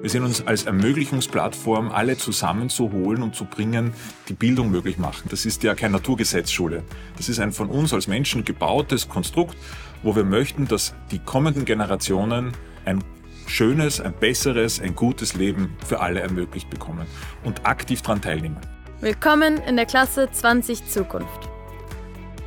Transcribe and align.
Wir 0.00 0.08
sehen 0.08 0.24
uns 0.24 0.46
als 0.46 0.64
Ermöglichungsplattform, 0.64 1.90
alle 1.90 2.16
zusammenzuholen 2.16 3.22
und 3.22 3.34
zu 3.34 3.44
bringen, 3.44 3.92
die 4.30 4.32
Bildung 4.32 4.70
möglich 4.70 4.96
machen. 4.96 5.28
Das 5.28 5.44
ist 5.44 5.62
ja 5.62 5.74
keine 5.74 5.92
Naturgesetzschule. 5.92 6.84
Das 7.18 7.28
ist 7.28 7.38
ein 7.38 7.52
von 7.52 7.68
uns 7.68 7.92
als 7.92 8.06
Menschen 8.06 8.42
gebautes 8.46 9.10
Konstrukt, 9.10 9.58
wo 10.02 10.16
wir 10.16 10.24
möchten, 10.24 10.66
dass 10.66 10.94
die 11.10 11.18
kommenden 11.18 11.66
Generationen 11.66 12.52
ein 12.86 13.04
schönes, 13.46 14.00
ein 14.00 14.14
besseres, 14.14 14.80
ein 14.80 14.94
gutes 14.94 15.34
Leben 15.34 15.76
für 15.86 16.00
alle 16.00 16.20
ermöglicht 16.20 16.70
bekommen 16.70 17.06
und 17.44 17.66
aktiv 17.66 18.00
daran 18.00 18.22
teilnehmen. 18.22 18.56
Willkommen 19.02 19.58
in 19.68 19.76
der 19.76 19.84
Klasse 19.84 20.30
20 20.32 20.88
Zukunft. 20.88 21.50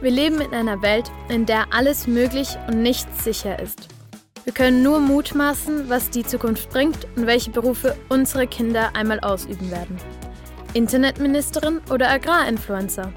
Wir 0.02 0.12
leben 0.12 0.42
in 0.42 0.56
einer 0.56 0.82
Welt, 0.82 1.12
in 1.30 1.46
der 1.46 1.72
alles 1.72 2.08
möglich 2.08 2.58
und 2.68 2.82
nichts 2.82 3.24
sicher 3.24 3.60
ist. 3.60 3.93
Wir 4.46 4.54
können 4.54 4.84
nur 4.84 5.00
mutmaßen, 5.00 5.90
was 5.90 6.10
die 6.10 6.24
Zukunft 6.24 6.70
bringt 6.70 7.08
und 7.16 7.28
welche 7.28 7.50
Berufe 7.50 7.96
unsere 8.10 8.46
Kinder 8.46 8.94
einmal 8.94 9.22
ausüben 9.22 9.72
werden. 9.72 9.98
Internetministerin 10.74 11.80
oder 11.90 12.10
Agrarinfluencer? 12.10 13.14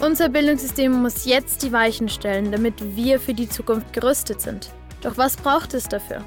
Unser 0.00 0.28
Bildungssystem 0.28 0.92
muss 0.92 1.24
jetzt 1.24 1.62
die 1.62 1.72
Weichen 1.72 2.08
stellen, 2.08 2.52
damit 2.52 2.74
wir 2.96 3.18
für 3.18 3.34
die 3.34 3.48
Zukunft 3.48 3.92
gerüstet 3.94 4.42
sind. 4.42 4.70
Doch 5.00 5.16
was 5.16 5.36
braucht 5.36 5.72
es 5.72 5.88
dafür? 5.88 6.22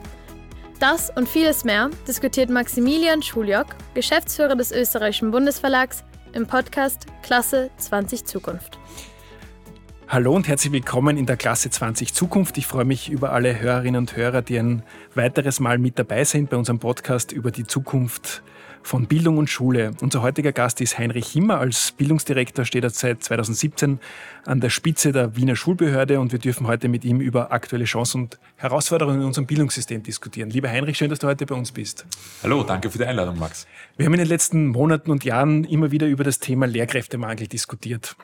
Das 0.79 1.11
und 1.15 1.29
vieles 1.29 1.63
mehr 1.63 1.91
diskutiert 2.07 2.49
Maximilian 2.49 3.21
Schuljock, 3.21 3.67
Geschäftsführer 3.93 4.55
des 4.55 4.71
österreichischen 4.71 5.29
Bundesverlags, 5.29 6.03
im 6.33 6.47
Podcast 6.47 7.05
Klasse 7.21 7.69
20 7.77 8.25
Zukunft. 8.25 8.80
Hallo 10.11 10.35
und 10.35 10.49
herzlich 10.49 10.73
willkommen 10.73 11.15
in 11.15 11.25
der 11.25 11.37
Klasse 11.37 11.69
20 11.69 12.13
Zukunft. 12.13 12.57
Ich 12.57 12.67
freue 12.67 12.83
mich 12.83 13.09
über 13.09 13.31
alle 13.31 13.61
Hörerinnen 13.61 13.97
und 13.97 14.17
Hörer, 14.17 14.41
die 14.41 14.59
ein 14.59 14.83
weiteres 15.15 15.61
Mal 15.61 15.77
mit 15.77 15.97
dabei 15.97 16.25
sind 16.25 16.49
bei 16.49 16.57
unserem 16.57 16.79
Podcast 16.79 17.31
über 17.31 17.49
die 17.49 17.63
Zukunft 17.63 18.43
von 18.83 19.07
Bildung 19.07 19.37
und 19.37 19.49
Schule. 19.49 19.91
Unser 20.01 20.21
heutiger 20.21 20.51
Gast 20.51 20.81
ist 20.81 20.97
Heinrich 20.97 21.27
Himmer. 21.27 21.59
Als 21.59 21.93
Bildungsdirektor 21.93 22.65
steht 22.65 22.83
er 22.83 22.89
seit 22.89 23.23
2017 23.23 24.01
an 24.45 24.59
der 24.59 24.69
Spitze 24.69 25.13
der 25.13 25.37
Wiener 25.37 25.55
Schulbehörde 25.55 26.19
und 26.19 26.33
wir 26.33 26.39
dürfen 26.39 26.67
heute 26.67 26.89
mit 26.89 27.05
ihm 27.05 27.21
über 27.21 27.53
aktuelle 27.53 27.85
Chancen 27.85 28.23
und 28.23 28.39
Herausforderungen 28.57 29.21
in 29.21 29.27
unserem 29.27 29.47
Bildungssystem 29.47 30.03
diskutieren. 30.03 30.49
Lieber 30.49 30.67
Heinrich, 30.67 30.97
schön, 30.97 31.09
dass 31.09 31.19
du 31.19 31.27
heute 31.27 31.45
bei 31.45 31.55
uns 31.55 31.71
bist. 31.71 32.05
Hallo, 32.43 32.63
danke 32.63 32.91
für 32.91 32.97
die 32.97 33.05
Einladung, 33.05 33.39
Max. 33.39 33.65
Wir 33.95 34.07
haben 34.07 34.13
in 34.13 34.19
den 34.19 34.27
letzten 34.27 34.67
Monaten 34.67 35.09
und 35.09 35.23
Jahren 35.23 35.63
immer 35.63 35.91
wieder 35.91 36.07
über 36.07 36.25
das 36.25 36.39
Thema 36.39 36.67
Lehrkräftemangel 36.67 37.47
diskutiert. 37.47 38.17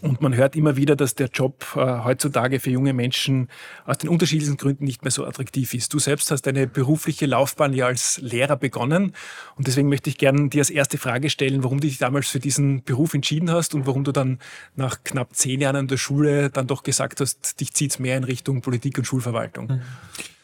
Und 0.00 0.20
man 0.20 0.34
hört 0.34 0.56
immer 0.56 0.76
wieder, 0.76 0.96
dass 0.96 1.14
der 1.14 1.28
Job 1.28 1.66
äh, 1.76 1.80
heutzutage 2.04 2.60
für 2.60 2.70
junge 2.70 2.92
Menschen 2.92 3.48
aus 3.84 3.98
den 3.98 4.08
unterschiedlichsten 4.08 4.56
Gründen 4.56 4.84
nicht 4.84 5.02
mehr 5.02 5.10
so 5.10 5.24
attraktiv 5.24 5.74
ist. 5.74 5.92
Du 5.92 5.98
selbst 5.98 6.30
hast 6.30 6.42
deine 6.42 6.66
berufliche 6.66 7.26
Laufbahn 7.26 7.72
ja 7.74 7.86
als 7.86 8.18
Lehrer 8.22 8.56
begonnen. 8.56 9.14
Und 9.56 9.66
deswegen 9.66 9.88
möchte 9.88 10.08
ich 10.08 10.16
gerne 10.16 10.48
dir 10.48 10.60
als 10.60 10.70
erste 10.70 10.96
Frage 10.96 11.28
stellen, 11.28 11.64
warum 11.64 11.80
du 11.80 11.86
dich 11.86 11.98
damals 11.98 12.28
für 12.28 12.40
diesen 12.40 12.82
Beruf 12.82 13.14
entschieden 13.14 13.50
hast 13.50 13.74
und 13.74 13.86
warum 13.86 14.04
du 14.04 14.12
dann 14.12 14.38
nach 14.74 15.04
knapp 15.04 15.34
zehn 15.34 15.60
Jahren 15.60 15.76
in 15.76 15.88
der 15.88 15.98
Schule 15.98 16.50
dann 16.50 16.66
doch 16.66 16.82
gesagt 16.82 17.20
hast, 17.20 17.60
dich 17.60 17.74
zieht 17.74 17.90
es 17.90 17.98
mehr 17.98 18.16
in 18.16 18.24
Richtung 18.24 18.62
Politik 18.62 18.96
und 18.98 19.04
Schulverwaltung. 19.04 19.66
Mhm. 19.66 19.80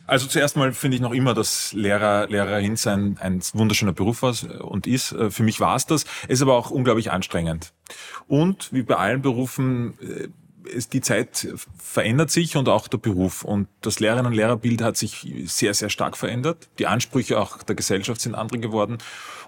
Also 0.07 0.27
zuerst 0.27 0.57
mal 0.57 0.73
finde 0.73 0.97
ich 0.97 1.01
noch 1.01 1.13
immer, 1.13 1.35
dass 1.35 1.73
Lehrer, 1.73 2.29
Lehrerin 2.29 2.77
sein 2.77 3.19
ein 3.21 3.41
wunderschöner 3.53 3.93
Beruf 3.93 4.23
war 4.23 4.35
und 4.65 4.87
ist. 4.87 5.13
Äh, 5.13 5.31
für 5.31 5.43
mich 5.43 5.61
war 5.61 5.77
es 5.77 5.87
das. 5.87 6.05
Ist 6.29 6.43
aber 6.43 6.55
auch 6.55 6.71
unglaublich 6.71 7.11
anstrengend. 7.11 7.73
Und 8.29 8.73
wie 8.73 8.83
bei 8.83 8.97
allen 8.97 9.23
Berufen, 9.23 9.99
ist 10.65 10.89
äh, 10.89 10.91
die 10.93 11.01
Zeit 11.01 11.49
verändert 11.79 12.31
sich 12.31 12.57
und 12.57 12.69
auch 12.69 12.89
der 12.89 12.99
Beruf. 12.99 13.45
Und 13.45 13.69
das 13.81 14.01
Lehrerinnen- 14.01 14.27
und 14.27 14.35
Lehrerbild 14.35 14.83
hat 14.83 14.97
sich 14.97 15.33
sehr, 15.47 15.75
sehr 15.75 15.91
stark 15.91 16.17
verändert. 16.17 16.69
Die 16.79 16.87
Ansprüche 16.87 17.41
auch 17.41 17.63
der 17.63 17.75
Gesellschaft 17.75 18.21
sind 18.21 18.35
andere 18.35 18.61
geworden. 18.61 18.99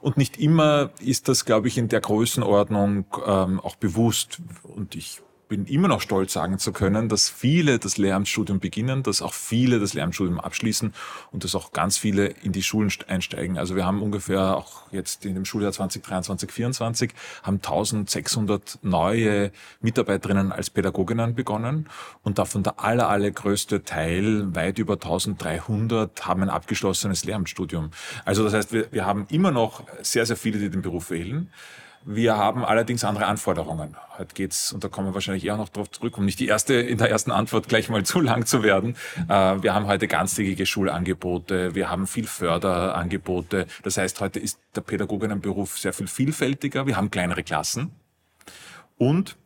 Und 0.00 0.16
nicht 0.16 0.38
immer 0.38 0.90
ist 1.00 1.28
das, 1.28 1.44
glaube 1.44 1.68
ich, 1.68 1.78
in 1.78 1.88
der 1.88 2.00
Größenordnung 2.00 3.04
ähm, 3.26 3.60
auch 3.60 3.76
bewusst. 3.76 4.38
Und 4.62 4.94
ich 4.94 5.20
bin 5.48 5.64
immer 5.66 5.88
noch 5.88 6.00
stolz 6.00 6.34
sagen 6.34 6.58
zu 6.58 6.72
können, 6.72 7.08
dass 7.08 7.28
viele 7.28 7.78
das 7.78 7.96
Lehramtsstudium 7.96 8.60
beginnen, 8.60 9.02
dass 9.02 9.22
auch 9.22 9.34
viele 9.34 9.80
das 9.80 9.94
Lehramtsstudium 9.94 10.38
abschließen 10.38 10.92
und 11.32 11.44
dass 11.44 11.54
auch 11.54 11.72
ganz 11.72 11.96
viele 11.96 12.26
in 12.26 12.52
die 12.52 12.62
Schulen 12.62 12.92
einsteigen. 13.08 13.58
Also 13.58 13.74
wir 13.74 13.86
haben 13.86 14.02
ungefähr 14.02 14.56
auch 14.56 14.92
jetzt 14.92 15.24
in 15.24 15.34
dem 15.34 15.44
Schuljahr 15.44 15.72
2023, 15.72 16.50
2024 16.50 17.12
haben 17.42 17.56
1600 17.56 18.78
neue 18.82 19.50
Mitarbeiterinnen 19.80 20.52
als 20.52 20.70
Pädagoginnen 20.70 21.34
begonnen 21.34 21.88
und 22.22 22.38
davon 22.38 22.62
der 22.62 22.80
aller, 22.80 23.08
allergrößte 23.08 23.84
Teil, 23.84 24.54
weit 24.54 24.78
über 24.78 24.94
1300, 24.94 26.26
haben 26.26 26.42
ein 26.42 26.50
abgeschlossenes 26.50 27.24
Lehramtsstudium. 27.24 27.90
Also 28.24 28.44
das 28.44 28.52
heißt, 28.52 28.72
wir, 28.72 28.92
wir 28.92 29.06
haben 29.06 29.26
immer 29.30 29.50
noch 29.50 29.84
sehr, 30.02 30.26
sehr 30.26 30.36
viele, 30.36 30.58
die 30.58 30.70
den 30.70 30.82
Beruf 30.82 31.10
wählen. 31.10 31.50
Wir 32.04 32.36
haben 32.36 32.64
allerdings 32.64 33.04
andere 33.04 33.26
Anforderungen. 33.26 33.96
Heute 34.16 34.34
geht's, 34.34 34.72
und 34.72 34.82
da 34.82 34.88
kommen 34.88 35.08
wir 35.08 35.14
wahrscheinlich 35.14 35.44
eher 35.44 35.56
noch 35.56 35.68
darauf 35.68 35.90
zurück, 35.90 36.16
um 36.16 36.24
nicht 36.24 36.40
die 36.40 36.46
erste, 36.46 36.74
in 36.74 36.98
der 36.98 37.10
ersten 37.10 37.30
Antwort 37.30 37.68
gleich 37.68 37.88
mal 37.88 38.02
zu 38.04 38.20
lang 38.20 38.46
zu 38.46 38.62
werden. 38.62 38.96
Äh, 39.28 39.62
wir 39.62 39.74
haben 39.74 39.86
heute 39.86 40.08
ganztägige 40.08 40.64
Schulangebote, 40.64 41.74
wir 41.74 41.90
haben 41.90 42.06
viel 42.06 42.26
Förderangebote. 42.26 43.66
Das 43.82 43.96
heißt, 43.96 44.20
heute 44.20 44.38
ist 44.38 44.58
der 44.74 44.80
Pädagoginnenberuf 44.80 45.78
sehr 45.78 45.92
viel 45.92 46.06
vielfältiger. 46.06 46.86
Wir 46.86 46.96
haben 46.96 47.10
kleinere 47.10 47.42
Klassen. 47.42 47.92
Und 48.96 49.36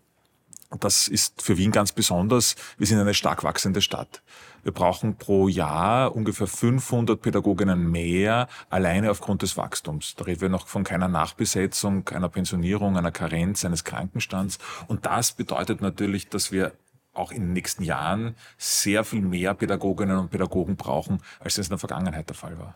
das 0.80 1.08
ist 1.08 1.42
für 1.42 1.58
Wien 1.58 1.72
ganz 1.72 1.92
besonders. 1.92 2.56
Wir 2.78 2.86
sind 2.86 2.98
eine 2.98 3.14
stark 3.14 3.44
wachsende 3.44 3.82
Stadt. 3.82 4.22
Wir 4.62 4.73
brauchen 4.73 5.17
pro 5.17 5.49
Jahr 5.49 6.15
ungefähr 6.15 6.47
500 6.47 7.21
Pädagoginnen 7.21 7.91
mehr, 7.91 8.49
alleine 8.71 9.11
aufgrund 9.11 9.43
des 9.43 9.56
Wachstums. 9.56 10.15
Da 10.17 10.25
reden 10.25 10.43
wir 10.43 10.49
noch 10.49 10.69
von 10.69 10.84
keiner 10.84 11.09
Nachbesetzung, 11.09 12.09
einer 12.11 12.28
Pensionierung, 12.28 12.97
einer 12.97 13.11
Karenz, 13.11 13.65
eines 13.65 13.84
Krankenstands. 13.84 14.59
Und 14.87 15.06
das 15.06 15.33
bedeutet 15.33 15.81
natürlich, 15.81 16.28
dass 16.28 16.53
wir 16.53 16.73
auch 17.15 17.31
in 17.31 17.43
den 17.43 17.53
nächsten 17.53 17.83
Jahren 17.83 18.34
sehr 18.56 19.05
viel 19.05 19.21
mehr 19.21 19.53
Pädagoginnen 19.53 20.17
und 20.17 20.31
Pädagogen 20.31 20.77
brauchen, 20.77 21.21
als 21.41 21.59
es 21.59 21.67
in 21.67 21.71
der 21.71 21.78
Vergangenheit 21.78 22.28
der 22.28 22.37
Fall 22.37 22.59
war. 22.59 22.75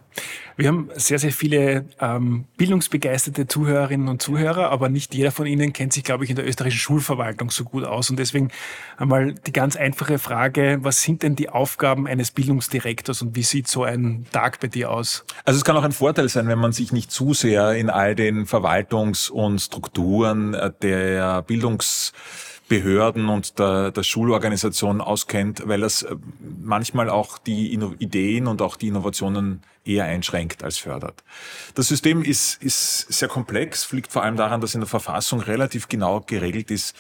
Wir 0.57 0.69
haben 0.69 0.91
sehr, 0.95 1.19
sehr 1.19 1.33
viele 1.33 1.87
ähm, 2.01 2.45
bildungsbegeisterte 2.59 3.47
Zuhörerinnen 3.47 4.09
und 4.09 4.21
Zuhörer, 4.21 4.71
aber 4.71 4.91
nicht 4.91 5.15
jeder 5.15 5.33
von 5.33 5.47
ihnen 5.47 5.73
kennt 5.73 5.95
sich, 5.95 6.05
glaube 6.05 6.25
ich, 6.25 6.31
in 6.31 6.37
der 6.37 6.47
österreichischen 6.47 6.81
Schulverwaltung 6.81 7.51
so 7.51 7.65
gut 7.65 7.85
aus. 7.85 8.11
Und 8.11 8.19
deswegen 8.19 8.51
einmal 8.99 9.33
die 9.33 9.53
ganz 9.53 9.75
einfache 9.75 10.19
Frage, 10.19 10.79
was 10.83 11.03
sind 11.03 11.23
denn 11.23 11.35
die 11.35 11.49
Aufgaben 11.49 12.07
eines 12.07 12.31
Bildungsdirektors 12.31 13.23
und 13.23 13.37
wie 13.37 13.43
sieht 13.43 13.69
so 13.69 13.85
ein 13.85 14.27
Tag 14.33 14.61
bei 14.61 14.69
dir 14.69 14.91
aus? 14.91 15.25
Also 15.47 15.57
es 15.57 15.65
kann 15.65 15.77
auch 15.77 15.83
ein 15.83 15.93
Vorteil 15.93 16.29
sein, 16.29 16.47
wenn 16.49 16.59
man 16.59 16.73
sich 16.73 16.93
nicht 16.93 17.11
zu 17.11 17.33
sehr 17.33 17.73
in 17.73 17.89
all 17.89 18.15
den 18.15 18.45
Verwaltungs- 18.45 19.31
und 19.31 19.61
Strukturen 19.61 20.57
der 20.83 21.43
Bildungs 21.43 22.13
Behörden 22.69 23.29
und 23.29 23.59
der, 23.59 23.93
der 23.93 24.03
Schulorganisation 24.03 25.01
auskennt, 25.01 25.63
weil 25.67 25.81
das 25.81 26.03
äh, 26.03 26.17
manchmal 26.63 27.09
auch 27.09 27.39
die 27.39 27.73
Ideen 27.73 28.47
und 28.49 28.61
auch 28.61 28.77
die 28.77 28.89
Innovationen 28.89 29.63
eher 29.85 30.05
einschränkt 30.05 30.65
als 30.65 30.79
fördert. 30.79 31.23
Das 31.75 31.89
System 31.89 32.23
ist, 32.23 32.61
ist 32.63 33.13
sehr 33.13 33.29
komplex, 33.29 33.93
liegt 33.93 34.11
vor 34.11 34.25
allem 34.25 34.37
daran, 34.37 34.61
dass 34.61 34.75
in 34.75 34.81
der 34.81 34.89
Verfassung 34.89 35.41
relativ 35.41 35.89
genau 35.89 36.21
geregelt 36.21 36.71
ist, 36.73 36.97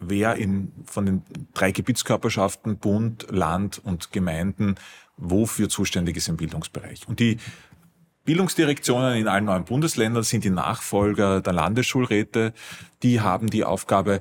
wer 0.00 0.34
in, 0.34 0.72
von 0.84 1.06
den 1.06 1.22
drei 1.54 1.70
Gebietskörperschaften, 1.70 2.78
Bund, 2.78 3.26
Land 3.30 3.80
und 3.84 4.12
Gemeinden, 4.12 4.74
wofür 5.16 5.68
zuständig 5.68 6.16
ist 6.16 6.28
im 6.28 6.36
Bildungsbereich. 6.36 7.08
Und 7.08 7.20
die 7.20 7.38
Bildungsdirektionen 8.24 9.16
in 9.16 9.28
allen 9.28 9.44
neuen 9.44 9.64
Bundesländern 9.64 10.24
sind 10.24 10.42
die 10.42 10.50
Nachfolger 10.50 11.40
der 11.40 11.52
Landesschulräte. 11.52 12.52
Die 13.04 13.20
haben 13.20 13.48
die 13.48 13.64
Aufgabe, 13.64 14.20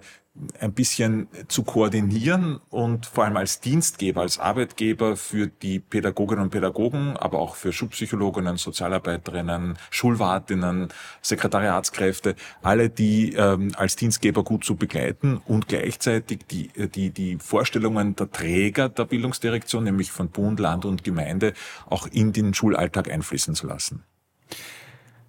ein 0.60 0.74
bisschen 0.74 1.28
zu 1.48 1.64
koordinieren 1.64 2.60
und 2.70 3.06
vor 3.06 3.24
allem 3.24 3.38
als 3.38 3.62
Dienstgeber, 3.62 4.22
als 4.22 4.38
Arbeitgeber 4.38 5.16
für 5.16 5.48
die 5.48 5.80
Pädagoginnen 5.80 6.44
und 6.44 6.50
Pädagogen, 6.50 7.16
aber 7.16 7.40
auch 7.40 7.56
für 7.56 7.72
Schulpsychologinnen, 7.72 8.58
Sozialarbeiterinnen, 8.58 9.78
Schulwartinnen, 9.92 10.90
Sekretariatskräfte, 11.22 12.36
alle 12.62 12.90
die 12.90 13.34
ähm, 13.34 13.72
als 13.78 13.96
Dienstgeber 13.96 14.44
gut 14.44 14.66
zu 14.66 14.76
begleiten 14.76 15.42
und 15.46 15.70
gleichzeitig 15.70 16.46
die, 16.52 16.70
die, 16.90 17.12
die 17.12 17.38
Vorstellungen 17.38 18.16
der 18.18 18.30
Träger 18.30 18.90
der 18.90 19.06
Bildungsdirektion, 19.06 19.86
nämlich 19.86 20.12
von 20.12 20.30
Bund, 20.30 20.60
Land 20.60 20.84
und 20.84 21.06
Gemeinde, 21.06 21.54
auch 21.90 22.08
in 22.08 22.34
den 22.34 22.54
Schulalltag 22.54 23.10
einfließen 23.10 23.56
zu 23.56 23.68
lassen. 23.68 24.04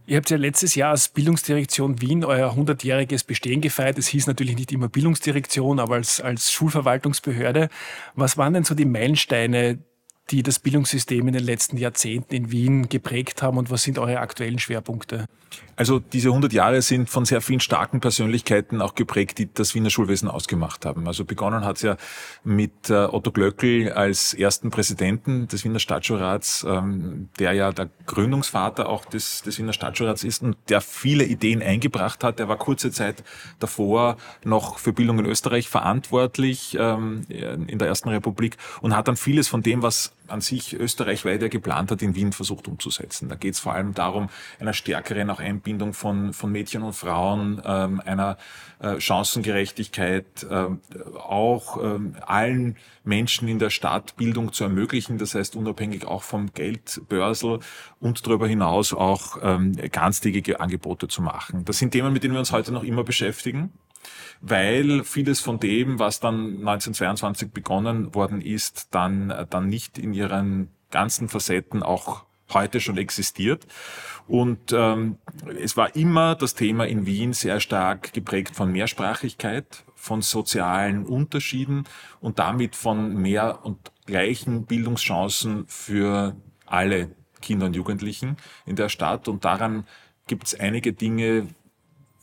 Ihr 0.08 0.19
habt 0.19 0.31
ja 0.31 0.37
letztes 0.37 0.76
Jahr 0.76 0.93
als 0.93 1.08
Bildungsdirektion 1.08 2.00
Wien 2.00 2.25
euer 2.25 2.53
100-jähriges 2.53 3.26
Bestehen 3.26 3.61
gefeiert. 3.61 3.99
Es 3.99 4.06
hieß 4.06 4.29
natürlich 4.29 4.56
nicht 4.56 4.70
immer 4.70 4.88
Bildungsdirektion, 4.88 5.81
aber 5.81 5.97
als, 5.97 6.20
als 6.20 6.53
Schulverwaltungsbehörde. 6.53 7.69
Was 8.14 8.38
waren 8.38 8.55
denn 8.55 8.62
so 8.62 8.76
die 8.76 8.85
Meilensteine, 8.85 9.79
die 10.31 10.43
das 10.43 10.58
Bildungssystem 10.58 11.26
in 11.28 11.34
den 11.34 11.44
letzten 11.44 11.76
Jahrzehnten 11.76 12.34
in 12.34 12.50
Wien 12.50 12.88
geprägt 12.88 13.43
haben 13.43 13.58
und 13.58 13.70
was 13.70 13.82
sind 13.82 13.99
eure 13.99 14.19
aktuellen 14.19 14.58
Schwerpunkte? 14.58 15.26
Also 15.76 15.99
diese 15.99 16.28
100 16.28 16.52
Jahre 16.52 16.81
sind 16.81 17.11
von 17.11 17.26
sehr 17.26 17.43
vielen 17.43 17.61
starken 17.61 18.00
Persönlichkeiten 18.00 18.81
auch 18.81 18.94
geprägt, 18.94 19.38
die 19.38 19.52
das 19.52 19.75
Wiener 19.75 19.90
Schulwesen 19.90 20.28
ausgemacht 20.28 20.87
haben. 20.87 21.06
Also 21.06 21.25
begonnen 21.25 21.64
hat 21.64 21.76
es 21.76 21.82
ja 21.82 21.96
mit 22.44 22.88
äh, 22.88 22.94
Otto 22.94 23.31
Glöckl 23.31 23.93
als 23.93 24.32
ersten 24.32 24.70
Präsidenten 24.70 25.49
des 25.49 25.64
Wiener 25.64 25.78
Stadtschulrats, 25.78 26.67
ähm, 26.69 27.29
der 27.38 27.52
ja 27.52 27.72
der 27.72 27.90
Gründungsvater 28.06 28.88
auch 28.88 29.05
des, 29.05 29.43
des 29.43 29.58
Wiener 29.58 29.75
Stadtschulrats 29.75 30.25
ist 30.25 30.43
und 30.43 30.56
der 30.70 30.81
viele 30.81 31.25
Ideen 31.25 31.62
eingebracht 31.62 32.25
hat. 32.25 32.38
Der 32.38 32.49
war 32.49 32.56
kurze 32.56 32.90
Zeit 32.90 33.22
davor 33.58 34.17
noch 34.44 34.79
für 34.79 34.94
Bildung 34.94 35.19
in 35.19 35.26
Österreich 35.26 35.69
verantwortlich 35.69 36.76
ähm, 36.81 37.26
in 37.29 37.79
der 37.79 37.88
Ersten 37.88 38.08
Republik 38.08 38.56
und 38.81 38.96
hat 38.96 39.08
dann 39.08 39.17
vieles 39.17 39.46
von 39.46 39.62
dem, 39.62 39.82
was 39.82 40.15
an 40.28 40.40
sich 40.40 40.75
österreichweit 40.75 41.43
ja 41.43 41.49
geplant 41.49 41.90
hat, 41.90 42.02
in 42.02 42.14
Wien 42.14 42.32
versucht 42.32 42.69
umzusetzen. 42.69 43.28
Da 43.28 43.34
geht 43.34 43.55
es 43.55 43.61
vor 43.61 43.73
allem 43.73 43.94
darum, 43.94 44.28
einer 44.58 44.73
stärkeren 44.73 45.31
auch 45.31 45.40
Einbindung 45.40 45.93
von, 45.93 46.32
von 46.32 46.52
Mädchen 46.52 46.82
und 46.82 46.94
Frauen, 46.94 47.62
ähm, 47.64 48.00
einer 48.05 48.37
äh, 48.78 49.00
Chancengerechtigkeit, 49.00 50.46
äh, 50.50 50.67
auch 51.19 51.82
ähm, 51.82 52.17
allen 52.26 52.76
Menschen 53.05 53.49
in 53.49 53.58
der 53.58 53.70
Stadt 53.70 54.17
Bildung 54.17 54.52
zu 54.52 54.64
ermöglichen. 54.64 55.19
Das 55.19 55.34
heißt, 55.34 55.56
unabhängig 55.56 56.06
auch 56.06 56.23
vom 56.23 56.52
Geldbörsel 56.52 57.61
und 58.00 58.26
darüber 58.26 58.49
hinaus 58.49 58.93
auch 58.93 59.38
ähm, 59.43 59.76
ganztägige 59.90 60.61
Angebote 60.61 61.08
zu 61.08 61.22
machen. 61.22 61.64
Das 61.64 61.79
sind 61.79 61.93
Themen, 61.93 62.12
mit 62.12 62.22
denen 62.22 62.34
wir 62.34 62.40
uns 62.40 62.52
heute 62.52 62.72
noch 62.72 62.82
immer 62.82 63.05
beschäftigen 63.05 63.72
weil 64.41 65.05
vieles 65.05 65.41
von 65.41 65.61
dem, 65.61 65.99
was 65.99 66.20
dann 66.20 66.58
1922 66.58 67.50
begonnen 67.50 68.14
worden 68.14 68.41
ist, 68.41 68.94
dann, 68.94 69.47
dann 69.50 69.69
nicht 69.69 69.99
in 69.99 70.12
ihren 70.14 70.70
ganzen 70.91 71.29
Facetten 71.29 71.82
auch 71.82 72.25
heute 72.53 72.81
schon 72.81 72.97
existiert. 72.99 73.67
Und 74.29 74.73
ähm, 74.73 75.19
es 75.61 75.76
war 75.76 75.94
immer 75.94 76.35
das 76.35 76.55
Thema 76.55 76.87
in 76.87 77.06
Wien 77.06 77.32
sehr 77.32 77.61
stark 77.61 78.12
geprägt 78.12 78.55
von 78.55 78.73
Mehrsprachigkeit, 78.73 79.85
von 79.94 80.23
sozialen 80.23 81.05
Unterschieden 81.05 81.85
und 82.20 82.38
damit 82.38 82.76
von 82.76 83.17
mehr 83.17 83.64
und 83.64 83.93
gleichen 84.06 84.67
Bildungschancen 84.67 85.64
für 85.67 86.37
alle 86.67 87.11
Kinder 87.41 87.67
und 87.67 87.76
Jugendlichen 87.76 88.37
in 88.64 88.76
der 88.76 88.88
Stadt. 88.88 89.29
Und 89.29 89.44
daran 89.44 89.87
gibt 90.26 90.47
es 90.47 90.58
einige 90.58 90.93
Dinge, 90.93 91.49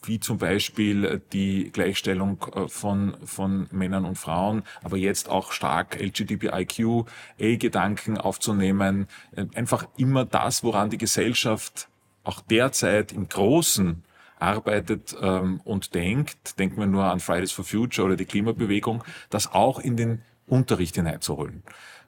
wie 0.07 0.19
zum 0.19 0.37
Beispiel 0.37 1.21
die 1.31 1.71
Gleichstellung 1.71 2.45
äh, 2.53 2.67
von, 2.67 3.15
von 3.25 3.67
Männern 3.71 4.03
und 4.05 4.17
Frauen, 4.17 4.63
aber 4.83 4.97
jetzt 4.97 5.29
auch 5.29 5.51
stark 5.51 5.99
LGBTIQ-Gedanken 5.99 8.17
aufzunehmen. 8.17 9.07
Äh, 9.35 9.45
einfach 9.55 9.87
immer 9.97 10.25
das, 10.25 10.63
woran 10.63 10.89
die 10.89 10.97
Gesellschaft 10.97 11.87
auch 12.23 12.41
derzeit 12.41 13.11
im 13.11 13.27
Großen 13.27 14.03
arbeitet 14.39 15.15
ähm, 15.21 15.61
und 15.63 15.93
denkt, 15.95 16.59
denken 16.59 16.77
wir 16.77 16.87
nur 16.87 17.05
an 17.05 17.19
Fridays 17.19 17.51
for 17.51 17.65
Future 17.65 18.07
oder 18.07 18.15
die 18.15 18.25
Klimabewegung, 18.25 19.03
das 19.29 19.51
auch 19.51 19.79
in 19.79 19.95
den 19.95 20.23
Unterricht 20.47 20.95
hineinzuholen. 20.95 21.63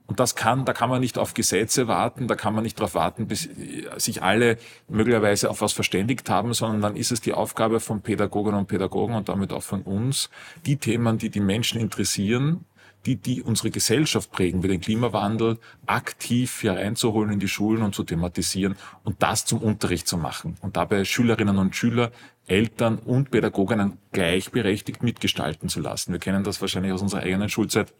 Und 0.07 0.19
das 0.19 0.35
kann, 0.35 0.65
da 0.65 0.73
kann 0.73 0.89
man 0.89 1.01
nicht 1.01 1.17
auf 1.17 1.33
Gesetze 1.33 1.87
warten, 1.87 2.27
da 2.27 2.35
kann 2.35 2.53
man 2.53 2.63
nicht 2.63 2.79
darauf 2.79 2.93
warten, 2.93 3.27
bis 3.27 3.49
sich 3.97 4.21
alle 4.21 4.57
möglicherweise 4.87 5.49
auf 5.49 5.61
was 5.61 5.73
verständigt 5.73 6.29
haben, 6.29 6.53
sondern 6.53 6.81
dann 6.81 6.95
ist 6.95 7.11
es 7.11 7.21
die 7.21 7.33
Aufgabe 7.33 7.79
von 7.79 8.01
Pädagoginnen 8.01 8.59
und 8.59 8.67
Pädagogen 8.67 9.15
und 9.15 9.29
damit 9.29 9.51
auch 9.51 9.63
von 9.63 9.81
uns, 9.81 10.29
die 10.65 10.77
Themen, 10.77 11.17
die 11.17 11.29
die 11.29 11.39
Menschen 11.39 11.81
interessieren, 11.81 12.65
die, 13.05 13.15
die 13.15 13.41
unsere 13.41 13.71
Gesellschaft 13.71 14.31
prägen, 14.31 14.63
wie 14.63 14.67
den 14.67 14.81
Klimawandel, 14.81 15.59
aktiv 15.85 16.61
hier 16.61 16.73
reinzuholen 16.73 17.33
in 17.33 17.39
die 17.39 17.47
Schulen 17.47 17.81
und 17.83 17.93
zu 17.93 18.03
thematisieren 18.03 18.75
und 19.03 19.21
das 19.21 19.45
zum 19.45 19.59
Unterricht 19.59 20.07
zu 20.07 20.17
machen 20.17 20.57
und 20.61 20.75
dabei 20.75 21.05
Schülerinnen 21.05 21.57
und 21.57 21.75
Schüler, 21.75 22.11
Eltern 22.47 22.99
und 22.99 23.31
Pädagoginnen 23.31 23.97
gleichberechtigt 24.11 25.03
mitgestalten 25.03 25.69
zu 25.69 25.79
lassen. 25.81 26.11
Wir 26.11 26.19
kennen 26.19 26.43
das 26.43 26.61
wahrscheinlich 26.61 26.93
aus 26.93 27.01
unserer 27.01 27.21
eigenen 27.21 27.49
Schulzeit 27.49 27.93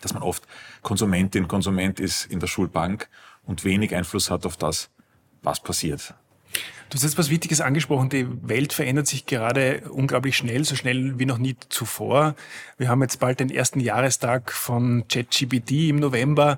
dass 0.00 0.14
man 0.14 0.22
oft 0.22 0.46
Konsumentin, 0.82 1.48
Konsument 1.48 2.00
ist 2.00 2.26
in 2.26 2.40
der 2.40 2.46
Schulbank 2.46 3.08
und 3.44 3.64
wenig 3.64 3.94
Einfluss 3.94 4.30
hat 4.30 4.46
auf 4.46 4.56
das, 4.56 4.90
was 5.42 5.60
passiert. 5.60 6.14
Du 6.90 6.94
hast 6.94 7.02
jetzt 7.02 7.18
was 7.18 7.28
Wichtiges 7.28 7.60
angesprochen. 7.60 8.08
Die 8.08 8.26
Welt 8.48 8.72
verändert 8.72 9.06
sich 9.06 9.26
gerade 9.26 9.82
unglaublich 9.90 10.38
schnell, 10.38 10.64
so 10.64 10.74
schnell 10.74 11.18
wie 11.18 11.26
noch 11.26 11.36
nie 11.36 11.54
zuvor. 11.68 12.34
Wir 12.78 12.88
haben 12.88 13.02
jetzt 13.02 13.20
bald 13.20 13.40
den 13.40 13.50
ersten 13.50 13.78
Jahrestag 13.78 14.50
von 14.52 15.04
ChatGPT 15.06 15.90
im 15.90 15.96
November. 15.96 16.56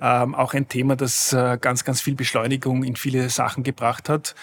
Ähm, 0.00 0.36
auch 0.36 0.54
ein 0.54 0.68
Thema, 0.68 0.94
das 0.94 1.32
äh, 1.32 1.58
ganz, 1.60 1.82
ganz 1.82 2.00
viel 2.00 2.14
Beschleunigung 2.14 2.84
in 2.84 2.94
viele 2.94 3.28
Sachen 3.28 3.64
gebracht 3.64 4.08
hat. 4.08 4.36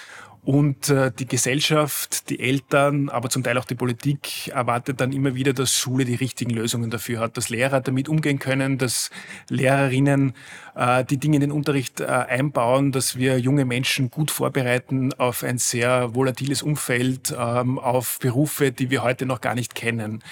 Und 0.43 0.89
äh, 0.89 1.11
die 1.11 1.27
Gesellschaft, 1.27 2.29
die 2.29 2.39
Eltern, 2.39 3.09
aber 3.09 3.29
zum 3.29 3.43
Teil 3.43 3.57
auch 3.57 3.65
die 3.65 3.75
Politik 3.75 4.47
erwartet 4.47 5.01
dann 5.01 5.11
immer 5.11 5.35
wieder, 5.35 5.53
dass 5.53 5.73
Schule 5.73 6.05
die 6.05 6.15
richtigen 6.15 6.51
Lösungen 6.51 6.89
dafür 6.89 7.19
hat, 7.19 7.35
dass 7.35 7.49
Lehrer 7.49 7.81
damit 7.81 8.07
umgehen 8.07 8.39
können, 8.39 8.77
dass 8.77 9.09
Lehrerinnen 9.49 10.33
äh, 10.75 11.03
die 11.03 11.17
Dinge 11.17 11.35
in 11.35 11.41
den 11.41 11.51
Unterricht 11.51 11.99
äh, 11.99 12.05
einbauen, 12.05 12.91
dass 12.91 13.17
wir 13.17 13.37
junge 13.37 13.65
Menschen 13.65 14.09
gut 14.09 14.31
vorbereiten 14.31 15.13
auf 15.13 15.43
ein 15.43 15.57
sehr 15.57 16.15
volatiles 16.15 16.63
Umfeld, 16.63 17.35
ähm, 17.37 17.77
auf 17.77 18.19
Berufe, 18.19 18.71
die 18.71 18.89
wir 18.89 19.03
heute 19.03 19.25
noch 19.25 19.41
gar 19.41 19.55
nicht 19.55 19.75
kennen. 19.75 20.23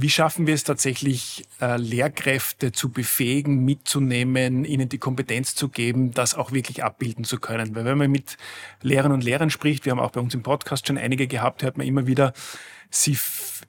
Wie 0.00 0.10
schaffen 0.10 0.46
wir 0.46 0.54
es 0.54 0.62
tatsächlich, 0.62 1.44
äh, 1.60 1.76
Lehrkräfte 1.76 2.70
zu 2.70 2.90
befähigen, 2.90 3.64
mitzunehmen, 3.64 4.64
ihnen 4.64 4.88
die 4.88 4.98
Kompetenz 4.98 5.56
zu 5.56 5.68
geben, 5.70 6.12
das 6.12 6.36
auch 6.36 6.52
wirklich 6.52 6.84
abbilden 6.84 7.24
zu 7.24 7.40
können? 7.40 7.74
Weil 7.74 7.84
wenn 7.84 7.98
man 7.98 8.08
mit 8.08 8.36
Lehrern 8.80 9.10
und 9.10 9.24
Lehrern 9.24 9.50
spricht, 9.50 9.86
wir 9.86 9.90
haben 9.90 9.98
auch 9.98 10.12
bei 10.12 10.20
uns 10.20 10.34
im 10.34 10.44
Podcast 10.44 10.86
schon 10.86 10.98
einige 10.98 11.26
gehabt, 11.26 11.64
hört 11.64 11.78
man 11.78 11.84
immer 11.84 12.06
wieder, 12.06 12.32
sie, 12.90 13.18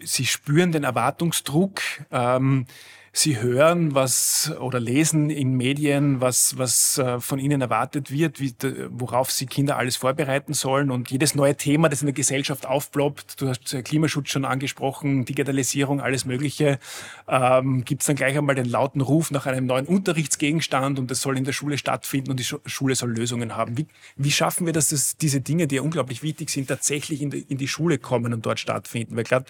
sie 0.04 0.28
spüren 0.28 0.72
den 0.72 0.84
Erwartungsdruck. 0.84 1.81
Ähm, 2.12 2.68
Sie 3.12 3.42
hören 3.42 3.96
was 3.96 4.54
oder 4.60 4.80
lesen 4.80 5.30
in 5.30 5.56
Medien, 5.56 6.22
was, 6.22 6.58
was 6.58 6.98
äh, 7.00 7.20
von 7.20 7.40
ihnen 7.40 7.62
erwartet 7.62 8.12
wird, 8.12 8.40
wie, 8.40 8.54
worauf 8.90 9.32
sie 9.32 9.48
Kinder 9.48 9.78
alles 9.78 9.96
vorbereiten 9.96 10.54
sollen. 10.54 10.92
Und 10.92 11.10
jedes 11.10 11.34
neue 11.34 11.56
Thema, 11.56 11.90
das 11.90 12.02
in 12.02 12.06
der 12.06 12.14
Gesellschaft 12.14 12.68
aufploppt, 12.68 13.42
du 13.42 13.50
hast 13.50 13.76
Klimaschutz 13.84 14.30
schon 14.30 14.46
angesprochen, 14.46 15.26
Digitalisierung, 15.26 16.02
alles 16.02 16.26
Mögliche, 16.26 16.80
ähm, 17.28 17.84
gibt 17.84 18.02
es 18.04 18.08
dann 18.08 18.16
gleich 18.16 18.38
einmal 18.38 18.56
den 18.56 18.70
lauten 18.70 19.02
Ruf 19.02 19.32
nach 19.32 19.48
einem 19.48 19.66
neuen 19.66 19.86
Unterrichtsgegenstand 19.86 21.00
und 21.00 21.10
das 21.10 21.22
soll 21.22 21.38
in 21.38 21.46
der 21.46 21.54
Schule 21.54 21.78
stattfinden 21.78 22.32
und 22.32 22.40
die 22.40 22.46
Schule 22.66 22.96
soll 22.96 23.12
Lösungen 23.12 23.56
haben. 23.56 23.78
Wie, 23.78 23.88
wie 24.18 24.32
schaffen 24.32 24.66
wir, 24.66 24.74
dass 24.74 24.90
das, 24.90 25.18
diese 25.18 25.42
Dinge, 25.42 25.68
die 25.68 25.76
ja 25.76 25.82
unglaublich 25.82 26.22
wichtig 26.22 26.50
sind, 26.52 26.68
tatsächlich 26.68 27.22
in 27.22 27.32
die, 27.32 27.46
in 27.50 27.58
die 27.58 27.68
Schule 27.68 27.98
kommen 27.98 28.34
und 28.34 28.46
dort 28.46 28.60
stattfinden? 28.60 29.16
Weil 29.16 29.24
gerade 29.24 29.46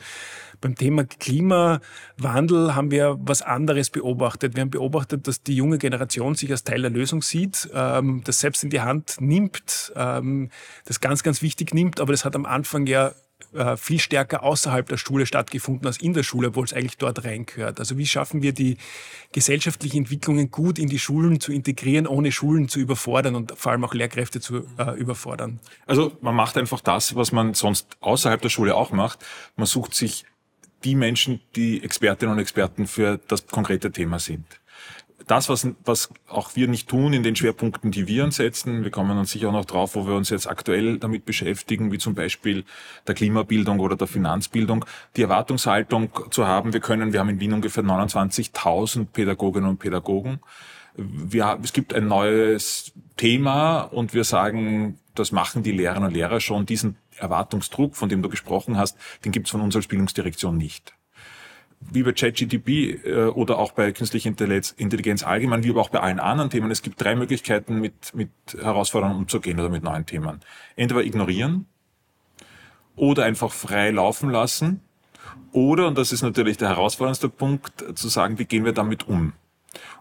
beim 0.61 0.75
Thema 0.75 1.03
Klimawandel 1.05 2.75
haben 2.75 2.91
wir 2.91 3.17
was 3.19 3.41
anderes 3.41 3.89
beobachtet. 3.89 4.55
Wir 4.55 4.61
haben 4.61 4.69
beobachtet, 4.69 5.27
dass 5.27 5.43
die 5.43 5.55
junge 5.55 5.77
Generation 5.77 6.35
sich 6.35 6.51
als 6.51 6.63
Teil 6.63 6.81
der 6.81 6.91
Lösung 6.91 7.21
sieht, 7.21 7.69
ähm, 7.73 8.21
das 8.25 8.39
selbst 8.39 8.63
in 8.63 8.69
die 8.69 8.81
Hand 8.81 9.17
nimmt, 9.19 9.91
ähm, 9.95 10.49
das 10.85 10.99
ganz, 10.99 11.23
ganz 11.23 11.41
wichtig 11.41 11.73
nimmt, 11.73 11.99
aber 11.99 12.13
das 12.13 12.25
hat 12.25 12.35
am 12.35 12.45
Anfang 12.45 12.87
ja 12.87 13.13
äh, 13.53 13.77
viel 13.77 13.99
stärker 13.99 14.43
außerhalb 14.43 14.87
der 14.87 14.97
Schule 14.97 15.25
stattgefunden 15.25 15.87
als 15.87 15.97
in 15.97 16.13
der 16.13 16.23
Schule, 16.23 16.49
obwohl 16.49 16.65
es 16.65 16.73
eigentlich 16.73 16.97
dort 16.97 17.23
reingehört. 17.23 17.79
Also 17.79 17.97
wie 17.97 18.05
schaffen 18.05 18.43
wir 18.43 18.53
die 18.53 18.77
gesellschaftlichen 19.31 19.99
Entwicklungen 19.99 20.51
gut 20.51 20.77
in 20.77 20.87
die 20.87 20.99
Schulen 20.99 21.39
zu 21.39 21.51
integrieren, 21.51 22.05
ohne 22.05 22.31
Schulen 22.31 22.67
zu 22.67 22.79
überfordern 22.79 23.35
und 23.35 23.53
vor 23.57 23.71
allem 23.71 23.83
auch 23.85 23.93
Lehrkräfte 23.93 24.39
zu 24.39 24.67
äh, 24.77 24.95
überfordern? 24.99 25.59
Also 25.87 26.11
man 26.21 26.35
macht 26.35 26.57
einfach 26.57 26.81
das, 26.81 27.15
was 27.15 27.31
man 27.31 27.53
sonst 27.55 27.97
außerhalb 28.01 28.41
der 28.41 28.49
Schule 28.49 28.75
auch 28.75 28.91
macht. 28.91 29.25
Man 29.55 29.65
sucht 29.65 29.95
sich 29.95 30.25
die 30.83 30.95
Menschen, 30.95 31.41
die 31.55 31.83
Expertinnen 31.83 32.33
und 32.33 32.39
Experten 32.39 32.87
für 32.87 33.19
das 33.27 33.47
konkrete 33.47 33.91
Thema 33.91 34.19
sind. 34.19 34.45
Das, 35.27 35.47
was, 35.47 35.67
was 35.85 36.09
auch 36.27 36.55
wir 36.55 36.67
nicht 36.67 36.89
tun 36.89 37.13
in 37.13 37.21
den 37.21 37.35
Schwerpunkten, 37.35 37.91
die 37.91 38.07
wir 38.07 38.23
uns 38.23 38.37
setzen, 38.37 38.83
wir 38.83 38.89
kommen 38.89 39.15
dann 39.15 39.25
sicher 39.25 39.49
auch 39.49 39.53
noch 39.53 39.65
drauf, 39.65 39.93
wo 39.93 40.07
wir 40.07 40.15
uns 40.15 40.31
jetzt 40.31 40.47
aktuell 40.47 40.97
damit 40.97 41.25
beschäftigen, 41.25 41.91
wie 41.91 41.99
zum 41.99 42.15
Beispiel 42.15 42.63
der 43.05 43.13
Klimabildung 43.13 43.79
oder 43.79 43.95
der 43.95 44.07
Finanzbildung, 44.07 44.85
die 45.15 45.21
Erwartungshaltung 45.21 46.09
zu 46.31 46.47
haben, 46.47 46.73
wir 46.73 46.79
können, 46.79 47.13
wir 47.13 47.19
haben 47.19 47.29
in 47.29 47.39
Wien 47.39 47.53
ungefähr 47.53 47.83
29.000 47.83 49.05
Pädagoginnen 49.05 49.69
und 49.69 49.77
Pädagogen. 49.77 50.39
Wir, 50.95 51.59
es 51.61 51.73
gibt 51.73 51.93
ein 51.93 52.07
neues 52.07 52.93
Thema 53.15 53.81
und 53.81 54.15
wir 54.15 54.23
sagen, 54.23 54.97
das 55.19 55.31
machen 55.31 55.63
die 55.63 55.71
Lehrerinnen 55.71 56.07
und 56.07 56.13
Lehrer 56.13 56.39
schon, 56.39 56.65
diesen 56.65 56.97
Erwartungsdruck, 57.17 57.95
von 57.95 58.09
dem 58.09 58.21
du 58.21 58.29
gesprochen 58.29 58.77
hast, 58.77 58.97
den 59.25 59.31
gibt 59.31 59.47
es 59.47 59.51
von 59.51 59.61
uns 59.61 59.75
als 59.75 59.87
Bildungsdirektion 59.87 60.57
nicht. 60.57 60.93
Wie 61.79 62.03
bei 62.03 62.11
ChatGTP 62.11 63.05
äh, 63.05 63.25
oder 63.27 63.57
auch 63.57 63.71
bei 63.71 63.91
künstlicher 63.91 64.29
Intelligenz 64.29 65.23
allgemein, 65.23 65.63
wie 65.63 65.69
aber 65.69 65.81
auch 65.81 65.89
bei 65.89 65.99
allen 65.99 66.19
anderen 66.19 66.49
Themen, 66.49 66.71
es 66.71 66.81
gibt 66.81 67.01
drei 67.01 67.15
Möglichkeiten, 67.15 67.79
mit, 67.79 68.13
mit 68.13 68.31
Herausforderungen 68.59 69.17
umzugehen 69.17 69.59
oder 69.59 69.69
mit 69.69 69.83
neuen 69.83 70.05
Themen. 70.05 70.41
Entweder 70.75 71.03
ignorieren 71.03 71.67
oder 72.95 73.23
einfach 73.23 73.51
frei 73.51 73.91
laufen 73.91 74.29
lassen 74.29 74.81
oder, 75.51 75.87
und 75.87 75.97
das 75.97 76.11
ist 76.11 76.21
natürlich 76.21 76.57
der 76.57 76.69
herausforderndste 76.69 77.29
Punkt, 77.29 77.97
zu 77.97 78.07
sagen, 78.07 78.37
wie 78.39 78.45
gehen 78.45 78.65
wir 78.65 78.73
damit 78.73 79.07
um? 79.07 79.33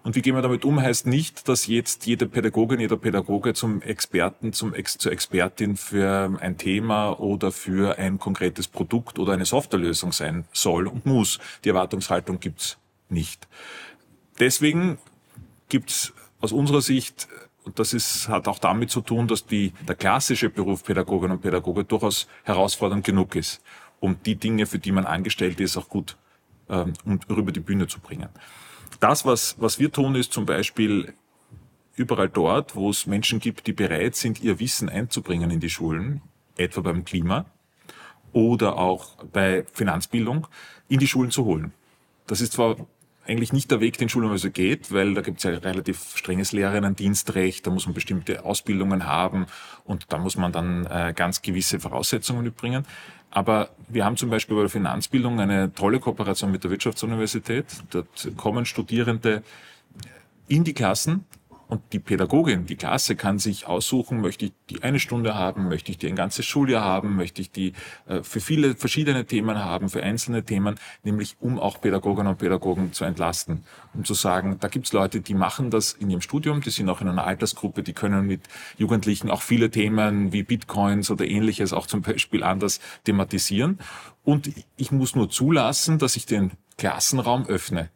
Und 0.03 0.17
wie 0.17 0.23
gehen 0.23 0.35
wir 0.35 0.43
damit 0.43 0.65
um, 0.65 0.81
heißt 0.81 1.07
nicht, 1.07 1.49
dass 1.49 1.67
jetzt 1.67 2.07
jede 2.07 2.27
Pädagogin, 2.27 2.81
jeder 2.81 2.97
Pädagoge 2.97 3.55
zum 3.55 3.83
Experten, 3.83 4.53
zum 4.53 4.75
Ex 4.75 4.97
zur 4.97 5.13
Expertin 5.13 5.77
für 5.77 6.39
ein 6.41 6.57
Thema 6.57 7.19
oder 7.21 7.53
für 7.53 7.99
ein 7.99 8.19
konkretes 8.19 8.69
Produkt 8.69 9.19
oder 9.19 9.33
eine 9.33 9.45
Softwarelösung 9.45 10.13
sein 10.13 10.47
soll 10.53 10.87
und 10.87 11.05
muss. 11.05 11.39
Die 11.65 11.69
Erwartungshaltung 11.69 12.41
gibt's 12.41 12.79
nicht. 13.09 13.49
Deswegen 14.39 14.99
gibt's 15.69 16.13
aus 16.41 16.53
unserer 16.53 16.81
Sicht 16.81 17.29
und 17.65 17.79
das 17.79 17.93
ist, 17.93 18.29
hat 18.29 18.49
auch 18.49 18.59
damit 18.59 18.91
zu 18.91 19.03
tun, 19.03 19.29
dass 19.29 19.45
die, 19.45 19.75
der 19.87 19.95
klassische 19.95 20.49
Beruf 20.49 20.85
Pädagogin 20.85 21.33
und 21.33 21.43
Pädagoge 21.43 21.85
durchaus 21.85 22.27
herausfordernd 22.45 23.05
genug 23.05 23.37
ist, 23.37 23.61
um 24.01 24.17
die 24.25 24.37
Dinge, 24.37 24.65
für 24.65 24.79
die 24.79 24.93
man 24.93 25.05
angestellt 25.05 25.61
ist, 25.61 25.77
auch 25.77 25.91
gut 25.91 26.17
ähm, 26.71 26.95
über 27.29 27.53
die 27.53 27.61
Bühne 27.61 27.87
zu 27.87 28.01
bringen. 28.01 28.31
Das, 29.01 29.25
was, 29.25 29.57
was 29.59 29.79
wir 29.79 29.93
tun, 29.93 30.15
ist 30.15 30.33
zum 30.33 30.47
Beispiel 30.47 31.15
überall 31.95 32.29
dort, 32.29 32.75
wo 32.75 32.91
es 32.91 33.07
Menschen 33.07 33.41
gibt, 33.41 33.67
die 33.67 33.73
bereit 33.73 34.17
sind, 34.17 34.43
ihr 34.43 34.59
Wissen 34.61 34.89
einzubringen 34.89 35.51
in 35.51 35.61
die 35.61 35.71
Schulen, 35.71 36.23
etwa 36.57 36.81
beim 36.81 37.05
Klima 37.05 37.47
oder 38.33 38.77
auch 38.77 39.25
bei 39.33 39.65
Finanzbildung, 39.73 40.47
in 40.89 40.99
die 40.99 41.09
Schulen 41.09 41.31
zu 41.31 41.45
holen. 41.45 41.73
Das 42.27 42.41
ist 42.41 42.53
zwar 42.53 42.77
eigentlich 43.27 43.53
nicht 43.53 43.71
der 43.71 43.81
Weg, 43.81 43.99
den 43.99 44.09
Schulweise 44.09 44.51
geht, 44.51 44.93
weil 44.93 45.15
da 45.15 45.21
gibt 45.21 45.39
es 45.39 45.45
ja 45.45 45.51
relativ 45.51 46.17
strenges 46.17 46.53
Lehrerinnen-Dienstrecht, 46.53 47.67
da 47.67 47.71
muss 47.71 47.87
man 47.87 47.95
bestimmte 47.95 48.45
Ausbildungen 48.45 49.07
haben 49.07 49.47
und 49.85 50.13
da 50.13 50.19
muss 50.19 50.37
man 50.37 50.51
dann 50.51 50.87
äh, 50.87 51.13
ganz 51.15 51.43
gewisse 51.43 51.79
Voraussetzungen 51.79 52.43
mitbringen. 52.43 52.87
Aber 53.31 53.71
wir 53.89 54.05
haben 54.05 54.17
zum 54.17 54.31
Beispiel 54.31 54.57
bei 54.57 54.63
der 54.63 54.71
Finanzbildung 54.71 55.39
eine 55.41 55.73
tolle 55.73 56.01
Kooperation 56.01 56.51
mit 56.51 56.65
der 56.65 56.71
Wirtschaftsuniversität. 56.71 57.67
Dort 57.91 58.31
kommen 58.37 58.65
Studierende 58.65 59.43
in 60.49 60.65
die 60.65 60.73
Klassen 60.73 61.25
und 61.69 61.83
die 61.93 61.99
Pädagogin, 61.99 62.65
die 62.65 62.77
Klasse 62.77 63.15
kann 63.15 63.39
sich 63.39 63.67
aussuchen, 63.67 64.23
möchte 64.23 64.47
ich 64.47 64.53
die 64.71 64.83
eine 64.83 64.99
Stunde 64.99 65.35
haben, 65.35 65.69
möchte 65.69 65.91
ich 65.91 65.99
die 65.99 66.09
ein 66.09 66.17
ganzes 66.17 66.47
Schuljahr 66.47 66.83
haben, 66.83 67.15
möchte 67.15 67.43
ich 67.43 67.51
die 67.51 67.75
äh, 68.07 68.23
für 68.23 68.41
viele 68.41 68.75
verschiedene 68.75 69.27
Themen 69.27 69.59
haben, 69.59 69.91
für 69.91 70.03
einzelne 70.03 70.43
Themen, 70.43 70.77
nämlich 71.05 71.37
um 71.41 71.59
auch 71.59 71.81
Pädagoginnen 71.81 72.29
und 72.29 72.39
Pädagogen 72.39 72.95
zu 72.95 73.05
entlasten. 73.05 73.65
Um 73.93 74.05
zu 74.05 74.15
sagen, 74.15 74.57
da 74.61 74.69
gibt's 74.69 74.95
Leute, 74.95 75.21
die 75.21 75.35
machen 75.35 75.71
das 75.71 75.93
in 75.93 76.09
ihrem 76.09 76.23
Studium, 76.23 76.63
die 76.63 76.71
sind 76.71 76.89
auch 76.89 77.03
in 77.03 77.09
einer 77.09 77.27
Altersgruppe, 77.27 77.83
die 77.83 77.93
können 77.93 78.27
mit 78.27 78.41
Jugendlichen 78.79 79.31
auch 79.31 79.43
viele 79.43 79.71
Themen 79.71 80.33
wie 80.33 80.43
Bitcoins 80.45 81.11
oder 81.11 81.27
ähnliches 81.27 81.75
auch 81.75 81.87
zum 81.87 82.01
Beispiel 82.01 82.43
anders 82.45 82.81
thematisieren. 83.05 83.79
Und 84.25 84.51
ich 84.77 84.91
muss 84.91 85.15
nur 85.15 85.29
zulassen, 85.29 85.99
dass 85.99 86.17
ich 86.17 86.25
den 86.25 86.53
Klassenraum 86.79 87.47
öffne 87.47 87.91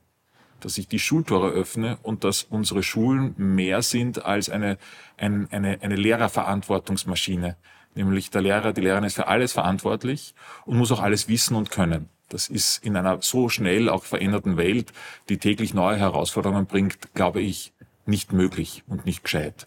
dass 0.64 0.78
ich 0.78 0.88
die 0.88 0.99
Schultore 0.99 1.50
öffne 1.50 1.99
und 2.02 2.25
dass 2.25 2.42
unsere 2.45 2.83
Schulen 2.83 3.35
mehr 3.37 3.83
sind 3.83 4.25
als 4.25 4.49
eine, 4.49 4.78
ein, 5.16 5.49
eine, 5.50 5.78
eine 5.83 5.97
Lehrerverantwortungsmaschine. 5.97 7.57
Nämlich 7.95 8.31
der 8.31 8.42
Lehrer, 8.42 8.73
die 8.73 8.81
Lehrerin 8.81 9.04
ist 9.04 9.16
für 9.16 9.26
alles 9.26 9.52
verantwortlich 9.52 10.35
und 10.64 10.78
muss 10.78 10.92
auch 10.92 11.02
alles 11.02 11.28
wissen 11.28 11.57
und 11.57 11.71
können. 11.71 12.09
Das 12.28 12.49
ist 12.49 12.83
in 12.83 12.97
einer 12.97 13.21
so 13.21 13.50
schnell 13.50 13.90
auch 13.90 14.04
veränderten 14.04 14.57
Welt, 14.57 14.92
die 15.28 15.37
täglich 15.37 15.75
neue 15.75 15.99
Herausforderungen 15.99 16.66
bringt, 16.66 17.14
glaube 17.14 17.42
ich, 17.42 17.75
nicht 18.07 18.33
möglich 18.33 18.83
und 18.87 19.04
nicht 19.04 19.23
gescheit. 19.23 19.66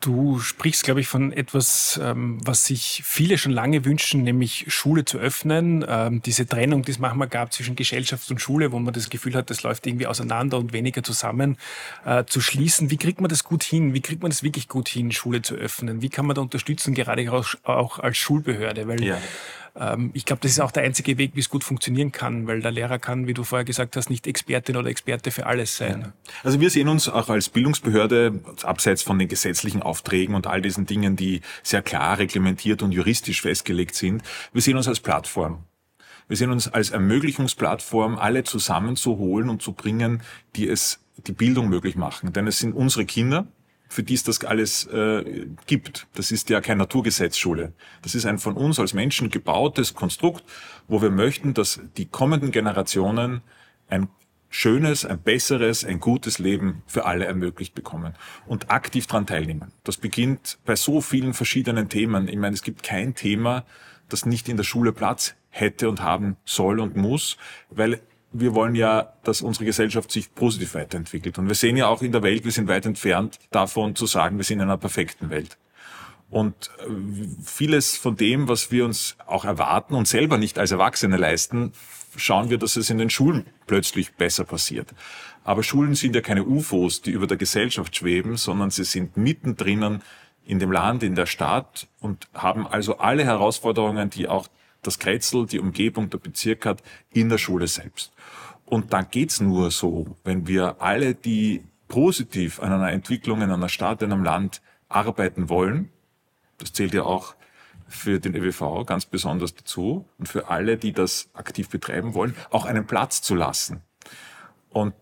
Du 0.00 0.40
sprichst, 0.40 0.84
glaube 0.84 1.00
ich, 1.00 1.08
von 1.08 1.30
etwas, 1.30 2.00
ähm, 2.02 2.38
was 2.42 2.64
sich 2.64 3.02
viele 3.04 3.36
schon 3.36 3.52
lange 3.52 3.84
wünschen, 3.84 4.22
nämlich 4.22 4.64
Schule 4.68 5.04
zu 5.04 5.18
öffnen. 5.18 5.84
Ähm, 5.86 6.22
diese 6.22 6.46
Trennung, 6.46 6.82
die 6.82 6.92
es 6.92 6.98
manchmal 6.98 7.28
gab 7.28 7.52
zwischen 7.52 7.76
Gesellschaft 7.76 8.30
und 8.30 8.40
Schule, 8.40 8.72
wo 8.72 8.78
man 8.78 8.94
das 8.94 9.10
Gefühl 9.10 9.34
hat, 9.34 9.50
das 9.50 9.62
läuft 9.62 9.86
irgendwie 9.86 10.06
auseinander 10.06 10.56
und 10.56 10.72
weniger 10.72 11.02
zusammen, 11.02 11.58
äh, 12.06 12.24
zu 12.24 12.40
schließen. 12.40 12.90
Wie 12.90 12.96
kriegt 12.96 13.20
man 13.20 13.28
das 13.28 13.44
gut 13.44 13.62
hin? 13.62 13.92
Wie 13.92 14.00
kriegt 14.00 14.22
man 14.22 14.30
das 14.30 14.42
wirklich 14.42 14.68
gut 14.68 14.88
hin, 14.88 15.12
Schule 15.12 15.42
zu 15.42 15.54
öffnen? 15.54 16.00
Wie 16.00 16.08
kann 16.08 16.24
man 16.24 16.34
da 16.34 16.40
unterstützen, 16.42 16.94
gerade 16.94 17.30
auch, 17.30 17.98
als 17.98 18.16
Schulbehörde? 18.16 18.88
Weil 18.88 19.04
ja 19.04 19.18
ich 20.12 20.24
glaube, 20.24 20.42
das 20.42 20.50
ist 20.52 20.60
auch 20.60 20.72
der 20.72 20.82
einzige 20.82 21.16
Weg, 21.16 21.32
wie 21.34 21.40
es 21.40 21.48
gut 21.48 21.64
funktionieren 21.64 22.12
kann, 22.12 22.46
weil 22.46 22.60
der 22.60 22.70
Lehrer 22.70 22.98
kann, 22.98 23.26
wie 23.26 23.34
du 23.34 23.44
vorher 23.44 23.64
gesagt 23.64 23.96
hast, 23.96 24.10
nicht 24.10 24.26
Expertin 24.26 24.76
oder 24.76 24.88
Experte 24.88 25.30
für 25.30 25.46
alles 25.46 25.76
sein. 25.76 26.12
Also 26.42 26.60
wir 26.60 26.70
sehen 26.70 26.88
uns 26.88 27.08
auch 27.08 27.28
als 27.28 27.48
Bildungsbehörde, 27.48 28.40
abseits 28.62 29.02
von 29.02 29.18
den 29.18 29.28
gesetzlichen 29.28 29.82
Aufträgen 29.82 30.34
und 30.34 30.46
all 30.46 30.60
diesen 30.60 30.86
Dingen, 30.86 31.16
die 31.16 31.40
sehr 31.62 31.82
klar 31.82 32.18
reglementiert 32.18 32.82
und 32.82 32.92
juristisch 32.92 33.42
festgelegt 33.42 33.94
sind, 33.94 34.22
wir 34.52 34.62
sehen 34.62 34.76
uns 34.76 34.88
als 34.88 35.00
Plattform. 35.00 35.64
Wir 36.28 36.36
sehen 36.36 36.50
uns 36.50 36.68
als 36.68 36.90
Ermöglichungsplattform, 36.90 38.16
alle 38.16 38.44
zusammenzuholen 38.44 39.48
und 39.50 39.62
zu 39.62 39.72
bringen, 39.72 40.22
die 40.54 40.68
es 40.68 41.00
die 41.26 41.32
Bildung 41.32 41.68
möglich 41.68 41.96
machen. 41.96 42.32
Denn 42.32 42.46
es 42.46 42.58
sind 42.58 42.72
unsere 42.72 43.04
Kinder, 43.04 43.48
für 43.90 44.04
die 44.04 44.14
es 44.14 44.22
das 44.22 44.42
alles 44.44 44.86
äh, 44.86 45.46
gibt. 45.66 46.06
Das 46.14 46.30
ist 46.30 46.48
ja 46.48 46.60
keine 46.60 46.78
Naturgesetzschule. 46.78 47.72
Das 48.02 48.14
ist 48.14 48.24
ein 48.24 48.38
von 48.38 48.54
uns 48.56 48.78
als 48.78 48.94
Menschen 48.94 49.30
gebautes 49.30 49.94
Konstrukt, 49.94 50.44
wo 50.86 51.02
wir 51.02 51.10
möchten, 51.10 51.54
dass 51.54 51.80
die 51.96 52.06
kommenden 52.06 52.52
Generationen 52.52 53.42
ein 53.88 54.08
schönes, 54.48 55.04
ein 55.04 55.20
besseres, 55.20 55.84
ein 55.84 55.98
gutes 55.98 56.38
Leben 56.38 56.82
für 56.86 57.04
alle 57.04 57.24
ermöglicht 57.24 57.74
bekommen 57.74 58.14
und 58.46 58.70
aktiv 58.70 59.08
daran 59.08 59.26
teilnehmen. 59.26 59.72
Das 59.82 59.96
beginnt 59.96 60.58
bei 60.64 60.76
so 60.76 61.00
vielen 61.00 61.34
verschiedenen 61.34 61.88
Themen. 61.88 62.28
Ich 62.28 62.36
meine, 62.36 62.54
es 62.54 62.62
gibt 62.62 62.84
kein 62.84 63.16
Thema, 63.16 63.64
das 64.08 64.24
nicht 64.24 64.48
in 64.48 64.56
der 64.56 64.64
Schule 64.64 64.92
Platz 64.92 65.34
hätte 65.48 65.88
und 65.88 66.00
haben 66.00 66.36
soll 66.44 66.78
und 66.78 66.94
muss, 66.96 67.36
weil 67.70 68.00
wir 68.32 68.54
wollen 68.54 68.74
ja, 68.74 69.12
dass 69.24 69.42
unsere 69.42 69.64
Gesellschaft 69.64 70.10
sich 70.12 70.34
positiv 70.34 70.74
weiterentwickelt. 70.74 71.38
Und 71.38 71.48
wir 71.48 71.54
sehen 71.54 71.76
ja 71.76 71.88
auch 71.88 72.02
in 72.02 72.12
der 72.12 72.22
Welt, 72.22 72.44
wir 72.44 72.52
sind 72.52 72.68
weit 72.68 72.86
entfernt 72.86 73.38
davon 73.50 73.96
zu 73.96 74.06
sagen, 74.06 74.36
wir 74.36 74.44
sind 74.44 74.58
in 74.58 74.64
einer 74.64 74.76
perfekten 74.76 75.30
Welt. 75.30 75.58
Und 76.30 76.70
äh, 76.78 77.26
vieles 77.44 77.96
von 77.96 78.16
dem, 78.16 78.48
was 78.48 78.70
wir 78.70 78.84
uns 78.84 79.16
auch 79.26 79.44
erwarten 79.44 79.94
und 79.94 80.06
selber 80.06 80.38
nicht 80.38 80.58
als 80.58 80.70
Erwachsene 80.70 81.16
leisten, 81.16 81.72
schauen 82.16 82.50
wir, 82.50 82.58
dass 82.58 82.76
es 82.76 82.88
in 82.88 82.98
den 82.98 83.10
Schulen 83.10 83.46
plötzlich 83.66 84.14
besser 84.14 84.44
passiert. 84.44 84.94
Aber 85.42 85.62
Schulen 85.62 85.94
sind 85.94 86.14
ja 86.14 86.20
keine 86.20 86.44
UFOs, 86.44 87.02
die 87.02 87.10
über 87.10 87.26
der 87.26 87.36
Gesellschaft 87.36 87.96
schweben, 87.96 88.36
sondern 88.36 88.70
sie 88.70 88.84
sind 88.84 89.16
mittendrin 89.16 90.02
in 90.44 90.58
dem 90.58 90.70
Land, 90.70 91.02
in 91.02 91.14
der 91.14 91.26
Stadt 91.26 91.88
und 92.00 92.28
haben 92.34 92.66
also 92.66 92.98
alle 92.98 93.24
Herausforderungen, 93.24 94.10
die 94.10 94.28
auch 94.28 94.48
das 94.82 94.98
Kretzel, 94.98 95.46
die 95.46 95.58
Umgebung, 95.58 96.10
der 96.10 96.18
Bezirk 96.18 96.66
hat, 96.66 96.82
in 97.12 97.28
der 97.28 97.38
Schule 97.38 97.66
selbst. 97.66 98.12
Und 98.70 98.92
dann 98.92 99.08
geht's 99.10 99.40
nur 99.40 99.72
so, 99.72 100.16
wenn 100.22 100.46
wir 100.46 100.80
alle, 100.80 101.14
die 101.14 101.64
positiv 101.88 102.60
an 102.60 102.72
einer 102.72 102.92
Entwicklung 102.92 103.42
in 103.42 103.50
einer 103.50 103.68
Stadt, 103.68 104.00
in 104.00 104.12
einem 104.12 104.22
Land 104.22 104.62
arbeiten 104.88 105.48
wollen, 105.48 105.90
das 106.58 106.72
zählt 106.72 106.94
ja 106.94 107.02
auch 107.02 107.34
für 107.88 108.20
den 108.20 108.36
ÖWV 108.36 108.86
ganz 108.86 109.06
besonders 109.06 109.56
dazu 109.56 110.06
und 110.18 110.28
für 110.28 110.48
alle, 110.48 110.76
die 110.76 110.92
das 110.92 111.30
aktiv 111.34 111.68
betreiben 111.68 112.14
wollen, 112.14 112.36
auch 112.50 112.64
einen 112.64 112.86
Platz 112.86 113.22
zu 113.22 113.34
lassen. 113.34 113.82
Und 114.68 114.94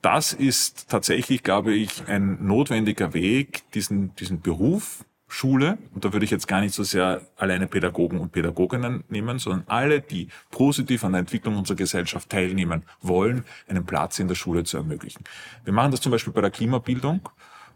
das 0.00 0.32
ist 0.32 0.88
tatsächlich, 0.88 1.42
glaube 1.42 1.74
ich, 1.74 2.08
ein 2.08 2.44
notwendiger 2.46 3.12
Weg, 3.12 3.70
diesen, 3.72 4.16
diesen 4.16 4.40
Beruf 4.40 5.04
Schule, 5.32 5.78
und 5.94 6.04
da 6.04 6.12
würde 6.12 6.26
ich 6.26 6.30
jetzt 6.30 6.46
gar 6.46 6.60
nicht 6.60 6.74
so 6.74 6.82
sehr 6.82 7.22
alleine 7.36 7.66
Pädagogen 7.66 8.20
und 8.20 8.32
Pädagoginnen 8.32 9.02
nehmen, 9.08 9.38
sondern 9.38 9.64
alle, 9.66 10.02
die 10.02 10.28
positiv 10.50 11.04
an 11.04 11.12
der 11.12 11.20
Entwicklung 11.20 11.56
unserer 11.56 11.76
Gesellschaft 11.76 12.28
teilnehmen 12.28 12.82
wollen, 13.00 13.44
einen 13.66 13.86
Platz 13.86 14.18
in 14.18 14.28
der 14.28 14.34
Schule 14.34 14.64
zu 14.64 14.76
ermöglichen. 14.76 15.24
Wir 15.64 15.72
machen 15.72 15.90
das 15.90 16.02
zum 16.02 16.12
Beispiel 16.12 16.34
bei 16.34 16.42
der 16.42 16.50
Klimabildung 16.50 17.30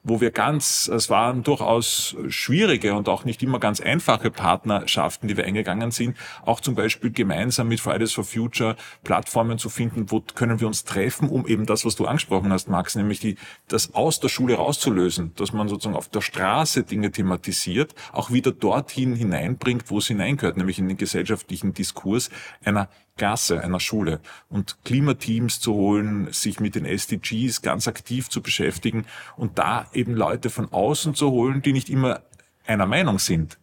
wo 0.08 0.20
wir 0.20 0.30
ganz, 0.30 0.88
es 0.88 1.10
waren 1.10 1.42
durchaus 1.42 2.16
schwierige 2.28 2.94
und 2.94 3.08
auch 3.08 3.24
nicht 3.24 3.42
immer 3.42 3.58
ganz 3.58 3.80
einfache 3.80 4.30
Partnerschaften, 4.30 5.26
die 5.26 5.36
wir 5.36 5.44
eingegangen 5.44 5.90
sind, 5.90 6.16
auch 6.44 6.60
zum 6.60 6.76
Beispiel 6.76 7.10
gemeinsam 7.10 7.66
mit 7.66 7.80
Fridays 7.80 8.12
for 8.12 8.22
Future 8.22 8.76
Plattformen 9.02 9.58
zu 9.58 9.68
finden, 9.68 10.08
wo 10.12 10.20
können 10.20 10.60
wir 10.60 10.68
uns 10.68 10.84
treffen, 10.84 11.28
um 11.28 11.44
eben 11.48 11.66
das, 11.66 11.84
was 11.84 11.96
du 11.96 12.06
angesprochen 12.06 12.52
hast, 12.52 12.68
Max, 12.68 12.94
nämlich 12.94 13.18
die, 13.18 13.34
das 13.66 13.94
aus 13.94 14.20
der 14.20 14.28
Schule 14.28 14.54
rauszulösen, 14.54 15.32
dass 15.34 15.52
man 15.52 15.68
sozusagen 15.68 15.96
auf 15.96 16.08
der 16.08 16.20
Straße 16.20 16.84
Dinge 16.84 17.10
thematisiert, 17.10 17.96
auch 18.12 18.30
wieder 18.30 18.52
dorthin 18.52 19.16
hineinbringt, 19.16 19.90
wo 19.90 19.98
es 19.98 20.06
hineingehört, 20.06 20.56
nämlich 20.56 20.78
in 20.78 20.86
den 20.86 20.98
gesellschaftlichen 20.98 21.74
Diskurs 21.74 22.30
einer 22.64 22.88
Klasse, 23.16 23.62
einer 23.62 23.80
Schule. 23.80 24.20
Und 24.48 24.76
Klimateams 24.84 25.60
zu 25.60 25.74
holen, 25.74 26.32
sich 26.32 26.60
mit 26.60 26.74
den 26.74 26.84
SDGs 26.84 27.62
ganz 27.62 27.88
aktiv 27.88 28.28
zu 28.28 28.42
beschäftigen 28.42 29.06
und 29.36 29.58
da 29.58 29.86
eben 29.92 30.14
Leute 30.14 30.50
von 30.50 30.72
außen 30.72 31.14
zu 31.14 31.30
holen, 31.30 31.62
die 31.62 31.72
nicht 31.72 31.88
immer 31.88 32.20
einer 32.66 32.86
Meinung 32.86 33.18
sind, 33.18 33.58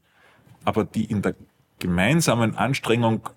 aber 0.65 0.83
die 0.85 1.05
in 1.05 1.21
der 1.21 1.35
gemeinsamen 1.79 2.55
Anstrengung 2.55 3.29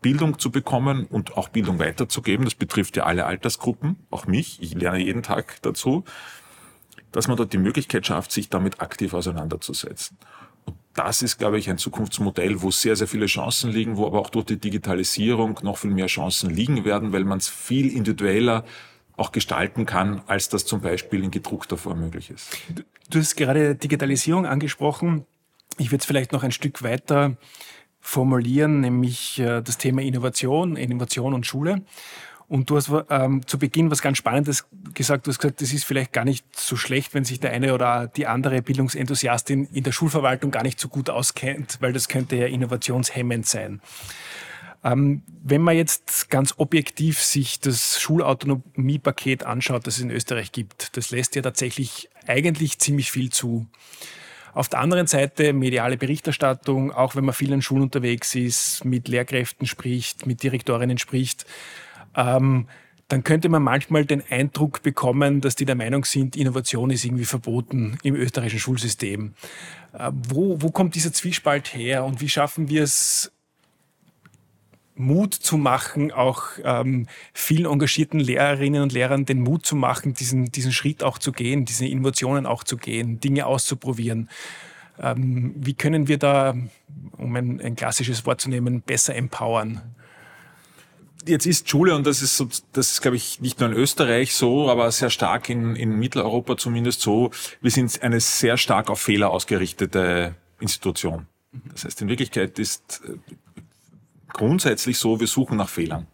Bildung 0.00 0.38
zu 0.38 0.50
bekommen 0.50 1.06
und 1.06 1.36
auch 1.36 1.48
Bildung 1.48 1.78
weiterzugeben, 1.78 2.44
das 2.44 2.56
betrifft 2.56 2.96
ja 2.96 3.04
alle 3.04 3.24
Altersgruppen, 3.24 4.04
auch 4.10 4.26
mich, 4.26 4.60
ich 4.60 4.74
lerne 4.74 4.98
jeden 4.98 5.22
Tag 5.22 5.62
dazu, 5.62 6.04
dass 7.12 7.28
man 7.28 7.36
dort 7.36 7.52
die 7.52 7.58
Möglichkeit 7.58 8.06
schafft, 8.06 8.32
sich 8.32 8.48
damit 8.48 8.80
aktiv 8.80 9.14
auseinanderzusetzen 9.14 10.18
das 10.94 11.22
ist, 11.22 11.38
glaube 11.38 11.58
ich, 11.58 11.70
ein 11.70 11.78
Zukunftsmodell, 11.78 12.62
wo 12.62 12.70
sehr, 12.70 12.96
sehr 12.96 13.06
viele 13.06 13.26
Chancen 13.26 13.70
liegen, 13.70 13.96
wo 13.96 14.06
aber 14.06 14.20
auch 14.20 14.30
durch 14.30 14.46
die 14.46 14.58
Digitalisierung 14.58 15.58
noch 15.62 15.78
viel 15.78 15.90
mehr 15.90 16.06
Chancen 16.06 16.50
liegen 16.50 16.84
werden, 16.84 17.12
weil 17.12 17.24
man 17.24 17.38
es 17.38 17.48
viel 17.48 17.90
individueller 17.94 18.64
auch 19.16 19.32
gestalten 19.32 19.86
kann, 19.86 20.22
als 20.26 20.48
das 20.48 20.64
zum 20.64 20.80
Beispiel 20.80 21.22
in 21.24 21.30
gedruckter 21.30 21.76
Form 21.76 22.00
möglich 22.00 22.30
ist. 22.30 22.56
Du 23.10 23.18
hast 23.18 23.36
gerade 23.36 23.74
Digitalisierung 23.74 24.46
angesprochen. 24.46 25.26
Ich 25.78 25.90
würde 25.90 26.00
es 26.00 26.06
vielleicht 26.06 26.32
noch 26.32 26.42
ein 26.42 26.52
Stück 26.52 26.82
weiter 26.82 27.36
formulieren, 28.00 28.80
nämlich 28.80 29.38
äh, 29.38 29.62
das 29.62 29.78
Thema 29.78 30.02
Innovation, 30.02 30.76
Innovation 30.76 31.34
und 31.34 31.46
Schule. 31.46 31.82
Und 32.52 32.68
du 32.68 32.76
hast 32.76 32.90
ähm, 33.08 33.46
zu 33.46 33.58
Beginn 33.58 33.90
was 33.90 34.02
ganz 34.02 34.18
Spannendes 34.18 34.66
gesagt. 34.92 35.26
Du 35.26 35.30
hast 35.30 35.38
gesagt, 35.38 35.62
es 35.62 35.72
ist 35.72 35.86
vielleicht 35.86 36.12
gar 36.12 36.26
nicht 36.26 36.44
so 36.54 36.76
schlecht, 36.76 37.14
wenn 37.14 37.24
sich 37.24 37.40
der 37.40 37.50
eine 37.50 37.72
oder 37.72 38.08
die 38.08 38.26
andere 38.26 38.60
Bildungsenthusiastin 38.60 39.68
in 39.72 39.84
der 39.84 39.92
Schulverwaltung 39.92 40.50
gar 40.50 40.62
nicht 40.62 40.78
so 40.78 40.88
gut 40.88 41.08
auskennt, 41.08 41.78
weil 41.80 41.94
das 41.94 42.08
könnte 42.08 42.36
ja 42.36 42.44
innovationshemmend 42.44 43.46
sein. 43.46 43.80
Ähm, 44.84 45.22
wenn 45.42 45.62
man 45.62 45.76
jetzt 45.76 46.28
ganz 46.28 46.52
objektiv 46.58 47.22
sich 47.22 47.58
das 47.58 47.98
Schulautonomiepaket 47.98 49.44
anschaut, 49.44 49.86
das 49.86 49.96
es 49.96 50.02
in 50.02 50.10
Österreich 50.10 50.52
gibt, 50.52 50.94
das 50.98 51.10
lässt 51.10 51.34
ja 51.36 51.40
tatsächlich 51.40 52.10
eigentlich 52.26 52.78
ziemlich 52.78 53.10
viel 53.10 53.30
zu. 53.30 53.66
Auf 54.52 54.68
der 54.68 54.80
anderen 54.80 55.06
Seite 55.06 55.54
mediale 55.54 55.96
Berichterstattung, 55.96 56.92
auch 56.92 57.16
wenn 57.16 57.24
man 57.24 57.34
viel 57.34 57.54
an 57.54 57.62
Schulen 57.62 57.84
unterwegs 57.84 58.34
ist, 58.34 58.84
mit 58.84 59.08
Lehrkräften 59.08 59.66
spricht, 59.66 60.26
mit 60.26 60.42
Direktorinnen 60.42 60.98
spricht, 60.98 61.46
ähm, 62.16 62.66
dann 63.08 63.24
könnte 63.24 63.50
man 63.50 63.62
manchmal 63.62 64.06
den 64.06 64.22
Eindruck 64.30 64.82
bekommen, 64.82 65.42
dass 65.42 65.54
die 65.54 65.66
der 65.66 65.74
Meinung 65.74 66.04
sind, 66.04 66.34
Innovation 66.34 66.90
ist 66.90 67.04
irgendwie 67.04 67.26
verboten 67.26 67.98
im 68.02 68.14
österreichischen 68.14 68.60
Schulsystem. 68.60 69.34
Äh, 69.92 70.10
wo, 70.28 70.62
wo 70.62 70.70
kommt 70.70 70.94
dieser 70.94 71.12
Zwiespalt 71.12 71.74
her 71.74 72.04
und 72.04 72.20
wie 72.20 72.28
schaffen 72.28 72.68
wir 72.68 72.82
es, 72.82 73.32
Mut 74.94 75.34
zu 75.34 75.56
machen, 75.56 76.12
auch 76.12 76.44
ähm, 76.64 77.06
vielen 77.32 77.70
engagierten 77.70 78.20
Lehrerinnen 78.20 78.82
und 78.82 78.92
Lehrern 78.92 79.24
den 79.24 79.40
Mut 79.40 79.64
zu 79.64 79.74
machen, 79.74 80.14
diesen, 80.14 80.52
diesen 80.52 80.72
Schritt 80.72 81.02
auch 81.02 81.18
zu 81.18 81.32
gehen, 81.32 81.64
diese 81.64 81.86
Innovationen 81.86 82.46
auch 82.46 82.62
zu 82.64 82.76
gehen, 82.76 83.20
Dinge 83.20 83.46
auszuprobieren. 83.46 84.28
Ähm, 85.00 85.54
wie 85.56 85.74
können 85.74 86.08
wir 86.08 86.18
da, 86.18 86.54
um 87.16 87.36
ein, 87.36 87.60
ein 87.60 87.74
klassisches 87.74 88.26
Wort 88.26 88.40
zu 88.40 88.50
nehmen, 88.50 88.82
besser 88.82 89.14
empowern? 89.14 89.80
Jetzt 91.26 91.46
ist 91.46 91.68
Schule, 91.68 91.94
und 91.94 92.06
das 92.06 92.22
ist, 92.22 92.36
so, 92.36 92.48
das 92.72 92.92
ist, 92.92 93.02
glaube 93.02 93.16
ich, 93.16 93.40
nicht 93.40 93.60
nur 93.60 93.70
in 93.70 93.76
Österreich 93.76 94.34
so, 94.34 94.70
aber 94.70 94.90
sehr 94.90 95.10
stark 95.10 95.48
in, 95.48 95.76
in 95.76 95.98
Mitteleuropa 95.98 96.56
zumindest 96.56 97.00
so, 97.00 97.30
wir 97.60 97.70
sind 97.70 98.02
eine 98.02 98.20
sehr 98.20 98.56
stark 98.56 98.90
auf 98.90 99.00
Fehler 99.00 99.30
ausgerichtete 99.30 100.34
Institution. 100.60 101.26
Das 101.72 101.84
heißt, 101.84 102.02
in 102.02 102.08
Wirklichkeit 102.08 102.58
ist 102.58 103.02
äh, 103.06 103.16
grundsätzlich 104.32 104.98
so, 104.98 105.20
wir 105.20 105.26
suchen 105.26 105.58
nach 105.58 105.68
Fehlern. 105.68 106.06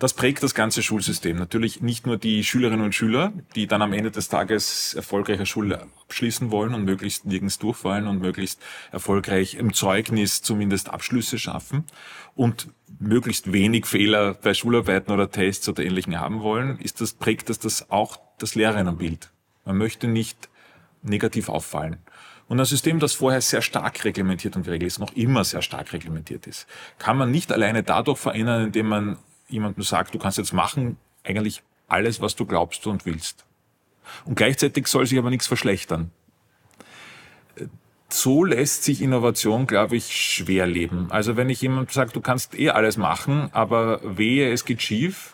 Das 0.00 0.12
prägt 0.12 0.42
das 0.42 0.54
ganze 0.54 0.82
Schulsystem. 0.82 1.36
Natürlich 1.36 1.80
nicht 1.80 2.04
nur 2.04 2.16
die 2.16 2.42
Schülerinnen 2.42 2.84
und 2.84 2.94
Schüler, 2.94 3.32
die 3.54 3.68
dann 3.68 3.80
am 3.80 3.92
Ende 3.92 4.10
des 4.10 4.28
Tages 4.28 4.94
erfolgreiche 4.94 5.46
Schule 5.46 5.86
abschließen 6.06 6.50
wollen 6.50 6.74
und 6.74 6.84
möglichst 6.84 7.26
nirgends 7.26 7.58
durchfallen 7.60 8.08
und 8.08 8.20
möglichst 8.20 8.60
erfolgreich 8.90 9.54
im 9.54 9.72
Zeugnis 9.72 10.42
zumindest 10.42 10.90
Abschlüsse 10.90 11.38
schaffen 11.38 11.84
und 12.34 12.68
möglichst 12.98 13.52
wenig 13.52 13.86
Fehler 13.86 14.34
bei 14.34 14.52
Schularbeiten 14.52 15.14
oder 15.14 15.30
Tests 15.30 15.68
oder 15.68 15.84
Ähnlichem 15.84 16.18
haben 16.18 16.42
wollen, 16.42 16.78
ist 16.80 17.00
das, 17.00 17.12
prägt 17.12 17.48
das, 17.48 17.60
das 17.60 17.90
auch 17.90 18.18
das 18.38 18.56
Lehrerinnenbild. 18.56 19.30
Man 19.64 19.78
möchte 19.78 20.08
nicht 20.08 20.48
negativ 21.02 21.48
auffallen. 21.48 21.98
Und 22.48 22.58
ein 22.60 22.66
System, 22.66 22.98
das 22.98 23.14
vorher 23.14 23.40
sehr 23.40 23.62
stark 23.62 24.04
reglementiert 24.04 24.56
und 24.56 24.64
geregelt 24.64 24.88
ist, 24.88 24.98
noch 24.98 25.14
immer 25.14 25.44
sehr 25.44 25.62
stark 25.62 25.92
reglementiert 25.92 26.46
ist, 26.46 26.66
kann 26.98 27.16
man 27.16 27.30
nicht 27.30 27.52
alleine 27.52 27.82
dadurch 27.82 28.18
verändern, 28.18 28.66
indem 28.66 28.88
man 28.88 29.18
jemandem 29.48 29.82
sagt, 29.82 30.14
du 30.14 30.18
kannst 30.18 30.38
jetzt 30.38 30.52
machen, 30.52 30.96
eigentlich 31.22 31.62
alles, 31.88 32.20
was 32.20 32.36
du 32.36 32.46
glaubst 32.46 32.86
und 32.86 33.06
willst. 33.06 33.44
Und 34.24 34.34
gleichzeitig 34.36 34.86
soll 34.86 35.06
sich 35.06 35.18
aber 35.18 35.30
nichts 35.30 35.46
verschlechtern 35.46 36.10
so 38.14 38.44
lässt 38.44 38.84
sich 38.84 39.02
Innovation, 39.02 39.66
glaube 39.66 39.96
ich, 39.96 40.14
schwer 40.14 40.66
leben. 40.66 41.08
Also 41.10 41.36
wenn 41.36 41.50
ich 41.50 41.60
jemand 41.60 41.90
sage, 41.90 42.12
du 42.12 42.20
kannst 42.20 42.58
eh 42.58 42.70
alles 42.70 42.96
machen, 42.96 43.48
aber 43.52 44.00
wehe, 44.04 44.52
es 44.52 44.64
geht 44.64 44.82
schief, 44.82 45.33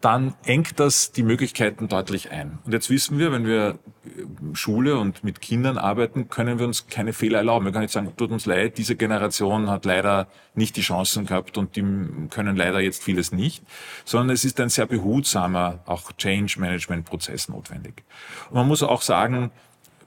dann 0.00 0.34
engt 0.44 0.78
das 0.78 1.12
die 1.12 1.22
Möglichkeiten 1.22 1.88
deutlich 1.88 2.30
ein. 2.30 2.58
Und 2.64 2.72
jetzt 2.72 2.88
wissen 2.88 3.18
wir, 3.18 3.32
wenn 3.32 3.46
wir 3.46 3.78
äh, 4.04 4.54
Schule 4.54 4.98
und 4.98 5.24
mit 5.24 5.40
Kindern 5.40 5.76
arbeiten, 5.76 6.28
können 6.28 6.58
wir 6.58 6.66
uns 6.66 6.86
keine 6.86 7.12
Fehler 7.12 7.38
erlauben. 7.38 7.64
Wir 7.64 7.72
können 7.72 7.82
nicht 7.82 7.92
sagen, 7.92 8.12
tut 8.16 8.30
uns 8.30 8.46
leid, 8.46 8.78
diese 8.78 8.94
Generation 8.94 9.68
hat 9.68 9.84
leider 9.84 10.28
nicht 10.54 10.76
die 10.76 10.82
Chancen 10.82 11.26
gehabt 11.26 11.58
und 11.58 11.74
die 11.76 11.84
können 12.30 12.56
leider 12.56 12.80
jetzt 12.80 13.02
vieles 13.02 13.32
nicht, 13.32 13.64
sondern 14.04 14.30
es 14.30 14.44
ist 14.44 14.60
ein 14.60 14.68
sehr 14.68 14.86
behutsamer, 14.86 15.80
auch 15.86 16.12
Change 16.12 16.60
Management 16.60 17.04
Prozess 17.04 17.48
notwendig. 17.48 18.04
Und 18.50 18.56
man 18.56 18.68
muss 18.68 18.82
auch 18.82 19.02
sagen, 19.02 19.50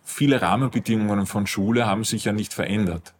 viele 0.04 0.41
Rahmenbedingungen 0.41 1.25
von 1.25 1.47
Schule 1.47 1.86
haben 1.86 2.04
sich 2.04 2.25
ja 2.25 2.32
nicht 2.32 2.54
verändert. 2.54 3.13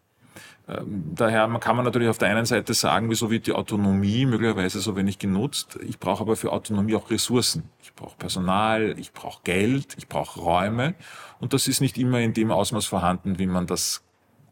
Ähm, 0.72 1.12
daher 1.16 1.48
kann 1.60 1.76
man 1.76 1.86
natürlich 1.86 2.08
auf 2.08 2.18
der 2.18 2.30
einen 2.30 2.46
Seite 2.46 2.74
sagen, 2.74 3.10
wieso 3.10 3.30
wird 3.30 3.48
die 3.48 3.54
Autonomie 3.54 4.26
möglicherweise 4.26 4.80
so 4.80 4.96
wenig 4.96 5.20
genutzt. 5.20 5.78
Ich 5.88 6.00
brauche 6.00 6.22
aber 6.22 6.36
für 6.36 6.52
Autonomie 6.52 6.96
auch 6.96 7.10
Ressourcen. 7.10 7.64
Ich 7.84 7.94
brauche 7.94 8.18
Personal, 8.18 8.96
ich 8.98 9.12
brauche 9.14 9.42
Geld, 9.44 9.96
ich 9.98 10.08
brauche 10.08 10.40
Räume. 10.40 10.96
Und 11.40 11.54
das 11.54 11.68
ist 11.68 11.82
nicht 11.82 11.98
immer 11.98 12.20
in 12.20 12.34
dem 12.34 12.52
Ausmaß 12.52 12.86
vorhanden, 12.86 13.40
wie 13.40 13.48
man 13.48 13.68
das 13.68 14.04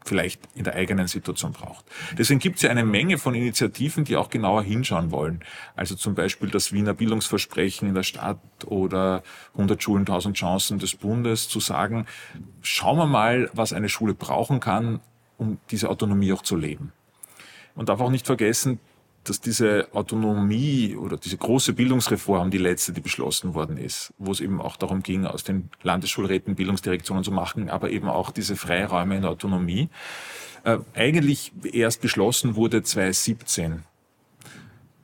vielleicht 0.04 0.40
in 0.54 0.64
der 0.64 0.74
eigenen 0.74 1.06
Situation 1.08 1.52
braucht. 1.52 1.84
Deswegen 2.16 2.40
gibt 2.40 2.56
es 2.56 2.62
ja 2.62 2.70
eine 2.70 2.84
Menge 2.84 3.18
von 3.18 3.34
Initiativen, 3.34 4.04
die 4.04 4.16
auch 4.16 4.30
genauer 4.30 4.62
hinschauen 4.62 5.10
wollen. 5.10 5.44
Also 5.76 5.94
zum 5.94 6.14
Beispiel 6.14 6.48
das 6.48 6.72
Wiener 6.72 6.94
Bildungsversprechen 6.94 7.86
in 7.86 7.94
der 7.94 8.02
Stadt 8.02 8.40
oder 8.66 9.22
100 9.52 9.82
Schulen, 9.82 10.02
1000 10.02 10.36
Chancen 10.36 10.78
des 10.78 10.96
Bundes, 10.96 11.48
zu 11.48 11.60
sagen, 11.60 12.06
schauen 12.62 12.96
wir 12.96 13.06
mal, 13.06 13.50
was 13.52 13.72
eine 13.72 13.88
Schule 13.88 14.14
brauchen 14.14 14.60
kann, 14.60 15.00
um 15.40 15.58
diese 15.70 15.88
Autonomie 15.88 16.32
auch 16.32 16.42
zu 16.42 16.54
leben. 16.54 16.92
Man 17.74 17.86
darf 17.86 18.00
auch 18.00 18.10
nicht 18.10 18.26
vergessen, 18.26 18.78
dass 19.24 19.40
diese 19.40 19.88
Autonomie 19.92 20.96
oder 20.96 21.16
diese 21.16 21.36
große 21.36 21.72
Bildungsreform, 21.72 22.50
die 22.50 22.58
letzte, 22.58 22.92
die 22.92 23.00
beschlossen 23.00 23.54
worden 23.54 23.76
ist, 23.76 24.12
wo 24.18 24.32
es 24.32 24.40
eben 24.40 24.60
auch 24.60 24.76
darum 24.76 25.02
ging, 25.02 25.26
aus 25.26 25.44
den 25.44 25.70
Landesschulräten 25.82 26.54
Bildungsdirektionen 26.54 27.24
zu 27.24 27.32
machen, 27.32 27.68
aber 27.70 27.90
eben 27.90 28.08
auch 28.08 28.30
diese 28.30 28.56
Freiräume 28.56 29.16
in 29.16 29.22
der 29.22 29.30
Autonomie, 29.30 29.88
äh, 30.64 30.78
eigentlich 30.94 31.52
erst 31.64 32.00
beschlossen 32.02 32.54
wurde 32.54 32.82
2017. 32.82 33.82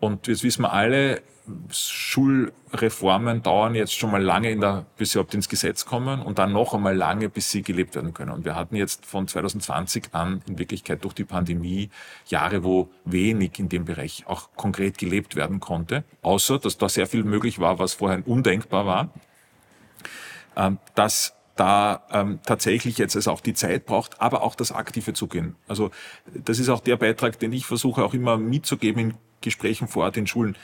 Und 0.01 0.27
jetzt 0.27 0.45
wissen 0.45 0.63
wir 0.63 0.73
alle, 0.73 1.23
Schulreformen 1.71 3.43
dauern 3.43 3.75
jetzt 3.75 3.95
schon 3.95 4.11
mal 4.11 4.23
lange, 4.23 4.51
in 4.51 4.61
der, 4.61 4.87
bis 4.97 5.13
sie 5.13 5.19
überhaupt 5.19 5.35
ins 5.35 5.49
Gesetz 5.49 5.85
kommen 5.85 6.21
und 6.21 6.39
dann 6.39 6.53
noch 6.53 6.75
einmal 6.75 6.97
lange, 6.97 7.29
bis 7.29 7.51
sie 7.51 7.63
gelebt 7.63 7.95
werden 7.95 8.15
können. 8.15 8.31
Und 8.31 8.45
wir 8.45 8.55
hatten 8.55 8.77
jetzt 8.77 9.07
von 9.07 9.29
2020 9.29 10.09
an 10.13 10.43
in 10.47 10.59
Wirklichkeit 10.59 11.05
durch 11.05 11.15
die 11.15 11.25
Pandemie 11.25 11.91
Jahre, 12.27 12.65
wo 12.65 12.89
wenig 13.05 13.59
in 13.59 13.69
dem 13.69 13.85
Bereich 13.85 14.25
auch 14.27 14.51
konkret 14.57 14.99
gelebt 14.99 15.37
werden 15.37 15.61
konnte, 15.61 16.05
außer 16.23 16.59
dass 16.59 16.79
da 16.79 16.89
sehr 16.89 17.07
viel 17.07 17.25
möglich 17.25 17.59
war, 17.59 17.79
was 17.79 17.95
vorher 17.95 18.27
undenkbar 18.27 18.87
war. 18.87 19.11
Ähm, 20.57 20.79
dass 20.95 21.35
da 21.57 22.03
ähm, 22.11 22.39
tatsächlich 22.45 22.99
jetzt 22.99 23.17
es 23.17 23.29
auch 23.29 23.41
die 23.41 23.55
Zeit 23.55 23.87
braucht, 23.87 24.21
aber 24.21 24.43
auch 24.43 24.55
das 24.55 24.73
aktive 24.73 25.15
Zugehen. 25.15 25.57
Also 25.67 25.91
das 26.33 26.59
ist 26.59 26.69
auch 26.69 26.81
der 26.81 26.97
Beitrag, 26.97 27.39
den 27.39 27.53
ich 27.53 27.67
versuche 27.67 28.05
auch 28.05 28.15
immer 28.15 28.37
mitzugeben 28.37 29.01
in 29.01 29.15
Gesprächen 29.41 29.87
vor 29.89 30.05
Ort 30.05 30.17
in 30.17 30.27
Schulen 30.27 30.57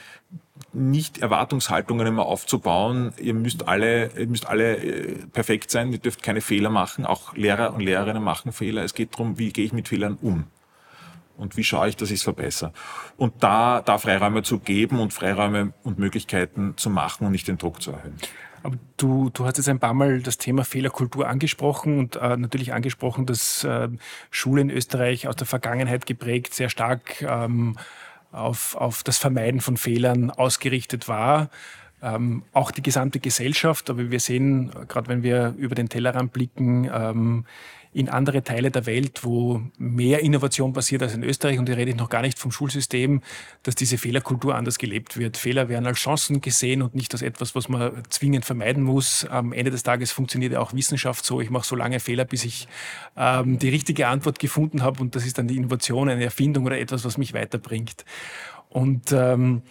nicht 0.71 1.19
Erwartungshaltungen 1.19 2.07
immer 2.07 2.25
aufzubauen. 2.25 3.13
Ihr 3.17 3.33
müsst 3.33 3.67
alle, 3.67 4.11
ihr 4.17 4.27
müsst 4.27 4.47
alle 4.47 4.77
äh, 4.77 5.15
perfekt 5.27 5.71
sein. 5.71 5.91
Ihr 5.91 5.99
dürft 5.99 6.23
keine 6.23 6.41
Fehler 6.41 6.69
machen. 6.69 7.05
Auch 7.05 7.35
Lehrer 7.35 7.73
und 7.73 7.81
Lehrerinnen 7.81 8.23
machen 8.23 8.51
Fehler. 8.51 8.83
Es 8.83 8.93
geht 8.93 9.13
darum, 9.13 9.37
wie 9.37 9.51
gehe 9.51 9.65
ich 9.65 9.73
mit 9.73 9.87
Fehlern 9.87 10.17
um? 10.21 10.45
Und 11.37 11.57
wie 11.57 11.63
schaue 11.63 11.89
ich, 11.89 11.97
dass 11.97 12.11
ich 12.11 12.17
es 12.19 12.23
verbessere? 12.23 12.73
Und 13.17 13.43
da, 13.43 13.81
da 13.81 13.97
Freiräume 13.97 14.43
zu 14.43 14.59
geben 14.59 14.99
und 14.99 15.13
Freiräume 15.13 15.73
und 15.83 15.97
Möglichkeiten 15.97 16.73
zu 16.77 16.89
machen 16.89 17.25
und 17.25 17.31
nicht 17.31 17.47
den 17.47 17.57
Druck 17.57 17.81
zu 17.81 17.91
erhöhen. 17.91 18.17
Aber 18.63 18.77
du, 18.97 19.29
du 19.29 19.45
hast 19.45 19.57
jetzt 19.57 19.67
ein 19.67 19.79
paar 19.79 19.93
Mal 19.93 20.21
das 20.21 20.37
Thema 20.37 20.63
Fehlerkultur 20.63 21.27
angesprochen 21.27 21.99
und 21.99 22.15
äh, 22.15 22.37
natürlich 22.37 22.73
angesprochen, 22.73 23.25
dass 23.25 23.63
äh, 23.65 23.89
Schule 24.31 24.61
in 24.61 24.69
Österreich 24.69 25.27
aus 25.27 25.35
der 25.35 25.47
Vergangenheit 25.47 26.05
geprägt 26.05 26.53
sehr 26.53 26.69
stark 26.69 27.21
ähm, 27.21 27.77
auf, 28.31 28.75
auf 28.75 29.03
das 29.03 29.17
Vermeiden 29.17 29.59
von 29.59 29.75
Fehlern 29.75 30.31
ausgerichtet 30.31 31.07
war. 31.09 31.49
Ähm, 32.01 32.43
auch 32.53 32.71
die 32.71 32.81
gesamte 32.81 33.19
Gesellschaft, 33.19 33.89
aber 33.89 34.11
wir 34.11 34.19
sehen, 34.19 34.71
gerade 34.87 35.07
wenn 35.09 35.23
wir 35.23 35.53
über 35.57 35.75
den 35.75 35.89
Tellerrand 35.89 36.33
blicken, 36.33 36.89
ähm, 36.93 37.45
in 37.93 38.09
andere 38.09 38.43
Teile 38.43 38.71
der 38.71 38.85
Welt, 38.85 39.23
wo 39.23 39.61
mehr 39.77 40.21
Innovation 40.21 40.73
passiert 40.73 41.03
als 41.03 41.13
in 41.13 41.23
Österreich, 41.23 41.59
und 41.59 41.69
da 41.69 41.73
rede 41.73 41.91
ich 41.91 41.97
noch 41.97 42.09
gar 42.09 42.21
nicht 42.21 42.39
vom 42.39 42.51
Schulsystem, 42.51 43.21
dass 43.61 43.75
diese 43.75 43.97
Fehlerkultur 43.97 44.55
anders 44.55 44.77
gelebt 44.77 45.17
wird. 45.17 45.37
Fehler 45.37 45.69
werden 45.69 45.85
als 45.85 45.99
Chancen 45.99 46.41
gesehen 46.41 46.81
und 46.81 46.95
nicht 46.95 47.13
als 47.13 47.21
etwas, 47.21 47.55
was 47.55 47.69
man 47.69 48.03
zwingend 48.09 48.45
vermeiden 48.45 48.83
muss. 48.83 49.25
Am 49.25 49.53
Ende 49.53 49.71
des 49.71 49.83
Tages 49.83 50.11
funktioniert 50.11 50.53
ja 50.53 50.59
auch 50.59 50.73
Wissenschaft 50.73 51.23
so, 51.23 51.39
ich 51.39 51.49
mache 51.49 51.67
so 51.67 51.75
lange 51.75 51.99
Fehler, 51.99 52.25
bis 52.25 52.45
ich 52.45 52.67
ähm, 53.15 53.59
die 53.59 53.69
richtige 53.69 54.07
Antwort 54.07 54.39
gefunden 54.39 54.81
habe 54.81 54.99
und 55.01 55.15
das 55.15 55.25
ist 55.25 55.37
dann 55.37 55.47
die 55.47 55.57
Innovation, 55.57 56.09
eine 56.09 56.23
Erfindung 56.23 56.65
oder 56.65 56.79
etwas, 56.79 57.05
was 57.05 57.17
mich 57.17 57.33
weiterbringt. 57.33 58.05
Und 58.69 59.11
ähm, 59.11 59.61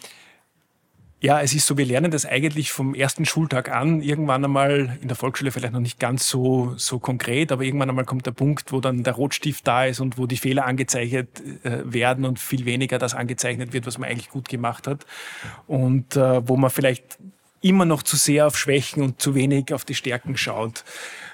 Ja, 1.22 1.40
es 1.40 1.54
ist 1.54 1.68
so, 1.68 1.78
wir 1.78 1.86
lernen 1.86 2.10
das 2.10 2.26
eigentlich 2.26 2.72
vom 2.72 2.96
ersten 2.96 3.24
Schultag 3.24 3.70
an, 3.70 4.02
irgendwann 4.02 4.44
einmal 4.44 4.98
in 5.00 5.06
der 5.06 5.16
Volksschule 5.16 5.52
vielleicht 5.52 5.72
noch 5.72 5.78
nicht 5.78 6.00
ganz 6.00 6.28
so, 6.28 6.74
so 6.76 6.98
konkret, 6.98 7.52
aber 7.52 7.62
irgendwann 7.62 7.88
einmal 7.88 8.04
kommt 8.04 8.26
der 8.26 8.32
Punkt, 8.32 8.72
wo 8.72 8.80
dann 8.80 9.04
der 9.04 9.12
Rotstift 9.12 9.64
da 9.64 9.84
ist 9.84 10.00
und 10.00 10.18
wo 10.18 10.26
die 10.26 10.36
Fehler 10.36 10.66
angezeichnet 10.66 11.40
äh, 11.62 11.82
werden 11.84 12.24
und 12.24 12.40
viel 12.40 12.64
weniger 12.64 12.98
das 12.98 13.14
angezeichnet 13.14 13.72
wird, 13.72 13.86
was 13.86 13.98
man 13.98 14.10
eigentlich 14.10 14.30
gut 14.30 14.48
gemacht 14.48 14.88
hat. 14.88 15.06
Und 15.68 16.16
äh, 16.16 16.48
wo 16.48 16.56
man 16.56 16.70
vielleicht 16.70 17.18
immer 17.60 17.84
noch 17.84 18.02
zu 18.02 18.16
sehr 18.16 18.48
auf 18.48 18.58
Schwächen 18.58 19.00
und 19.00 19.22
zu 19.22 19.36
wenig 19.36 19.72
auf 19.72 19.84
die 19.84 19.94
Stärken 19.94 20.36
schaut. 20.36 20.82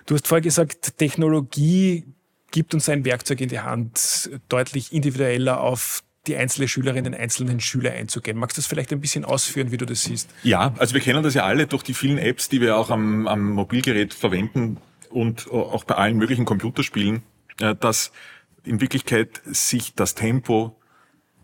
Du 0.04 0.14
hast 0.14 0.28
vorher 0.28 0.42
gesagt, 0.42 0.98
Technologie 0.98 2.04
gibt 2.50 2.74
uns 2.74 2.90
ein 2.90 3.06
Werkzeug 3.06 3.40
in 3.40 3.48
die 3.48 3.60
Hand, 3.60 4.28
deutlich 4.50 4.92
individueller 4.92 5.62
auf 5.62 6.02
die 6.28 6.36
einzelne 6.36 6.68
Schülerin, 6.68 7.04
den 7.04 7.14
einzelnen 7.14 7.60
Schüler 7.60 7.92
einzugehen. 7.92 8.36
Magst 8.36 8.56
du 8.56 8.60
das 8.60 8.66
vielleicht 8.66 8.92
ein 8.92 9.00
bisschen 9.00 9.24
ausführen, 9.24 9.70
wie 9.70 9.76
du 9.76 9.86
das 9.86 10.04
siehst? 10.04 10.30
Ja, 10.42 10.74
also 10.78 10.94
wir 10.94 11.00
kennen 11.00 11.22
das 11.22 11.34
ja 11.34 11.44
alle 11.44 11.66
durch 11.66 11.82
die 11.82 11.94
vielen 11.94 12.18
Apps, 12.18 12.48
die 12.48 12.60
wir 12.60 12.76
auch 12.76 12.90
am, 12.90 13.26
am 13.26 13.50
Mobilgerät 13.50 14.14
verwenden 14.14 14.78
und 15.10 15.50
auch 15.50 15.84
bei 15.84 15.94
allen 15.94 16.16
möglichen 16.16 16.44
Computerspielen, 16.44 17.22
äh, 17.60 17.74
dass 17.74 18.12
in 18.64 18.80
Wirklichkeit 18.80 19.40
sich 19.46 19.94
das 19.94 20.14
Tempo, 20.14 20.76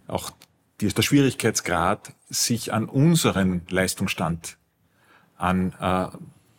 auch 0.07 0.33
der 0.81 1.03
Schwierigkeitsgrad 1.03 2.13
sich 2.29 2.73
an 2.73 2.87
unseren 2.87 3.63
Leistungsstand 3.71 4.59
an 5.37 5.73
äh, 5.81 6.17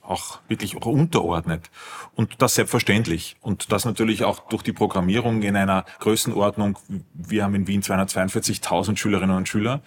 auch 0.07 0.39
wirklich 0.47 0.77
auch 0.77 0.85
unterordnet. 0.85 1.69
Und 2.15 2.41
das 2.41 2.55
selbstverständlich. 2.55 3.35
Und 3.41 3.71
das 3.71 3.85
natürlich 3.85 4.23
auch 4.23 4.47
durch 4.47 4.63
die 4.63 4.73
Programmierung 4.73 5.41
in 5.41 5.55
einer 5.55 5.85
Größenordnung. 5.99 6.77
Wir 7.13 7.43
haben 7.43 7.55
in 7.55 7.67
Wien 7.67 7.81
242.000 7.81 8.97
Schülerinnen 8.97 9.35
und 9.35 9.47
Schüler. 9.47 9.81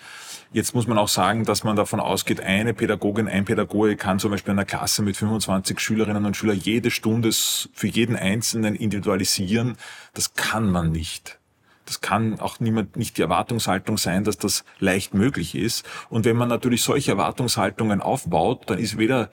Jetzt 0.52 0.74
muss 0.74 0.86
man 0.86 0.98
auch 0.98 1.08
sagen, 1.08 1.44
dass 1.44 1.62
man 1.64 1.76
davon 1.76 2.00
ausgeht, 2.00 2.40
eine 2.40 2.72
Pädagogin, 2.72 3.28
ein 3.28 3.44
Pädagoge 3.44 3.96
kann 3.96 4.18
zum 4.18 4.30
Beispiel 4.30 4.52
in 4.52 4.58
einer 4.58 4.66
Klasse 4.66 5.02
mit 5.02 5.16
25 5.16 5.78
Schülerinnen 5.78 6.24
und 6.24 6.36
Schülern 6.36 6.58
jede 6.58 6.90
Stunde 6.90 7.30
für 7.32 7.86
jeden 7.86 8.16
Einzelnen 8.16 8.74
individualisieren. 8.74 9.76
Das 10.14 10.34
kann 10.34 10.70
man 10.70 10.90
nicht. 10.90 11.38
Das 11.88 12.02
kann 12.02 12.38
auch 12.38 12.60
niemand, 12.60 12.96
nicht 12.96 13.16
die 13.16 13.22
Erwartungshaltung 13.22 13.96
sein, 13.96 14.22
dass 14.22 14.36
das 14.36 14.62
leicht 14.78 15.14
möglich 15.14 15.54
ist. 15.54 15.86
Und 16.10 16.26
wenn 16.26 16.36
man 16.36 16.50
natürlich 16.50 16.82
solche 16.82 17.12
Erwartungshaltungen 17.12 18.02
aufbaut, 18.02 18.68
dann 18.68 18.78
ist 18.78 18.98
weder 18.98 19.30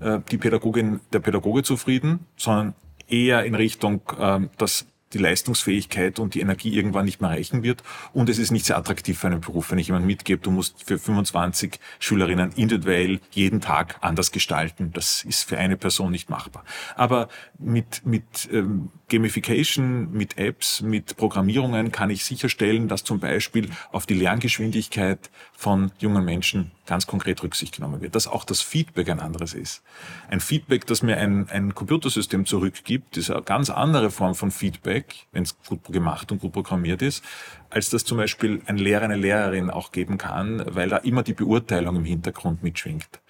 äh, 0.00 0.20
die 0.30 0.38
Pädagogin, 0.38 1.00
der 1.12 1.20
Pädagoge 1.20 1.62
zufrieden, 1.62 2.26
sondern 2.36 2.74
eher 3.08 3.44
in 3.44 3.54
Richtung, 3.54 4.02
äh, 4.18 4.40
dass 4.58 4.86
die 5.12 5.18
Leistungsfähigkeit 5.18 6.18
und 6.18 6.34
die 6.34 6.40
Energie 6.40 6.74
irgendwann 6.74 7.04
nicht 7.04 7.20
mehr 7.20 7.30
reichen 7.30 7.62
wird. 7.62 7.82
Und 8.12 8.28
es 8.28 8.38
ist 8.38 8.50
nicht 8.50 8.64
sehr 8.64 8.76
attraktiv 8.76 9.18
für 9.18 9.26
einen 9.26 9.40
Beruf, 9.40 9.70
wenn 9.70 9.78
ich 9.78 9.88
jemand 9.88 10.06
mitgebe, 10.06 10.40
du 10.40 10.50
musst 10.50 10.84
für 10.84 10.98
25 10.98 11.80
Schülerinnen 11.98 12.52
individuell 12.52 13.20
jeden 13.32 13.60
Tag 13.60 13.96
anders 14.00 14.30
gestalten. 14.30 14.92
Das 14.92 15.24
ist 15.24 15.42
für 15.42 15.58
eine 15.58 15.76
Person 15.76 16.12
nicht 16.12 16.30
machbar. 16.30 16.64
Aber 16.94 17.28
mit, 17.58 18.06
mit 18.06 18.48
ähm, 18.52 18.90
Gamification, 19.10 20.12
mit 20.12 20.38
Apps, 20.38 20.80
mit 20.80 21.16
Programmierungen 21.16 21.92
kann 21.92 22.08
ich 22.08 22.24
sicherstellen, 22.24 22.88
dass 22.88 23.04
zum 23.04 23.20
Beispiel 23.20 23.68
auf 23.92 24.06
die 24.06 24.14
Lerngeschwindigkeit 24.14 25.30
von 25.52 25.92
jungen 25.98 26.24
Menschen 26.24 26.70
ganz 26.86 27.06
konkret 27.06 27.42
Rücksicht 27.42 27.76
genommen 27.76 28.00
wird, 28.00 28.14
dass 28.14 28.26
auch 28.26 28.44
das 28.44 28.62
Feedback 28.62 29.10
ein 29.10 29.20
anderes 29.20 29.52
ist. 29.52 29.82
Ein 30.28 30.40
Feedback, 30.40 30.86
das 30.86 31.02
mir 31.02 31.18
ein, 31.18 31.48
ein 31.50 31.74
Computersystem 31.74 32.46
zurückgibt, 32.46 33.16
ist 33.16 33.30
eine 33.30 33.42
ganz 33.42 33.68
andere 33.68 34.10
Form 34.10 34.34
von 34.34 34.50
Feedback, 34.50 35.26
wenn 35.32 35.42
es 35.42 35.56
gut 35.62 35.84
gemacht 35.84 36.32
und 36.32 36.40
gut 36.40 36.52
programmiert 36.52 37.02
ist, 37.02 37.22
als 37.68 37.90
das 37.90 38.04
zum 38.04 38.16
Beispiel 38.16 38.62
ein 38.66 38.78
Lehrer, 38.78 39.04
eine 39.04 39.16
Lehrerin 39.16 39.70
auch 39.70 39.92
geben 39.92 40.18
kann, 40.18 40.64
weil 40.66 40.88
da 40.88 40.96
immer 40.98 41.22
die 41.22 41.34
Beurteilung 41.34 41.96
im 41.96 42.04
Hintergrund 42.04 42.62
mitschwingt. 42.62 43.20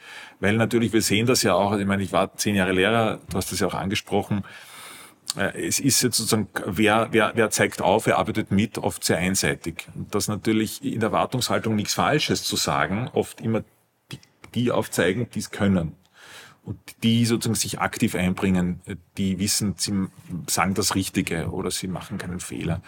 Weil 0.40 0.56
natürlich, 0.56 0.92
wir 0.92 1.02
sehen 1.02 1.26
das 1.26 1.42
ja 1.42 1.54
auch, 1.54 1.76
ich 1.76 1.86
meine, 1.86 2.02
ich 2.02 2.12
war 2.12 2.36
zehn 2.36 2.54
Jahre 2.54 2.72
Lehrer, 2.72 3.18
du 3.30 3.36
hast 3.36 3.50
das 3.50 3.60
ja 3.60 3.66
auch 3.66 3.74
angesprochen, 3.74 4.44
es 5.36 5.78
ist 5.80 6.02
jetzt 6.02 6.16
sozusagen, 6.16 6.48
wer, 6.66 7.08
wer, 7.10 7.32
wer 7.34 7.50
zeigt 7.50 7.82
auf, 7.82 8.06
wer 8.06 8.18
arbeitet 8.18 8.50
mit, 8.50 8.78
oft 8.78 9.04
sehr 9.04 9.18
einseitig. 9.18 9.86
Und 9.94 10.14
das 10.14 10.28
natürlich 10.28 10.84
in 10.84 11.00
der 11.00 11.08
Erwartungshaltung 11.08 11.76
nichts 11.76 11.94
Falsches 11.94 12.44
zu 12.44 12.56
sagen, 12.56 13.10
oft 13.12 13.40
immer 13.40 13.62
die, 14.12 14.18
die 14.54 14.70
aufzeigen, 14.70 15.28
die 15.34 15.40
es 15.40 15.50
können. 15.50 15.94
Und 16.62 16.78
die 17.02 17.24
sozusagen 17.24 17.54
sich 17.54 17.80
aktiv 17.80 18.14
einbringen, 18.14 18.80
die 19.16 19.38
wissen, 19.38 19.74
sie 19.78 20.08
sagen 20.46 20.74
das 20.74 20.94
Richtige 20.94 21.50
oder 21.50 21.70
sie 21.70 21.88
machen 21.88 22.18
keinen 22.18 22.38
Fehler. 22.38 22.82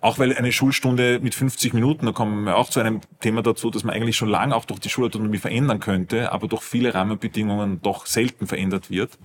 Auch 0.00 0.18
weil 0.18 0.36
eine 0.36 0.50
Schulstunde 0.50 1.20
mit 1.20 1.34
50 1.34 1.74
Minuten, 1.74 2.06
da 2.06 2.12
kommen 2.12 2.44
wir 2.44 2.56
auch 2.56 2.70
zu 2.70 2.80
einem 2.80 3.00
Thema 3.20 3.42
dazu, 3.42 3.70
dass 3.70 3.84
man 3.84 3.94
eigentlich 3.94 4.16
schon 4.16 4.28
lange 4.28 4.54
auch 4.54 4.64
durch 4.64 4.80
die 4.80 4.88
Schulautonomie 4.88 5.38
verändern 5.38 5.78
könnte, 5.78 6.32
aber 6.32 6.48
durch 6.48 6.62
viele 6.62 6.92
Rahmenbedingungen 6.92 7.80
doch 7.82 8.06
selten 8.06 8.46
verändert 8.46 8.90
wird 8.90 9.16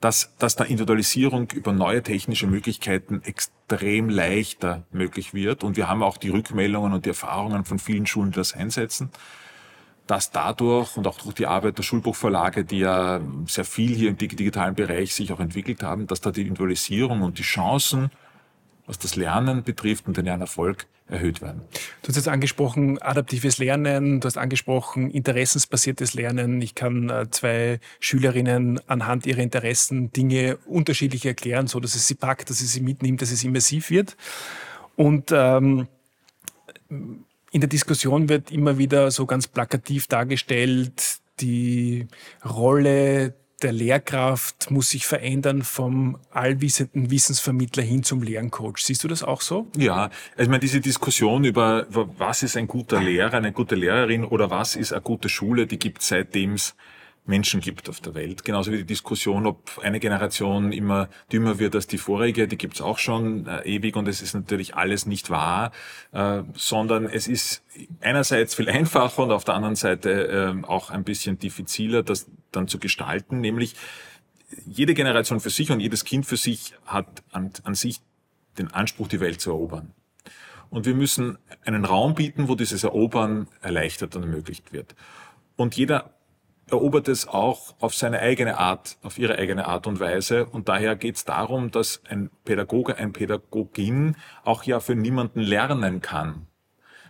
dass, 0.00 0.34
dass 0.38 0.56
da 0.56 0.64
Individualisierung 0.64 1.50
über 1.52 1.72
neue 1.72 2.02
technische 2.02 2.46
Möglichkeiten 2.46 3.20
extrem 3.24 4.08
leichter 4.08 4.84
möglich 4.92 5.34
wird. 5.34 5.64
Und 5.64 5.76
wir 5.76 5.88
haben 5.88 6.02
auch 6.02 6.16
die 6.16 6.28
Rückmeldungen 6.28 6.92
und 6.92 7.04
die 7.04 7.10
Erfahrungen 7.10 7.64
von 7.64 7.78
vielen 7.78 8.06
Schulen, 8.06 8.30
die 8.30 8.36
das 8.36 8.54
einsetzen, 8.54 9.10
dass 10.06 10.30
dadurch 10.30 10.96
und 10.96 11.06
auch 11.06 11.18
durch 11.18 11.34
die 11.34 11.46
Arbeit 11.46 11.78
der 11.78 11.82
Schulbuchverlage, 11.82 12.64
die 12.64 12.78
ja 12.78 13.20
sehr 13.46 13.64
viel 13.64 13.94
hier 13.94 14.08
im 14.08 14.16
digitalen 14.16 14.74
Bereich 14.74 15.14
sich 15.14 15.32
auch 15.32 15.40
entwickelt 15.40 15.82
haben, 15.82 16.06
dass 16.06 16.20
da 16.20 16.30
die 16.30 16.42
Individualisierung 16.42 17.22
und 17.22 17.38
die 17.38 17.42
Chancen, 17.42 18.10
was 18.88 18.98
das 18.98 19.14
Lernen 19.14 19.62
betrifft 19.62 20.08
und 20.08 20.16
den 20.16 20.24
Lernerfolg, 20.24 20.86
erhöht 21.10 21.40
werden. 21.40 21.62
Du 22.02 22.08
hast 22.08 22.16
jetzt 22.16 22.28
angesprochen 22.28 23.00
adaptives 23.00 23.58
Lernen, 23.58 24.20
du 24.20 24.26
hast 24.26 24.36
angesprochen 24.36 25.10
interessensbasiertes 25.10 26.14
Lernen. 26.14 26.60
Ich 26.60 26.74
kann 26.74 27.08
äh, 27.08 27.30
zwei 27.30 27.80
Schülerinnen 28.00 28.80
anhand 28.88 29.26
ihrer 29.26 29.40
Interessen 29.40 30.12
Dinge 30.12 30.58
unterschiedlich 30.66 31.24
erklären, 31.24 31.66
so 31.66 31.80
dass 31.80 31.94
es 31.94 32.06
sie 32.06 32.14
packt, 32.14 32.50
dass 32.50 32.60
es 32.60 32.72
sie 32.72 32.80
mitnimmt, 32.80 33.22
dass 33.22 33.30
es 33.30 33.42
immersiv 33.44 33.90
wird. 33.90 34.16
Und 34.96 35.30
ähm, 35.32 35.88
in 36.90 37.60
der 37.60 37.68
Diskussion 37.68 38.28
wird 38.28 38.50
immer 38.50 38.78
wieder 38.78 39.10
so 39.10 39.26
ganz 39.26 39.46
plakativ 39.46 40.06
dargestellt, 40.08 41.20
die 41.40 42.06
Rolle 42.44 43.34
der 43.62 43.72
Lehrkraft 43.72 44.70
muss 44.70 44.90
sich 44.90 45.06
verändern 45.06 45.62
vom 45.62 46.18
allwissenden 46.30 47.10
Wissensvermittler 47.10 47.82
hin 47.82 48.02
zum 48.04 48.22
Lerncoach. 48.22 48.78
Siehst 48.78 49.02
du 49.02 49.08
das 49.08 49.22
auch 49.22 49.40
so? 49.40 49.66
Ja, 49.76 50.10
also 50.32 50.42
ich 50.42 50.48
meine, 50.48 50.60
diese 50.60 50.80
Diskussion 50.80 51.44
über, 51.44 51.86
was 51.90 52.42
ist 52.42 52.56
ein 52.56 52.68
guter 52.68 53.00
Lehrer, 53.00 53.34
eine 53.34 53.52
gute 53.52 53.74
Lehrerin 53.74 54.24
oder 54.24 54.50
was 54.50 54.76
ist 54.76 54.92
eine 54.92 55.02
gute 55.02 55.28
Schule, 55.28 55.66
die 55.66 55.78
gibt 55.78 56.02
seitdem 56.02 56.54
es 56.54 56.74
Menschen 57.28 57.60
gibt 57.60 57.88
auf 57.90 58.00
der 58.00 58.14
Welt. 58.14 58.44
Genauso 58.44 58.72
wie 58.72 58.78
die 58.78 58.84
Diskussion, 58.84 59.46
ob 59.46 59.78
eine 59.82 60.00
Generation 60.00 60.72
immer 60.72 61.08
dümmer 61.30 61.58
wird 61.58 61.74
als 61.74 61.86
die 61.86 61.98
vorige, 61.98 62.48
die 62.48 62.56
gibt's 62.56 62.80
auch 62.80 62.98
schon 62.98 63.46
äh, 63.46 63.60
ewig 63.64 63.96
und 63.96 64.08
es 64.08 64.22
ist 64.22 64.34
natürlich 64.34 64.74
alles 64.74 65.04
nicht 65.04 65.28
wahr, 65.28 65.70
äh, 66.12 66.42
sondern 66.54 67.04
es 67.04 67.28
ist 67.28 67.62
einerseits 68.00 68.54
viel 68.54 68.70
einfacher 68.70 69.24
und 69.24 69.30
auf 69.30 69.44
der 69.44 69.54
anderen 69.54 69.76
Seite 69.76 70.56
äh, 70.64 70.66
auch 70.66 70.90
ein 70.90 71.04
bisschen 71.04 71.38
diffiziler, 71.38 72.02
das 72.02 72.26
dann 72.52 72.68
zu 72.68 72.78
gestalten, 72.78 73.40
nämlich 73.40 73.74
jede 74.66 74.94
Generation 74.94 75.40
für 75.40 75.50
sich 75.50 75.70
und 75.70 75.80
jedes 75.80 76.04
Kind 76.04 76.26
für 76.26 76.36
sich 76.36 76.74
hat 76.86 77.22
an, 77.32 77.52
an 77.64 77.74
sich 77.74 78.00
den 78.56 78.72
Anspruch, 78.72 79.08
die 79.08 79.20
Welt 79.20 79.40
zu 79.40 79.50
erobern. 79.50 79.92
Und 80.70 80.86
wir 80.86 80.94
müssen 80.94 81.38
einen 81.64 81.84
Raum 81.84 82.14
bieten, 82.14 82.48
wo 82.48 82.54
dieses 82.54 82.84
Erobern 82.84 83.48
erleichtert 83.60 84.16
und 84.16 84.22
ermöglicht 84.22 84.72
wird. 84.72 84.94
Und 85.56 85.76
jeder 85.76 86.14
erobert 86.70 87.08
es 87.08 87.26
auch 87.26 87.74
auf 87.80 87.94
seine 87.94 88.20
eigene 88.20 88.58
Art, 88.58 88.98
auf 89.02 89.18
ihre 89.18 89.38
eigene 89.38 89.66
Art 89.66 89.86
und 89.86 90.00
Weise. 90.00 90.46
Und 90.46 90.68
daher 90.68 90.96
geht 90.96 91.16
es 91.16 91.24
darum, 91.24 91.70
dass 91.70 92.02
ein 92.08 92.30
Pädagoge, 92.44 92.96
ein 92.96 93.12
Pädagogin 93.12 94.16
auch 94.44 94.64
ja 94.64 94.80
für 94.80 94.94
niemanden 94.94 95.40
lernen 95.40 96.00
kann, 96.02 96.46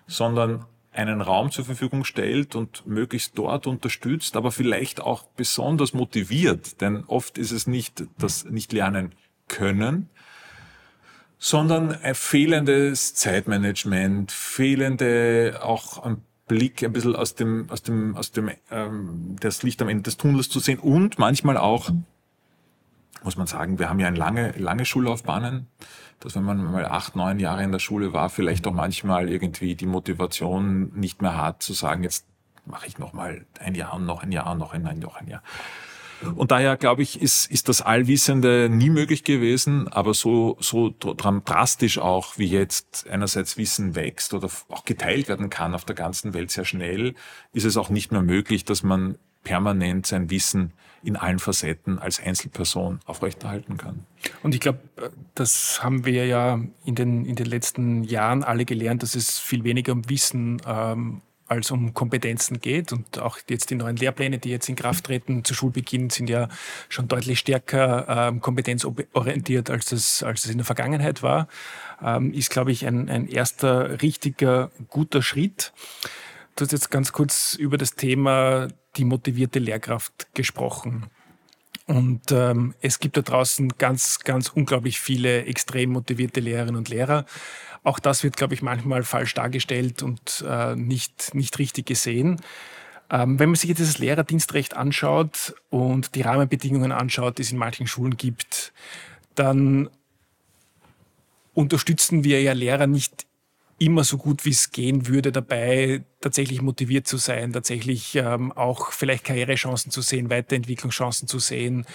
sondern 0.07 0.65
einen 0.99 1.21
Raum 1.21 1.51
zur 1.53 1.65
Verfügung 1.65 2.05
stellt 2.05 2.57
und 2.57 2.87
möglichst 2.87 3.39
dort 3.39 3.67
unterstützt, 3.67 4.37
aber 4.37 4.51
vielleicht 4.51 5.01
auch 5.01 5.25
besonders 5.37 5.95
motiviert. 5.95 6.81
Denn 6.81 7.05
oft 7.07 7.39
ist 7.39 7.53
es 7.53 7.67
nicht 7.67 8.05
das 8.19 8.45
nicht 8.45 8.73
lernen 8.73 9.15
können, 9.47 10.11
sondern 11.39 11.93
ein 11.93 12.17
fehlendes 12.17 13.15
Zeitmanagement, 13.15 14.33
fehlende 14.33 15.61
auch 15.63 16.03
ein 16.03 16.23
Blick 16.49 16.83
ein 16.83 16.93
bisschen 16.93 17.15
aus 17.15 17.37
dem, 17.37 17.71
aus 17.71 17.83
dem, 17.83 18.17
aus 18.17 18.33
dem, 18.33 18.51
ähm, 18.71 19.37
das 19.39 19.63
Licht 19.63 19.81
am 19.83 19.89
Ende 19.89 20.03
des 20.03 20.17
Tunnels 20.17 20.49
zu 20.49 20.59
sehen 20.59 20.81
und 20.81 21.19
manchmal 21.19 21.57
auch, 21.57 21.91
muss 23.23 23.37
man 23.37 23.47
sagen, 23.47 23.79
wir 23.79 23.89
haben 23.89 24.01
ja 24.01 24.07
eine 24.07 24.17
lange, 24.17 24.53
lange 24.53 24.85
Schullaufbahnen, 24.85 25.67
dass 26.21 26.35
wenn 26.35 26.45
man 26.45 26.63
mal 26.63 26.87
acht, 26.87 27.17
neun 27.17 27.39
Jahre 27.39 27.63
in 27.63 27.73
der 27.73 27.79
Schule 27.79 28.13
war, 28.13 28.31
vielleicht 28.31 28.67
auch 28.67 28.73
manchmal 28.73 29.29
irgendwie 29.29 29.75
die 29.75 29.87
Motivation 29.87 30.93
nicht 30.95 31.23
mehr 31.23 31.37
hat, 31.37 31.63
zu 31.63 31.73
sagen, 31.73 32.03
jetzt 32.03 32.27
mache 32.67 32.87
ich 32.87 32.99
noch 32.99 33.13
mal 33.13 33.47
ein 33.61 33.75
Jahr 33.75 33.95
und 33.95 34.07
noch 34.07 34.23
ein 34.23 34.33
Jahr 34.33 34.51
und 34.53 34.59
noch 34.59 34.73
ein, 34.73 34.83
noch 34.99 35.17
ein 35.17 35.29
Jahr. 35.29 35.43
Und 36.35 36.51
daher, 36.51 36.77
glaube 36.77 37.03
ich, 37.03 37.23
ist, 37.23 37.47
ist 37.47 37.69
das 37.69 37.81
Allwissende 37.81 38.69
nie 38.69 38.91
möglich 38.91 39.23
gewesen, 39.23 39.87
aber 39.87 40.15
so, 40.15 40.57
so 40.61 40.93
drastisch 40.99 41.99
auch, 41.99 42.39
wie 42.39 42.49
jetzt 42.49 43.07
einerseits 43.09 43.57
Wissen 43.57 43.95
wächst 43.95 44.35
oder 44.35 44.51
auch 44.69 44.85
geteilt 44.85 45.29
werden 45.29 45.49
kann 45.49 45.75
auf 45.75 45.85
der 45.85 45.95
ganzen 45.95 46.35
Welt 46.35 46.51
sehr 46.51 46.65
schnell, 46.65 47.15
ist 47.53 47.65
es 47.65 47.77
auch 47.77 47.89
nicht 47.89 48.11
mehr 48.11 48.23
möglich, 48.23 48.65
dass 48.65 48.83
man 48.83 49.17
permanent 49.49 50.07
sein 50.07 50.29
Wissen 50.29 50.75
in 51.03 51.17
allen 51.17 51.39
Facetten 51.39 51.99
als 51.99 52.21
Einzelperson 52.21 53.01
aufrechterhalten 53.07 53.79
kann. 53.79 54.05
Und 54.43 54.55
ich 54.55 54.61
glaube, 54.61 54.81
das 55.35 55.83
haben 55.83 56.05
wir 56.05 56.27
ja 56.27 56.61
in 56.85 56.95
den, 56.95 57.25
in 57.25 57.35
den 57.35 57.47
letzten 57.47 58.05
Jahren 58.05 58.45
alle 58.45 58.67
gelernt, 58.67 59.03
dass 59.03 59.15
es 59.15 59.39
viel 59.39 59.65
weniger 59.65 59.93
um 59.93 60.07
Wissen 60.11 60.61
ähm, 60.67 61.23
als 61.47 61.71
um 61.71 61.95
Kompetenzen 61.95 62.61
geht. 62.61 62.93
Und 62.93 63.19
auch 63.21 63.39
jetzt 63.49 63.71
die 63.71 63.77
neuen 63.77 63.97
Lehrpläne, 63.97 64.39
die 64.39 64.51
jetzt 64.51 64.69
in 64.69 64.77
Kraft 64.77 65.05
treten 65.05 65.45
zu 65.45 65.55
Schulbeginn, 65.55 66.11
sind 66.11 66.29
ja 66.29 66.49
schon 66.91 67.09
deutlich 67.09 67.39
stärker 67.39 68.29
ähm, 68.29 68.43
kompetenzorientiert, 68.43 69.71
als 69.71 69.93
es, 69.93 70.23
als 70.23 70.45
es 70.45 70.51
in 70.51 70.59
der 70.59 70.67
Vergangenheit 70.67 71.23
war. 71.23 71.49
Ähm, 72.03 72.35
ist, 72.35 72.51
glaube 72.51 72.71
ich, 72.71 72.87
ein, 72.87 73.09
ein 73.09 73.29
erster 73.29 74.03
richtiger, 74.03 74.71
guter 74.89 75.23
Schritt. 75.23 75.73
Du 76.57 76.65
hast 76.65 76.73
jetzt 76.73 76.91
ganz 76.91 77.13
kurz 77.13 77.55
über 77.55 77.79
das 77.79 77.95
Thema 77.95 78.69
die 78.99 79.05
motivierte 79.05 79.59
Lehrkraft 79.59 80.29
gesprochen. 80.35 81.07
Und 81.87 82.33
ähm, 82.33 82.75
es 82.83 82.99
gibt 82.99 83.17
da 83.17 83.23
draußen 83.23 83.73
ganz, 83.79 84.19
ganz 84.21 84.51
unglaublich 84.51 85.01
viele 85.01 85.47
extrem 85.47 85.91
motivierte 85.91 86.41
Lehrerinnen 86.41 86.77
und 86.77 86.91
Lehrer. 86.91 87.25
Auch 87.83 87.99
das 87.99 88.23
wird, 88.25 88.37
glaube 88.37 88.53
ich, 88.53 88.61
manchmal 88.61 89.05
falsch 89.05 89.33
dargestellt 89.33 90.03
und 90.03 90.45
äh, 90.47 90.77
nicht, 90.77 91.35
nicht 91.35 91.59
richtig 91.59 91.87
gesehen. 91.87 92.43
Ähm, 93.11 93.39
wenn 93.39 93.49
man 93.49 93.57
sich 93.57 93.71
jetzt 93.71 93.81
das 93.81 93.99
Lehrerdienstrecht 93.99 94.77
anschaut 94.77 95.55
und 95.71 96.15
die 96.15 96.21
Rahmenbedingungen 96.21 96.93
anschaut, 96.93 97.39
die 97.39 97.43
es 97.43 97.53
in 97.53 97.59
manchen 97.59 97.87
Schulen 97.87 98.19
gibt, 98.19 98.75
dann 99.35 99.89
unterstützen 101.55 102.23
wir 102.23 102.43
ja 102.43 102.53
Lehrer 102.53 102.87
nicht 102.87 103.28
immer 103.79 104.05
so 104.05 104.19
gut 104.19 104.45
wie 104.45 104.51
es 104.51 104.71
gehen 104.71 105.07
würde 105.07 105.33
dabei, 105.33 106.05
tatsächlich 106.21 106.63
motiviert 106.63 107.07
zu 107.07 107.17
sein, 107.17 107.53
tatsächlich 107.53 108.17
ähm, 108.17 108.53
auch 108.53 108.93
vielleicht 108.93 109.25
Karrierechancen 109.25 109.93
zu 109.93 110.03
sehen, 110.03 110.31
Weiterentwicklungschancen 110.31 111.29
zu 111.29 111.39
sehen 111.39 111.87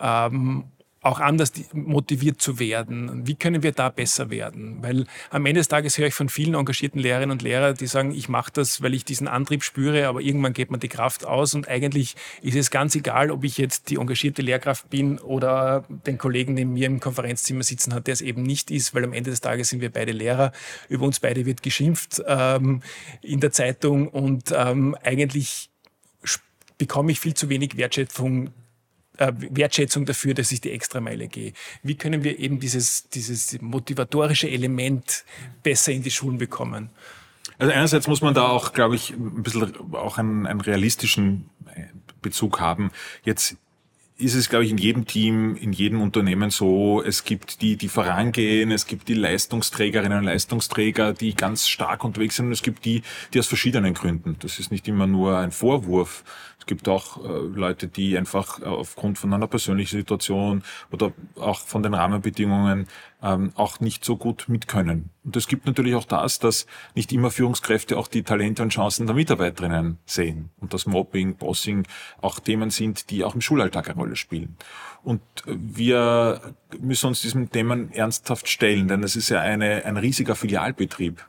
ähm, 0.00 0.72
auch 1.08 1.20
anders 1.20 1.52
motiviert 1.72 2.40
zu 2.40 2.58
werden. 2.58 3.26
Wie 3.26 3.34
können 3.34 3.62
wir 3.62 3.72
da 3.72 3.88
besser 3.88 4.30
werden? 4.30 4.78
Weil 4.82 5.06
am 5.30 5.46
Ende 5.46 5.60
des 5.60 5.68
Tages 5.68 5.98
höre 5.98 6.08
ich 6.08 6.14
von 6.14 6.28
vielen 6.28 6.54
engagierten 6.54 6.98
Lehrerinnen 6.98 7.32
und 7.32 7.42
Lehrern, 7.42 7.74
die 7.74 7.86
sagen, 7.86 8.12
ich 8.12 8.28
mache 8.28 8.52
das, 8.52 8.82
weil 8.82 8.94
ich 8.94 9.04
diesen 9.04 9.26
Antrieb 9.26 9.64
spüre, 9.64 10.06
aber 10.06 10.20
irgendwann 10.20 10.52
geht 10.52 10.70
man 10.70 10.80
die 10.80 10.88
Kraft 10.88 11.24
aus 11.24 11.54
und 11.54 11.68
eigentlich 11.68 12.14
ist 12.42 12.56
es 12.56 12.70
ganz 12.70 12.94
egal, 12.94 13.30
ob 13.30 13.44
ich 13.44 13.58
jetzt 13.58 13.90
die 13.90 13.96
engagierte 13.96 14.42
Lehrkraft 14.42 14.90
bin 14.90 15.18
oder 15.18 15.84
den 15.88 16.18
Kollegen 16.18 16.54
neben 16.54 16.74
mir 16.74 16.86
im 16.86 17.00
Konferenzzimmer 17.00 17.62
sitzen 17.62 17.94
hat, 17.94 18.06
der 18.06 18.12
es 18.12 18.20
eben 18.20 18.42
nicht 18.42 18.70
ist, 18.70 18.94
weil 18.94 19.04
am 19.04 19.12
Ende 19.12 19.30
des 19.30 19.40
Tages 19.40 19.70
sind 19.70 19.80
wir 19.80 19.90
beide 19.90 20.12
Lehrer. 20.12 20.52
Über 20.88 21.06
uns 21.06 21.20
beide 21.20 21.46
wird 21.46 21.62
geschimpft 21.62 22.22
ähm, 22.26 22.82
in 23.22 23.40
der 23.40 23.52
Zeitung 23.52 24.08
und 24.08 24.52
ähm, 24.54 24.96
eigentlich 25.02 25.70
bekomme 26.76 27.12
ich 27.12 27.20
viel 27.20 27.34
zu 27.34 27.48
wenig 27.48 27.76
Wertschätzung 27.76 28.50
äh, 29.18 29.32
Wertschätzung 29.50 30.06
dafür, 30.06 30.34
dass 30.34 30.50
ich 30.52 30.60
die 30.60 30.70
Extrameile 30.70 31.28
gehe. 31.28 31.52
Wie 31.82 31.96
können 31.96 32.24
wir 32.24 32.38
eben 32.38 32.60
dieses, 32.60 33.08
dieses 33.08 33.60
motivatorische 33.60 34.48
Element 34.48 35.24
besser 35.62 35.92
in 35.92 36.02
die 36.02 36.10
Schulen 36.10 36.38
bekommen? 36.38 36.90
Also 37.58 37.72
einerseits 37.72 38.06
muss 38.06 38.20
man 38.20 38.34
da 38.34 38.48
auch, 38.48 38.72
glaube 38.72 38.94
ich, 38.94 39.10
ein 39.10 39.42
bisschen 39.42 39.74
auch 39.92 40.18
einen, 40.18 40.46
einen 40.46 40.60
realistischen 40.60 41.50
äh, 41.74 41.84
Bezug 42.22 42.60
haben. 42.60 42.90
Jetzt 43.24 43.56
ist 44.18 44.34
es, 44.34 44.48
glaube 44.48 44.64
ich, 44.64 44.72
in 44.72 44.78
jedem 44.78 45.06
Team, 45.06 45.56
in 45.56 45.72
jedem 45.72 46.00
Unternehmen 46.00 46.50
so, 46.50 47.02
es 47.02 47.24
gibt 47.24 47.62
die, 47.62 47.76
die 47.76 47.88
vorangehen, 47.88 48.72
es 48.72 48.86
gibt 48.86 49.08
die 49.08 49.14
Leistungsträgerinnen 49.14 50.18
und 50.18 50.24
Leistungsträger, 50.24 51.12
die 51.12 51.34
ganz 51.34 51.68
stark 51.68 52.02
unterwegs 52.02 52.36
sind 52.36 52.46
und 52.46 52.52
es 52.52 52.62
gibt 52.62 52.84
die, 52.84 53.02
die 53.32 53.38
aus 53.38 53.46
verschiedenen 53.46 53.94
Gründen. 53.94 54.36
Das 54.40 54.58
ist 54.58 54.72
nicht 54.72 54.88
immer 54.88 55.06
nur 55.06 55.38
ein 55.38 55.52
Vorwurf, 55.52 56.24
gibt 56.68 56.86
auch 56.86 57.24
äh, 57.24 57.28
Leute, 57.28 57.88
die 57.88 58.16
einfach 58.16 58.60
äh, 58.60 58.66
aufgrund 58.66 59.18
von 59.18 59.34
einer 59.34 59.48
persönlichen 59.48 59.96
Situation 59.96 60.62
oder 60.92 61.12
auch 61.40 61.62
von 61.62 61.82
den 61.82 61.94
Rahmenbedingungen 61.94 62.86
ähm, 63.20 63.50
auch 63.56 63.80
nicht 63.80 64.04
so 64.04 64.16
gut 64.16 64.44
mit 64.48 64.68
können. 64.68 65.10
Und 65.24 65.36
es 65.36 65.48
gibt 65.48 65.66
natürlich 65.66 65.96
auch 65.96 66.04
das, 66.04 66.38
dass 66.38 66.66
nicht 66.94 67.12
immer 67.12 67.32
Führungskräfte 67.32 67.98
auch 67.98 68.06
die 68.06 68.22
Talente 68.22 68.62
und 68.62 68.68
Chancen 68.68 69.06
der 69.06 69.16
Mitarbeiterinnen 69.16 69.98
sehen 70.06 70.50
und 70.60 70.72
dass 70.72 70.86
Mobbing, 70.86 71.34
Bossing 71.34 71.84
auch 72.20 72.38
Themen 72.38 72.70
sind, 72.70 73.10
die 73.10 73.24
auch 73.24 73.34
im 73.34 73.40
Schulalltag 73.40 73.88
eine 73.88 73.98
Rolle 73.98 74.14
spielen. 74.14 74.56
Und 75.02 75.22
wir 75.46 76.54
müssen 76.78 77.08
uns 77.08 77.22
diesen 77.22 77.50
Themen 77.50 77.90
ernsthaft 77.92 78.48
stellen, 78.48 78.86
denn 78.86 79.02
es 79.02 79.16
ist 79.16 79.30
ja 79.30 79.40
eine, 79.40 79.84
ein 79.84 79.96
riesiger 79.96 80.36
Filialbetrieb. 80.36 81.24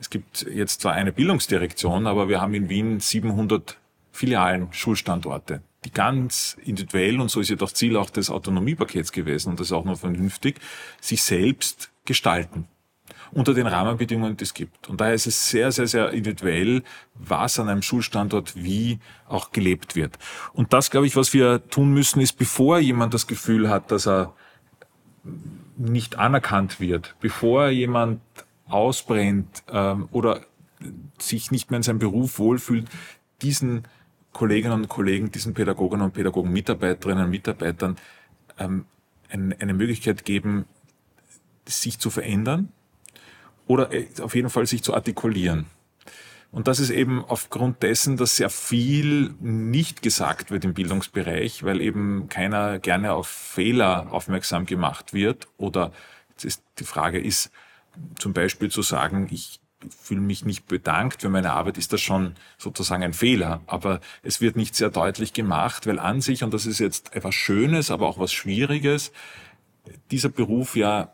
Es 0.00 0.10
gibt 0.10 0.42
jetzt 0.42 0.80
zwar 0.82 0.92
eine 0.92 1.12
Bildungsdirektion, 1.12 2.06
aber 2.06 2.28
wir 2.28 2.40
haben 2.40 2.54
in 2.54 2.68
Wien 2.68 3.00
700 3.00 3.77
Filialen, 4.18 4.72
Schulstandorte, 4.72 5.62
die 5.84 5.92
ganz 5.92 6.56
individuell, 6.64 7.20
und 7.20 7.30
so 7.30 7.38
ist 7.38 7.50
ja 7.50 7.56
das 7.56 7.74
Ziel 7.74 7.96
auch 7.96 8.10
des 8.10 8.30
Autonomiepakets 8.30 9.12
gewesen, 9.12 9.50
und 9.50 9.60
das 9.60 9.68
ist 9.68 9.72
auch 9.72 9.84
nur 9.84 9.96
vernünftig, 9.96 10.56
sich 11.00 11.22
selbst 11.22 11.92
gestalten 12.04 12.66
unter 13.30 13.54
den 13.54 13.68
Rahmenbedingungen, 13.68 14.36
die 14.36 14.42
es 14.42 14.54
gibt. 14.54 14.88
Und 14.88 15.00
daher 15.00 15.14
ist 15.14 15.28
es 15.28 15.50
sehr, 15.50 15.70
sehr, 15.70 15.86
sehr 15.86 16.10
individuell, 16.10 16.82
was 17.14 17.60
an 17.60 17.68
einem 17.68 17.82
Schulstandort 17.82 18.56
wie 18.56 18.98
auch 19.28 19.52
gelebt 19.52 19.94
wird. 19.94 20.18
Und 20.52 20.72
das, 20.72 20.90
glaube 20.90 21.06
ich, 21.06 21.14
was 21.14 21.32
wir 21.32 21.68
tun 21.68 21.92
müssen, 21.92 22.20
ist, 22.20 22.32
bevor 22.38 22.80
jemand 22.80 23.14
das 23.14 23.26
Gefühl 23.26 23.68
hat, 23.68 23.92
dass 23.92 24.08
er 24.08 24.34
nicht 25.76 26.16
anerkannt 26.16 26.80
wird, 26.80 27.14
bevor 27.20 27.68
jemand 27.68 28.20
ausbrennt 28.66 29.62
ähm, 29.70 30.08
oder 30.10 30.40
sich 31.18 31.52
nicht 31.52 31.70
mehr 31.70 31.76
in 31.76 31.82
seinem 31.82 31.98
Beruf 31.98 32.38
wohlfühlt, 32.38 32.88
diesen 33.42 33.84
Kolleginnen 34.32 34.74
und 34.74 34.88
Kollegen, 34.88 35.30
diesen 35.30 35.54
Pädagoginnen 35.54 36.04
und 36.04 36.14
Pädagogen, 36.14 36.52
Mitarbeiterinnen 36.52 37.24
und 37.24 37.30
Mitarbeitern 37.30 37.96
ähm, 38.58 38.84
eine, 39.30 39.74
Möglichkeit 39.74 40.24
geben, 40.24 40.64
sich 41.66 41.98
zu 41.98 42.10
verändern 42.10 42.72
oder 43.66 43.92
äh, 43.92 44.06
auf 44.22 44.34
jeden 44.34 44.50
Fall 44.50 44.66
sich 44.66 44.82
zu 44.82 44.94
artikulieren. 44.94 45.66
Und 46.50 46.66
das 46.66 46.80
ist 46.80 46.90
eben 46.90 47.22
aufgrund 47.24 47.82
dessen, 47.82 48.16
dass 48.16 48.36
sehr 48.36 48.48
viel 48.48 49.34
nicht 49.40 50.00
gesagt 50.00 50.50
wird 50.50 50.64
im 50.64 50.72
Bildungsbereich, 50.72 51.62
weil 51.62 51.82
eben 51.82 52.28
keiner 52.30 52.78
gerne 52.78 53.12
auf 53.12 53.28
Fehler 53.28 54.10
aufmerksam 54.12 54.64
gemacht 54.64 55.12
wird. 55.12 55.48
Oder 55.58 55.92
die 56.78 56.84
Frage 56.84 57.20
ist 57.20 57.50
zum 58.18 58.32
Beispiel 58.32 58.70
zu 58.70 58.80
sagen, 58.80 59.28
ich 59.30 59.60
fühle 59.88 60.20
mich 60.20 60.44
nicht 60.44 60.66
bedankt 60.66 61.22
für 61.22 61.28
meine 61.28 61.52
Arbeit, 61.52 61.78
ist 61.78 61.92
das 61.92 62.00
schon 62.00 62.34
sozusagen 62.56 63.02
ein 63.02 63.12
Fehler. 63.12 63.60
Aber 63.66 64.00
es 64.22 64.40
wird 64.40 64.56
nicht 64.56 64.74
sehr 64.74 64.90
deutlich 64.90 65.32
gemacht, 65.32 65.86
weil 65.86 65.98
an 65.98 66.20
sich, 66.20 66.42
und 66.42 66.52
das 66.52 66.66
ist 66.66 66.78
jetzt 66.78 67.14
etwas 67.14 67.34
Schönes, 67.34 67.90
aber 67.90 68.08
auch 68.08 68.18
was 68.18 68.32
Schwieriges, 68.32 69.12
dieser 70.10 70.28
Beruf 70.28 70.76
ja 70.76 71.12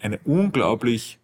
eine 0.00 0.18
unglaublich 0.24 1.18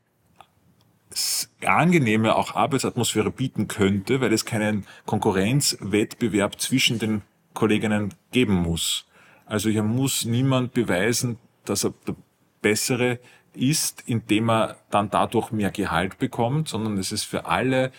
angenehme 1.64 2.36
auch 2.36 2.54
Arbeitsatmosphäre 2.54 3.30
bieten 3.30 3.68
könnte, 3.68 4.20
weil 4.20 4.32
es 4.32 4.44
keinen 4.44 4.86
Konkurrenzwettbewerb 5.06 6.60
zwischen 6.60 6.98
den 6.98 7.22
Kolleginnen 7.54 8.14
geben 8.32 8.54
muss. 8.54 9.06
Also 9.46 9.70
hier 9.70 9.82
muss 9.82 10.24
niemand 10.24 10.74
beweisen, 10.74 11.38
dass 11.64 11.84
er 11.84 11.94
der 12.06 12.16
Bessere 12.60 13.18
ist, 13.56 14.02
indem 14.06 14.50
er 14.50 14.76
dann 14.90 15.10
dadurch 15.10 15.50
mehr 15.50 15.70
Gehalt 15.70 16.18
bekommt, 16.18 16.68
sondern 16.68 16.98
es 16.98 17.12
ist 17.12 17.24
für 17.24 17.46
alle 17.46 17.92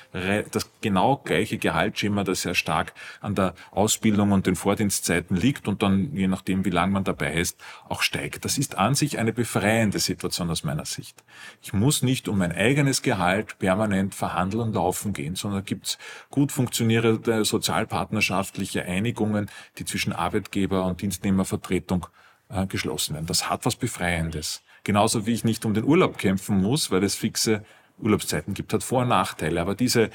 das 0.52 0.70
genau 0.82 1.18
gleiche 1.18 1.58
Gehaltsschema, 1.58 2.24
das 2.24 2.44
sehr 2.44 2.56
stark 2.56 2.94
an 3.22 3.36
der 3.36 3.54
Ausbildung 3.72 4.32
und 4.32 4.48
den 4.48 4.56
Vordienstzeiten 4.56 5.36
liegt 5.36 5.68
und 5.68 5.84
dann, 5.84 6.16
je 6.16 6.28
nachdem, 6.28 6.66
wie 6.66 6.70
lang 6.70 6.92
man 6.92 7.04
dabei 7.04 7.34
ist, 7.34 7.60
auch 7.90 8.02
steigt. 8.02 8.46
Das 8.46 8.58
ist 8.58 8.78
an 8.78 8.96
sich 8.96 9.20
eine 9.20 9.34
befreiende 9.34 10.00
Situation 10.00 10.50
aus 10.50 10.64
meiner 10.64 10.86
Sicht. 10.86 11.24
Ich 11.62 11.74
muss 11.74 12.02
nicht 12.04 12.28
um 12.28 12.38
mein 12.38 12.52
eigenes 12.52 13.02
Gehalt 13.02 13.60
permanent 13.60 14.16
verhandeln 14.16 14.64
und 14.64 14.76
laufen 14.76 15.14
gehen, 15.14 15.36
sondern 15.36 15.66
gibt 15.66 15.88
es 15.88 15.98
gut 16.30 16.52
funktionierende 16.52 17.46
sozialpartnerschaftliche 17.46 18.84
Einigungen, 18.84 19.50
die 19.78 19.86
zwischen 19.86 20.14
Arbeitgeber 20.14 20.86
und 20.86 21.02
Dienstnehmervertretung 21.02 22.08
äh, 22.50 22.66
geschlossen 22.68 23.14
werden. 23.14 23.26
Das 23.26 23.50
hat 23.50 23.66
was 23.66 23.76
Befreiendes. 23.76 24.62
Genauso 24.84 25.26
wie 25.26 25.34
ich 25.34 25.44
nicht 25.44 25.66
um 25.66 25.74
den 25.74 25.84
Urlaub 25.84 26.18
kämpfen 26.18 26.62
muss, 26.62 26.92
weil 26.92 27.04
es 27.04 27.16
fixe 27.16 27.64
Urlaubszeiten 28.00 28.54
gibt, 28.54 28.74
hat 28.74 28.84
Vor- 28.84 29.02
und 29.02 29.10
Nachteile. 29.10 29.60
Aber 29.62 29.76
diese 29.76 30.10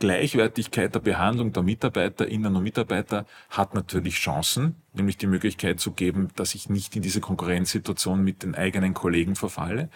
Gleichwertigkeit 0.00 0.94
der 0.94 1.00
Behandlung 1.00 1.52
der 1.52 1.62
Mitarbeiterinnen 1.62 2.56
und 2.56 2.62
Mitarbeiter 2.62 3.26
hat 3.50 3.74
natürlich 3.74 4.16
Chancen, 4.16 4.74
nämlich 4.92 5.16
die 5.16 5.26
Möglichkeit 5.26 5.78
zu 5.78 5.92
geben, 5.92 6.28
dass 6.34 6.54
ich 6.54 6.68
nicht 6.68 6.96
in 6.96 7.02
diese 7.02 7.20
Konkurrenzsituation 7.20 8.22
mit 8.22 8.42
den 8.42 8.54
eigenen 8.54 8.94
Kollegen 8.94 9.36
verfalle. 9.36 9.88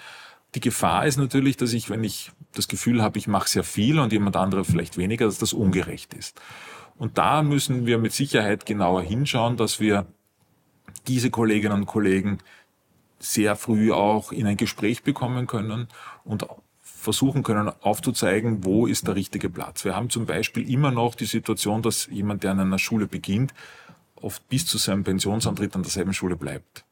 Die 0.54 0.60
Gefahr 0.60 1.04
ist 1.06 1.16
natürlich, 1.16 1.56
dass 1.56 1.72
ich, 1.72 1.90
wenn 1.90 2.04
ich 2.04 2.30
das 2.54 2.68
Gefühl 2.68 3.02
habe, 3.02 3.18
ich 3.18 3.26
mache 3.26 3.48
sehr 3.48 3.64
viel 3.64 3.98
und 3.98 4.12
jemand 4.12 4.36
andere 4.36 4.64
vielleicht 4.64 4.96
weniger, 4.96 5.26
dass 5.26 5.38
das 5.38 5.52
ungerecht 5.52 6.14
ist. 6.14 6.40
Und 6.96 7.18
da 7.18 7.42
müssen 7.42 7.86
wir 7.86 7.98
mit 7.98 8.12
Sicherheit 8.12 8.66
genauer 8.66 9.02
hinschauen, 9.02 9.56
dass 9.56 9.78
wir 9.78 10.06
diese 11.08 11.30
Kolleginnen 11.30 11.74
und 11.74 11.86
Kollegen 11.86 12.38
sehr 13.18 13.56
früh 13.56 13.92
auch 13.92 14.30
in 14.30 14.46
ein 14.46 14.56
Gespräch 14.56 15.02
bekommen 15.02 15.46
können 15.46 15.88
und 16.24 16.46
versuchen 16.80 17.42
können 17.42 17.70
aufzuzeigen, 17.80 18.64
wo 18.64 18.86
ist 18.86 19.06
der 19.06 19.14
richtige 19.14 19.48
Platz. 19.48 19.84
Wir 19.84 19.96
haben 19.96 20.10
zum 20.10 20.26
Beispiel 20.26 20.70
immer 20.70 20.90
noch 20.90 21.14
die 21.14 21.24
Situation, 21.24 21.82
dass 21.82 22.06
jemand, 22.06 22.44
der 22.44 22.52
an 22.52 22.60
einer 22.60 22.78
Schule 22.78 23.06
beginnt, 23.06 23.54
oft 24.16 24.46
bis 24.48 24.66
zu 24.66 24.78
seinem 24.78 25.04
Pensionsantritt 25.04 25.74
an 25.74 25.82
derselben 25.82 26.12
Schule 26.12 26.36
bleibt. 26.36 26.84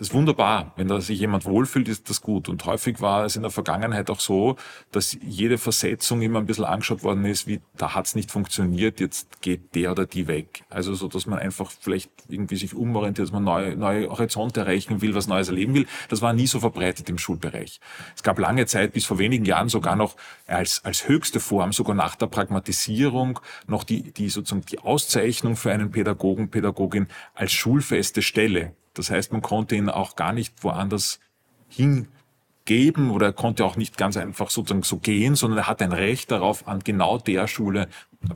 Das 0.00 0.08
ist 0.08 0.14
wunderbar. 0.14 0.72
Wenn 0.76 0.88
da 0.88 0.98
sich 1.02 1.20
jemand 1.20 1.44
wohlfühlt, 1.44 1.86
ist 1.86 2.08
das 2.08 2.22
gut. 2.22 2.48
Und 2.48 2.64
häufig 2.64 3.02
war 3.02 3.26
es 3.26 3.36
in 3.36 3.42
der 3.42 3.50
Vergangenheit 3.50 4.08
auch 4.08 4.20
so, 4.20 4.56
dass 4.92 5.14
jede 5.20 5.58
Versetzung 5.58 6.22
immer 6.22 6.38
ein 6.38 6.46
bisschen 6.46 6.64
angeschaut 6.64 7.02
worden 7.02 7.26
ist, 7.26 7.46
wie 7.46 7.60
da 7.76 7.94
hat's 7.94 8.14
nicht 8.14 8.30
funktioniert, 8.30 8.98
jetzt 8.98 9.42
geht 9.42 9.74
der 9.74 9.92
oder 9.92 10.06
die 10.06 10.26
weg. 10.26 10.64
Also 10.70 10.94
so, 10.94 11.06
dass 11.06 11.26
man 11.26 11.38
einfach 11.38 11.70
vielleicht 11.70 12.10
irgendwie 12.30 12.56
sich 12.56 12.74
umorientiert, 12.74 13.26
dass 13.26 13.32
man 13.32 13.44
neue, 13.44 13.76
neue 13.76 14.08
Horizonte 14.08 14.60
erreichen 14.60 15.02
will, 15.02 15.14
was 15.14 15.26
Neues 15.26 15.48
erleben 15.48 15.74
will. 15.74 15.86
Das 16.08 16.22
war 16.22 16.32
nie 16.32 16.46
so 16.46 16.60
verbreitet 16.60 17.10
im 17.10 17.18
Schulbereich. 17.18 17.78
Es 18.16 18.22
gab 18.22 18.38
lange 18.38 18.64
Zeit, 18.64 18.94
bis 18.94 19.04
vor 19.04 19.18
wenigen 19.18 19.44
Jahren 19.44 19.68
sogar 19.68 19.96
noch 19.96 20.16
als, 20.46 20.82
als 20.82 21.08
höchste 21.08 21.40
Form, 21.40 21.74
sogar 21.74 21.94
nach 21.94 22.16
der 22.16 22.28
Pragmatisierung, 22.28 23.38
noch 23.66 23.84
die, 23.84 24.12
die 24.14 24.30
sozusagen 24.30 24.64
die 24.64 24.78
Auszeichnung 24.78 25.56
für 25.56 25.72
einen 25.72 25.90
Pädagogen, 25.90 26.48
Pädagogin 26.48 27.08
als 27.34 27.52
schulfeste 27.52 28.22
Stelle. 28.22 28.72
Das 28.94 29.10
heißt, 29.10 29.32
man 29.32 29.40
konnte 29.40 29.76
ihn 29.76 29.88
auch 29.90 30.16
gar 30.16 30.32
nicht 30.32 30.62
woanders 30.62 31.20
hingeben 31.68 33.10
oder 33.10 33.26
er 33.26 33.32
konnte 33.32 33.64
auch 33.64 33.76
nicht 33.76 33.96
ganz 33.96 34.16
einfach 34.16 34.50
sozusagen 34.50 34.82
so 34.82 34.98
gehen, 34.98 35.34
sondern 35.34 35.58
er 35.58 35.66
hat 35.66 35.82
ein 35.82 35.92
Recht 35.92 36.30
darauf, 36.30 36.66
an 36.68 36.80
genau 36.80 37.18
der 37.18 37.46
Schule 37.46 37.88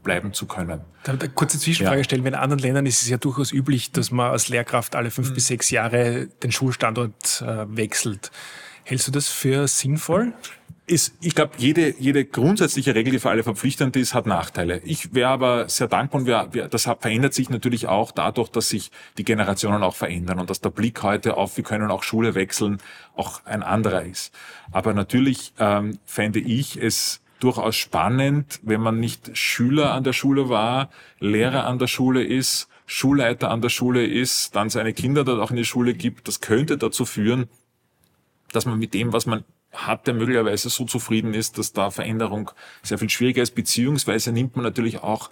bleiben 0.02 0.32
zu 0.32 0.46
können. 0.46 0.80
Darf 1.02 1.16
ich 1.16 1.22
eine 1.22 1.30
kurze 1.30 1.58
Zwischenfrage 1.58 1.98
ja. 1.98 2.04
stellen? 2.04 2.24
In 2.24 2.34
anderen 2.34 2.62
Ländern 2.62 2.86
ist 2.86 3.02
es 3.02 3.08
ja 3.08 3.18
durchaus 3.18 3.52
üblich, 3.52 3.92
dass 3.92 4.10
man 4.10 4.30
als 4.30 4.48
Lehrkraft 4.48 4.96
alle 4.96 5.10
fünf 5.10 5.30
mhm. 5.30 5.34
bis 5.34 5.46
sechs 5.48 5.70
Jahre 5.70 6.28
den 6.42 6.52
Schulstandort 6.52 7.42
äh, 7.46 7.76
wechselt. 7.76 8.30
Hältst 8.84 9.06
du 9.08 9.12
das 9.12 9.28
für 9.28 9.66
sinnvoll? 9.66 10.34
Ist, 10.86 11.14
ich 11.22 11.34
glaube, 11.34 11.52
jede, 11.56 11.94
jede 11.98 12.26
grundsätzliche 12.26 12.94
Regel, 12.94 13.12
die 13.12 13.18
für 13.18 13.30
alle 13.30 13.42
verpflichtend 13.42 13.96
ist, 13.96 14.12
hat 14.12 14.26
Nachteile. 14.26 14.82
Ich 14.84 15.14
wäre 15.14 15.30
aber 15.30 15.68
sehr 15.68 15.88
dankbar 15.88 16.20
und 16.20 16.26
wir, 16.26 16.48
wir, 16.52 16.68
das 16.68 16.82
verändert 16.82 17.32
sich 17.32 17.48
natürlich 17.48 17.86
auch 17.86 18.12
dadurch, 18.12 18.50
dass 18.50 18.68
sich 18.68 18.90
die 19.16 19.24
Generationen 19.24 19.82
auch 19.82 19.94
verändern 19.94 20.38
und 20.40 20.50
dass 20.50 20.60
der 20.60 20.68
Blick 20.68 21.02
heute 21.02 21.38
auf, 21.38 21.56
wir 21.56 21.64
können 21.64 21.90
auch 21.90 22.02
Schule 22.02 22.34
wechseln, 22.34 22.78
auch 23.16 23.44
ein 23.46 23.62
anderer 23.62 24.02
ist. 24.02 24.34
Aber 24.72 24.92
natürlich 24.92 25.54
ähm, 25.58 25.98
fände 26.04 26.38
ich 26.38 26.76
es 26.76 27.22
durchaus 27.40 27.76
spannend, 27.76 28.60
wenn 28.62 28.80
man 28.82 29.00
nicht 29.00 29.36
Schüler 29.36 29.92
an 29.92 30.04
der 30.04 30.12
Schule 30.12 30.50
war, 30.50 30.90
Lehrer 31.18 31.66
an 31.66 31.78
der 31.78 31.86
Schule 31.86 32.22
ist, 32.22 32.68
Schulleiter 32.86 33.50
an 33.50 33.62
der 33.62 33.70
Schule 33.70 34.06
ist, 34.06 34.54
dann 34.54 34.68
seine 34.68 34.92
Kinder 34.92 35.24
dort 35.24 35.40
auch 35.40 35.50
in 35.50 35.56
die 35.56 35.64
Schule 35.64 35.94
gibt. 35.94 36.28
Das 36.28 36.40
könnte 36.40 36.76
dazu 36.76 37.06
führen, 37.06 37.48
dass 38.52 38.66
man 38.66 38.78
mit 38.78 38.92
dem, 38.92 39.14
was 39.14 39.24
man 39.24 39.44
hat, 39.74 40.06
der 40.06 40.14
möglicherweise 40.14 40.68
so 40.70 40.84
zufrieden 40.84 41.34
ist, 41.34 41.58
dass 41.58 41.72
da 41.72 41.90
Veränderung 41.90 42.50
sehr 42.82 42.98
viel 42.98 43.10
schwieriger 43.10 43.42
ist, 43.42 43.54
beziehungsweise 43.54 44.32
nimmt 44.32 44.56
man 44.56 44.64
natürlich 44.64 45.02
auch 45.02 45.30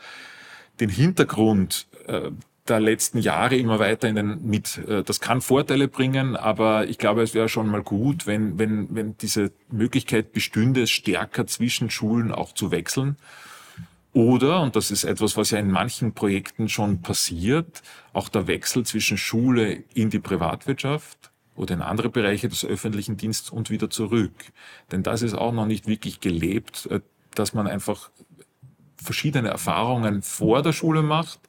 den 0.80 0.88
Hintergrund 0.88 1.86
äh, 2.06 2.30
der 2.68 2.80
letzten 2.80 3.18
Jahre 3.18 3.56
immer 3.56 3.78
weiter 3.78 4.08
in 4.08 4.16
den 4.16 4.46
mit. 4.46 4.78
Äh, 4.88 5.02
das 5.02 5.20
kann 5.20 5.40
Vorteile 5.40 5.88
bringen, 5.88 6.36
aber 6.36 6.86
ich 6.86 6.98
glaube, 6.98 7.22
es 7.22 7.34
wäre 7.34 7.48
schon 7.48 7.68
mal 7.68 7.82
gut, 7.82 8.26
wenn, 8.26 8.58
wenn, 8.58 8.94
wenn 8.94 9.16
diese 9.18 9.52
Möglichkeit 9.70 10.32
bestünde, 10.32 10.86
stärker 10.86 11.46
zwischen 11.46 11.90
Schulen 11.90 12.32
auch 12.32 12.52
zu 12.52 12.70
wechseln. 12.70 13.16
Oder, 14.14 14.60
und 14.60 14.76
das 14.76 14.90
ist 14.90 15.04
etwas, 15.04 15.36
was 15.38 15.50
ja 15.50 15.58
in 15.58 15.70
manchen 15.70 16.12
Projekten 16.12 16.68
schon 16.68 17.00
passiert, 17.00 17.82
auch 18.12 18.28
der 18.28 18.46
Wechsel 18.46 18.84
zwischen 18.84 19.16
Schule 19.16 19.84
in 19.94 20.10
die 20.10 20.18
Privatwirtschaft 20.18 21.31
oder 21.54 21.74
in 21.74 21.82
andere 21.82 22.08
Bereiche 22.08 22.48
des 22.48 22.64
öffentlichen 22.64 23.16
Dienstes 23.16 23.50
und 23.50 23.70
wieder 23.70 23.90
zurück. 23.90 24.32
Denn 24.90 25.02
das 25.02 25.22
ist 25.22 25.34
auch 25.34 25.52
noch 25.52 25.66
nicht 25.66 25.86
wirklich 25.86 26.20
gelebt, 26.20 26.86
äh, 26.86 27.00
dass 27.34 27.54
man 27.54 27.66
einfach 27.66 28.10
verschiedene 28.96 29.48
Erfahrungen 29.48 30.22
vor 30.22 30.62
der 30.62 30.72
Schule 30.72 31.02
macht, 31.02 31.40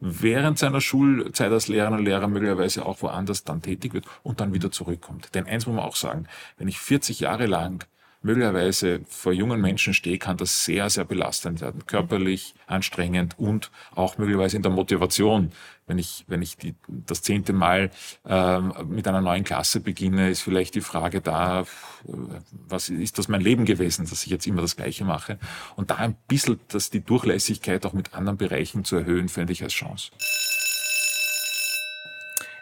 während 0.00 0.58
seiner 0.58 0.80
Schulzeit 0.80 1.52
als 1.52 1.68
Lehrer 1.68 1.92
und 1.92 2.04
Lehrer 2.04 2.28
möglicherweise 2.28 2.86
auch 2.86 3.02
woanders 3.02 3.44
dann 3.44 3.60
tätig 3.62 3.92
wird 3.92 4.06
und 4.22 4.40
dann 4.40 4.54
wieder 4.54 4.70
zurückkommt. 4.70 5.34
Denn 5.34 5.46
eins 5.46 5.66
muss 5.66 5.76
man 5.76 5.84
auch 5.84 5.96
sagen, 5.96 6.26
wenn 6.56 6.68
ich 6.68 6.78
40 6.78 7.20
Jahre 7.20 7.46
lang 7.46 7.84
möglicherweise 8.22 9.00
vor 9.08 9.32
jungen 9.32 9.60
Menschen 9.60 9.94
stehe, 9.94 10.18
kann 10.18 10.36
das 10.36 10.64
sehr, 10.64 10.90
sehr 10.90 11.04
belastend 11.04 11.60
werden. 11.60 11.86
Körperlich, 11.86 12.54
anstrengend 12.66 13.38
und 13.38 13.70
auch 13.94 14.18
möglicherweise 14.18 14.56
in 14.56 14.62
der 14.62 14.72
Motivation. 14.72 15.52
Wenn 15.86 15.98
ich, 15.98 16.24
wenn 16.28 16.40
ich 16.40 16.56
die, 16.56 16.74
das 16.86 17.22
zehnte 17.22 17.52
Mal 17.52 17.90
ähm, 18.24 18.72
mit 18.88 19.08
einer 19.08 19.20
neuen 19.20 19.42
Klasse 19.42 19.80
beginne, 19.80 20.30
ist 20.30 20.42
vielleicht 20.42 20.74
die 20.74 20.82
Frage 20.82 21.20
da, 21.20 21.64
was 22.68 22.88
ist 22.88 23.18
das 23.18 23.28
mein 23.28 23.40
Leben 23.40 23.64
gewesen, 23.64 24.06
dass 24.08 24.24
ich 24.24 24.30
jetzt 24.30 24.46
immer 24.46 24.62
das 24.62 24.76
Gleiche 24.76 25.04
mache? 25.04 25.38
Und 25.74 25.90
da 25.90 25.96
ein 25.96 26.16
bisschen 26.28 26.60
dass 26.68 26.90
die 26.90 27.00
Durchlässigkeit 27.00 27.84
auch 27.86 27.92
mit 27.92 28.14
anderen 28.14 28.38
Bereichen 28.38 28.84
zu 28.84 28.96
erhöhen, 28.96 29.28
fände 29.28 29.52
ich 29.52 29.62
als 29.62 29.72
Chance. 29.72 30.12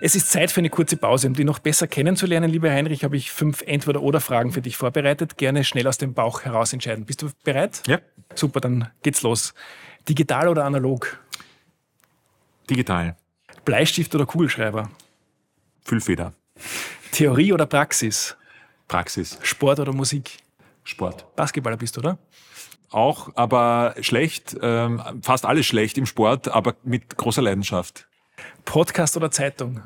Es 0.00 0.14
ist 0.14 0.30
Zeit 0.30 0.52
für 0.52 0.60
eine 0.60 0.70
kurze 0.70 0.96
Pause. 0.96 1.26
Um 1.26 1.34
dich 1.34 1.44
noch 1.44 1.58
besser 1.58 1.88
kennenzulernen, 1.88 2.50
lieber 2.50 2.70
Heinrich, 2.70 3.02
habe 3.02 3.16
ich 3.16 3.32
fünf 3.32 3.62
Entweder-Oder-Fragen 3.62 4.52
für 4.52 4.62
dich 4.62 4.76
vorbereitet. 4.76 5.36
Gerne 5.36 5.64
schnell 5.64 5.88
aus 5.88 5.98
dem 5.98 6.14
Bauch 6.14 6.42
heraus 6.42 6.72
entscheiden. 6.72 7.04
Bist 7.04 7.22
du 7.22 7.30
bereit? 7.42 7.82
Ja. 7.88 7.98
Super, 8.34 8.60
dann 8.60 8.90
geht's 9.02 9.22
los. 9.22 9.54
Digital 10.08 10.48
oder 10.48 10.64
analog? 10.64 11.18
Digital. 12.70 13.16
Bleistift 13.64 14.14
oder 14.14 14.24
Kugelschreiber? 14.24 14.88
Füllfeder. 15.82 16.32
Theorie 17.10 17.52
oder 17.52 17.66
Praxis? 17.66 18.36
Praxis. 18.86 19.38
Sport 19.42 19.80
oder 19.80 19.92
Musik? 19.92 20.38
Sport. 20.84 21.34
Basketballer 21.34 21.76
bist 21.76 21.96
du, 21.96 22.00
oder? 22.00 22.18
Auch, 22.90 23.30
aber 23.34 23.96
schlecht, 24.00 24.56
ähm, 24.62 25.02
fast 25.22 25.44
alles 25.44 25.66
schlecht 25.66 25.98
im 25.98 26.06
Sport, 26.06 26.48
aber 26.48 26.76
mit 26.84 27.16
großer 27.16 27.42
Leidenschaft. 27.42 28.08
Podcast 28.64 29.16
oder 29.16 29.30
Zeitung? 29.30 29.80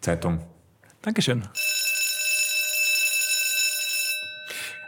Zeitung. 0.00 0.40
Dankeschön. 1.00 1.48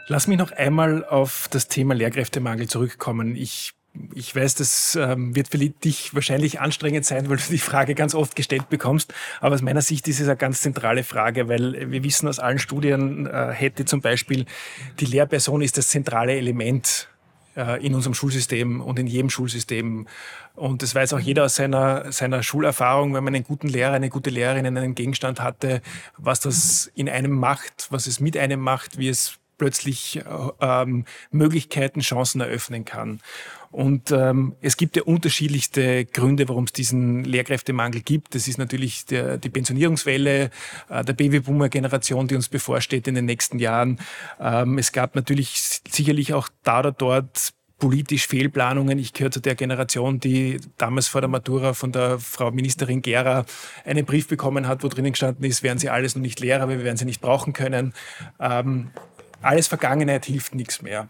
Lass 0.07 0.27
mich 0.27 0.37
noch 0.37 0.51
einmal 0.51 1.03
auf 1.03 1.47
das 1.49 1.67
Thema 1.67 1.95
Lehrkräftemangel 1.95 2.67
zurückkommen. 2.67 3.35
Ich, 3.35 3.73
ich 4.13 4.35
weiß, 4.35 4.53
das 4.55 4.95
ähm, 4.95 5.35
wird 5.35 5.47
für 5.47 5.57
dich 5.57 6.13
wahrscheinlich 6.13 6.59
anstrengend 6.59 7.05
sein, 7.05 7.27
weil 7.27 7.37
du 7.37 7.43
die 7.49 7.57
Frage 7.57 7.95
ganz 7.95 8.13
oft 8.13 8.35
gestellt 8.35 8.69
bekommst. 8.69 9.13
Aber 9.41 9.55
aus 9.55 9.63
meiner 9.63 9.81
Sicht 9.81 10.07
ist 10.07 10.19
es 10.19 10.27
eine 10.27 10.37
ganz 10.37 10.61
zentrale 10.61 11.03
Frage, 11.03 11.47
weil 11.49 11.89
wir 11.89 12.03
wissen 12.03 12.27
aus 12.27 12.37
allen 12.37 12.59
Studien, 12.59 13.25
äh, 13.25 13.51
hätte 13.51 13.85
zum 13.85 14.01
Beispiel 14.01 14.45
die 14.99 15.05
Lehrperson 15.05 15.63
ist 15.63 15.77
das 15.77 15.87
zentrale 15.87 16.33
Element 16.33 17.09
in 17.55 17.95
unserem 17.95 18.13
Schulsystem 18.13 18.81
und 18.81 18.99
in 18.99 19.07
jedem 19.07 19.29
Schulsystem. 19.29 20.07
Und 20.55 20.81
das 20.81 20.93
weiß 20.93 21.13
auch 21.13 21.19
jeder 21.19 21.45
aus 21.45 21.55
seiner, 21.55 22.11
seiner 22.11 22.43
Schulerfahrung, 22.43 23.13
wenn 23.13 23.23
man 23.23 23.33
einen 23.33 23.43
guten 23.43 23.67
Lehrer, 23.67 23.93
eine 23.93 24.09
gute 24.09 24.29
Lehrerin 24.29 24.65
in 24.65 24.77
einem 24.77 24.95
Gegenstand 24.95 25.39
hatte, 25.39 25.81
was 26.17 26.39
das 26.39 26.91
in 26.95 27.09
einem 27.09 27.31
macht, 27.31 27.87
was 27.91 28.07
es 28.07 28.19
mit 28.19 28.35
einem 28.37 28.59
macht, 28.59 28.97
wie 28.97 29.09
es 29.09 29.39
plötzlich 29.57 30.17
äh, 30.17 30.23
ähm, 30.61 31.05
Möglichkeiten, 31.31 32.01
Chancen 32.01 32.41
eröffnen 32.41 32.85
kann. 32.85 33.21
Und 33.71 34.11
ähm, 34.11 34.55
es 34.61 34.77
gibt 34.77 34.95
ja 34.95 35.03
unterschiedlichste 35.03 36.05
Gründe, 36.05 36.47
warum 36.47 36.63
es 36.63 36.71
diesen 36.71 37.25
Lehrkräftemangel 37.25 38.01
gibt. 38.01 38.33
Das 38.33 38.47
ist 38.47 38.57
natürlich 38.57 39.05
der, 39.05 39.37
die 39.37 39.49
Pensionierungswelle 39.49 40.49
äh, 40.89 41.03
der 41.03 41.13
Babyboomer-Generation, 41.13 42.29
die 42.29 42.35
uns 42.35 42.47
bevorsteht 42.47 43.05
in 43.07 43.15
den 43.15 43.25
nächsten 43.25 43.59
Jahren. 43.59 43.99
Ähm, 44.39 44.77
es 44.77 44.93
gab 44.93 45.15
natürlich 45.15 45.81
sicherlich 45.89 46.33
auch 46.33 46.47
da 46.63 46.79
oder 46.79 46.93
dort 46.93 47.53
politisch 47.77 48.27
Fehlplanungen. 48.27 48.97
Ich 48.97 49.13
gehöre 49.13 49.31
zu 49.31 49.41
der 49.41 49.55
Generation, 49.55 50.19
die 50.19 50.59
damals 50.77 51.07
vor 51.07 51.21
der 51.21 51.29
Matura 51.29 51.73
von 51.73 51.91
der 51.91 52.19
Frau 52.19 52.51
Ministerin 52.51 53.01
Gera 53.01 53.45
einen 53.83 54.05
Brief 54.05 54.27
bekommen 54.27 54.67
hat, 54.67 54.83
wo 54.83 54.87
drinnen 54.87 55.11
gestanden 55.11 55.43
ist, 55.43 55.63
werden 55.63 55.79
Sie 55.79 55.89
alles 55.89 56.15
noch 56.15 56.21
nicht 56.21 56.39
Lehrer, 56.39 56.69
wir 56.69 56.83
werden 56.83 56.97
Sie 56.97 57.05
nicht 57.05 57.21
brauchen 57.21 57.53
können. 57.53 57.93
Ähm, 58.39 58.91
alles 59.45 59.67
Vergangenheit 59.67 60.25
hilft 60.25 60.55
nichts 60.55 60.81
mehr. 60.81 61.09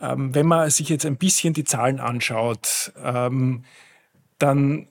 Ähm, 0.00 0.34
wenn 0.34 0.46
man 0.46 0.68
sich 0.70 0.88
jetzt 0.88 1.06
ein 1.06 1.16
bisschen 1.16 1.54
die 1.54 1.64
Zahlen 1.64 2.00
anschaut, 2.00 2.92
ähm, 3.02 3.64
dann 4.38 4.88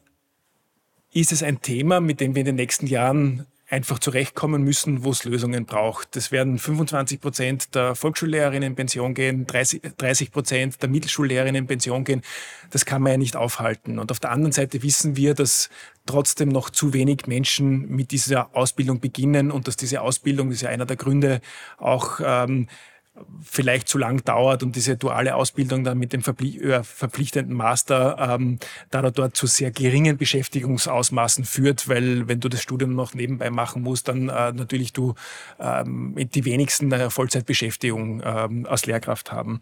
ist 1.14 1.32
es 1.32 1.44
ein 1.44 1.62
Thema, 1.62 2.00
mit 2.00 2.22
dem 2.22 2.36
wir 2.36 2.42
in 2.42 2.46
den 2.46 2.56
nächsten 2.56 2.88
Jahren 2.88 3.46
einfach 3.72 4.00
zurechtkommen 4.00 4.64
müssen, 4.64 5.06
wo 5.06 5.12
es 5.12 5.24
Lösungen 5.24 5.66
braucht. 5.66 6.18
Es 6.18 6.32
werden 6.32 6.60
25 6.60 7.22
Prozent 7.22 7.74
der 7.74 7.96
Volksschullehrerinnen 7.96 8.72
in 8.72 8.76
Pension 8.76 9.14
gehen, 9.14 9.48
30 9.48 10.32
Prozent 10.32 10.82
der 10.82 10.90
Mittelschullehrerinnen 10.90 11.64
in 11.64 11.68
Pension 11.68 12.04
gehen. 12.04 12.22
Das 12.70 12.86
kann 12.86 13.02
man 13.02 13.14
ja 13.14 13.18
nicht 13.18 13.38
aufhalten. 13.38 13.98
Und 13.98 14.12
auf 14.12 14.20
der 14.20 14.32
anderen 14.32 14.52
Seite 14.52 14.84
wissen 14.84 15.16
wir, 15.16 15.34
dass 15.36 15.70
trotzdem 16.06 16.50
noch 16.50 16.70
zu 16.70 16.94
wenig 16.94 17.28
Menschen 17.28 17.88
mit 17.88 18.12
dieser 18.12 18.54
Ausbildung 18.56 19.00
beginnen 19.00 19.52
und 19.52 19.70
dass 19.70 19.78
diese 19.78 20.02
Ausbildung, 20.02 20.50
das 20.50 20.58
ist 20.58 20.62
ja 20.64 20.70
einer 20.70 20.86
der 20.86 20.98
Gründe, 20.98 21.40
auch 21.78 22.20
ähm, 22.22 22.68
vielleicht 23.42 23.88
zu 23.90 23.98
lang 23.98 24.24
dauert 24.24 24.64
und 24.64 24.76
diese 24.76 24.96
duale 24.96 25.36
Ausbildung 25.36 25.84
dann 25.84 25.98
mit 25.98 26.14
dem 26.14 26.22
äh, 26.22 26.84
verpflichtenden 26.84 27.56
Master 27.56 28.18
ähm, 28.20 28.60
da 28.90 29.00
oder 29.00 29.12
dort 29.12 29.36
zu 29.36 29.48
sehr 29.48 29.72
geringen 29.72 30.18
Beschäftigungsausmaßen 30.18 31.44
führt, 31.44 31.90
weil 31.90 32.28
wenn 32.28 32.40
du 32.40 32.48
das 32.48 32.62
Studium 32.62 32.96
noch 32.96 33.14
nebenbei 33.14 33.50
machen 33.50 33.82
musst, 33.82 34.08
dann 34.08 34.30
äh, 34.30 34.54
natürlich 34.54 34.94
du 34.94 35.16
ähm, 35.60 36.16
die 36.34 36.46
wenigsten 36.46 36.92
eine 36.94 37.10
Vollzeitbeschäftigung 37.10 38.22
ähm, 38.24 38.66
als 38.66 38.86
Lehrkraft 38.86 39.32
haben. 39.32 39.60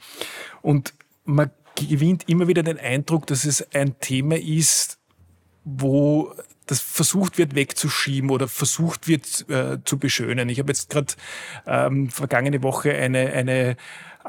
Und 0.62 0.93
man 1.26 1.50
gewinnt 1.76 2.28
immer 2.30 2.47
wieder 2.47 2.64
den 2.64 2.78
Eindruck, 2.78 3.26
dass 3.28 3.45
es 3.45 3.74
ein 3.74 4.00
Thema 4.00 4.38
ist, 4.38 5.00
wo 5.64 6.34
das 6.70 6.82
versucht 6.82 7.39
wird 7.39 7.55
wegzuschieben 7.55 8.30
oder 8.30 8.47
versucht 8.47 9.07
wird 9.07 9.49
äh, 9.49 9.80
zu 9.84 9.97
beschönen. 9.97 10.49
Ich 10.49 10.59
habe 10.59 10.72
jetzt 10.72 10.91
gerade 10.91 11.13
ähm, 11.65 12.11
vergangene 12.11 12.61
Woche 12.61 12.93
eine, 12.93 13.32
eine 13.34 13.76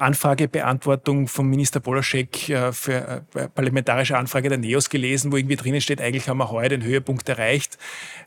Anfragebeantwortung 0.01 1.29
vom 1.29 1.49
Minister 1.49 1.81
Polaschek 1.81 2.49
äh, 2.49 2.73
für 2.73 3.25
äh, 3.35 3.49
parlamentarische 3.49 4.17
Anfrage 4.17 4.49
der 4.49 4.59
NEOS 4.59 4.91
gelesen, 4.91 5.33
wo 5.33 5.37
irgendwie 5.37 5.57
drinnen 5.57 5.81
steht, 5.81 6.01
eigentlich 6.01 6.29
haben 6.29 6.39
wir 6.39 6.51
heuer 6.51 6.69
den 6.69 6.83
Höhepunkt 6.83 7.29
erreicht. 7.29 7.79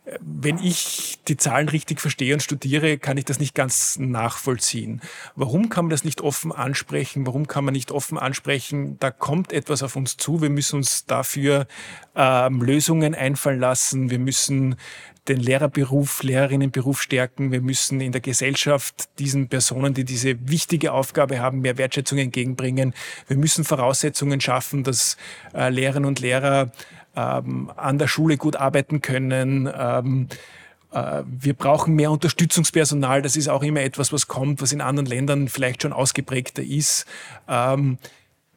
Äh, 0.05 0.17
wenn 0.21 0.57
ich 0.57 1.19
die 1.27 1.37
Zahlen 1.37 1.69
richtig 1.69 1.99
verstehe 1.99 2.33
und 2.33 2.41
studiere, 2.41 2.97
kann 2.97 3.17
ich 3.17 3.25
das 3.25 3.39
nicht 3.39 3.55
ganz 3.55 3.97
nachvollziehen. 3.99 5.01
Warum 5.35 5.69
kann 5.69 5.85
man 5.85 5.89
das 5.89 6.03
nicht 6.03 6.21
offen 6.21 6.51
ansprechen? 6.51 7.25
Warum 7.25 7.47
kann 7.47 7.65
man 7.65 7.73
nicht 7.73 7.91
offen 7.91 8.17
ansprechen, 8.17 8.97
da 8.99 9.11
kommt 9.11 9.51
etwas 9.51 9.83
auf 9.83 9.95
uns 9.95 10.17
zu, 10.17 10.41
wir 10.41 10.49
müssen 10.49 10.77
uns 10.77 11.05
dafür 11.05 11.67
ähm, 12.15 12.61
Lösungen 12.61 13.15
einfallen 13.15 13.59
lassen, 13.59 14.09
wir 14.09 14.19
müssen 14.19 14.75
den 15.27 15.39
Lehrerberuf, 15.39 16.21
Lehrerinnenberuf 16.23 17.01
stärken. 17.01 17.51
Wir 17.51 17.61
müssen 17.61 18.01
in 18.01 18.11
der 18.11 18.21
Gesellschaft 18.21 19.07
diesen 19.19 19.47
Personen, 19.47 19.93
die 19.93 20.03
diese 20.03 20.49
wichtige 20.49 20.91
Aufgabe 20.91 21.39
haben, 21.39 21.61
mehr 21.61 21.77
Wertschätzung 21.77 22.17
entgegenbringen. 22.17 22.93
Wir 23.27 23.37
müssen 23.37 23.63
Voraussetzungen 23.63 24.41
schaffen, 24.41 24.83
dass 24.83 25.17
äh, 25.53 25.69
Lehrerinnen 25.69 26.07
und 26.07 26.19
Lehrer 26.19 26.71
ähm, 27.15 27.71
an 27.75 27.99
der 27.99 28.07
Schule 28.07 28.37
gut 28.37 28.57
arbeiten 28.57 29.01
können. 29.01 29.71
Ähm, 29.73 30.27
äh, 30.91 31.23
wir 31.25 31.53
brauchen 31.53 31.95
mehr 31.95 32.11
Unterstützungspersonal. 32.11 33.21
Das 33.21 33.35
ist 33.35 33.47
auch 33.47 33.63
immer 33.63 33.81
etwas, 33.81 34.11
was 34.11 34.27
kommt, 34.27 34.61
was 34.61 34.73
in 34.73 34.81
anderen 34.81 35.07
Ländern 35.07 35.47
vielleicht 35.47 35.83
schon 35.83 35.93
ausgeprägter 35.93 36.63
ist. 36.63 37.05
Ähm, 37.47 37.97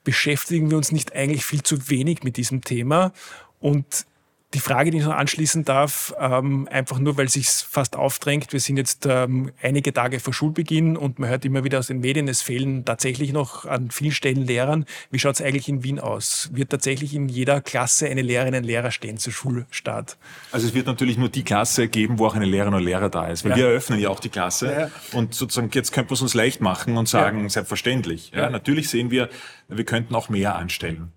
beschäftigen 0.04 0.70
wir 0.70 0.76
uns 0.76 0.92
nicht 0.92 1.14
eigentlich 1.14 1.44
viel 1.44 1.62
zu 1.62 1.88
wenig 1.88 2.22
mit 2.22 2.36
diesem 2.36 2.62
Thema? 2.62 3.12
Und 3.60 4.06
die 4.54 4.60
Frage, 4.60 4.90
die 4.90 4.98
ich 4.98 5.04
noch 5.04 5.14
anschließen 5.14 5.64
darf, 5.64 6.14
ähm, 6.20 6.68
einfach 6.70 6.98
nur, 6.98 7.16
weil 7.16 7.28
sich 7.28 7.48
fast 7.48 7.96
aufdrängt, 7.96 8.52
wir 8.52 8.60
sind 8.60 8.76
jetzt 8.76 9.04
ähm, 9.04 9.50
einige 9.60 9.92
Tage 9.92 10.20
vor 10.20 10.32
Schulbeginn 10.32 10.96
und 10.96 11.18
man 11.18 11.28
hört 11.28 11.44
immer 11.44 11.64
wieder 11.64 11.80
aus 11.80 11.88
den 11.88 11.98
Medien, 11.98 12.28
es 12.28 12.42
fehlen 12.42 12.84
tatsächlich 12.84 13.32
noch 13.32 13.64
an 13.64 13.90
vielen 13.90 14.12
Stellen 14.12 14.42
Lehrern. 14.42 14.84
Wie 15.10 15.18
schaut 15.18 15.34
es 15.34 15.42
eigentlich 15.42 15.68
in 15.68 15.82
Wien 15.82 15.98
aus? 15.98 16.48
Wird 16.52 16.70
tatsächlich 16.70 17.14
in 17.14 17.28
jeder 17.28 17.60
Klasse 17.60 18.08
eine 18.08 18.22
Lehrerin, 18.22 18.54
ein 18.54 18.64
Lehrer 18.64 18.92
stehen 18.92 19.18
zu 19.18 19.32
Schulstart? 19.32 20.16
Also 20.52 20.68
es 20.68 20.74
wird 20.74 20.86
natürlich 20.86 21.18
nur 21.18 21.28
die 21.28 21.42
Klasse 21.42 21.88
geben, 21.88 22.20
wo 22.20 22.26
auch 22.26 22.36
eine 22.36 22.46
Lehrerin 22.46 22.74
oder 22.74 22.84
Lehrer 22.84 23.08
da 23.08 23.26
ist, 23.26 23.44
weil 23.44 23.50
ja. 23.52 23.56
wir 23.56 23.66
eröffnen 23.66 23.98
ja 23.98 24.10
auch 24.10 24.20
die 24.20 24.30
Klasse 24.30 24.72
ja. 24.72 25.18
und 25.18 25.34
sozusagen 25.34 25.70
jetzt 25.72 25.92
könnte 25.92 26.10
man 26.10 26.14
es 26.14 26.22
uns 26.22 26.34
leicht 26.34 26.60
machen 26.60 26.96
und 26.96 27.08
sagen, 27.08 27.42
ja. 27.42 27.48
selbstverständlich. 27.48 28.30
Ja, 28.34 28.48
Natürlich 28.48 28.88
sehen 28.88 29.10
wir, 29.10 29.28
wir 29.68 29.84
könnten 29.84 30.14
auch 30.14 30.28
mehr 30.28 30.54
anstellen. 30.54 31.12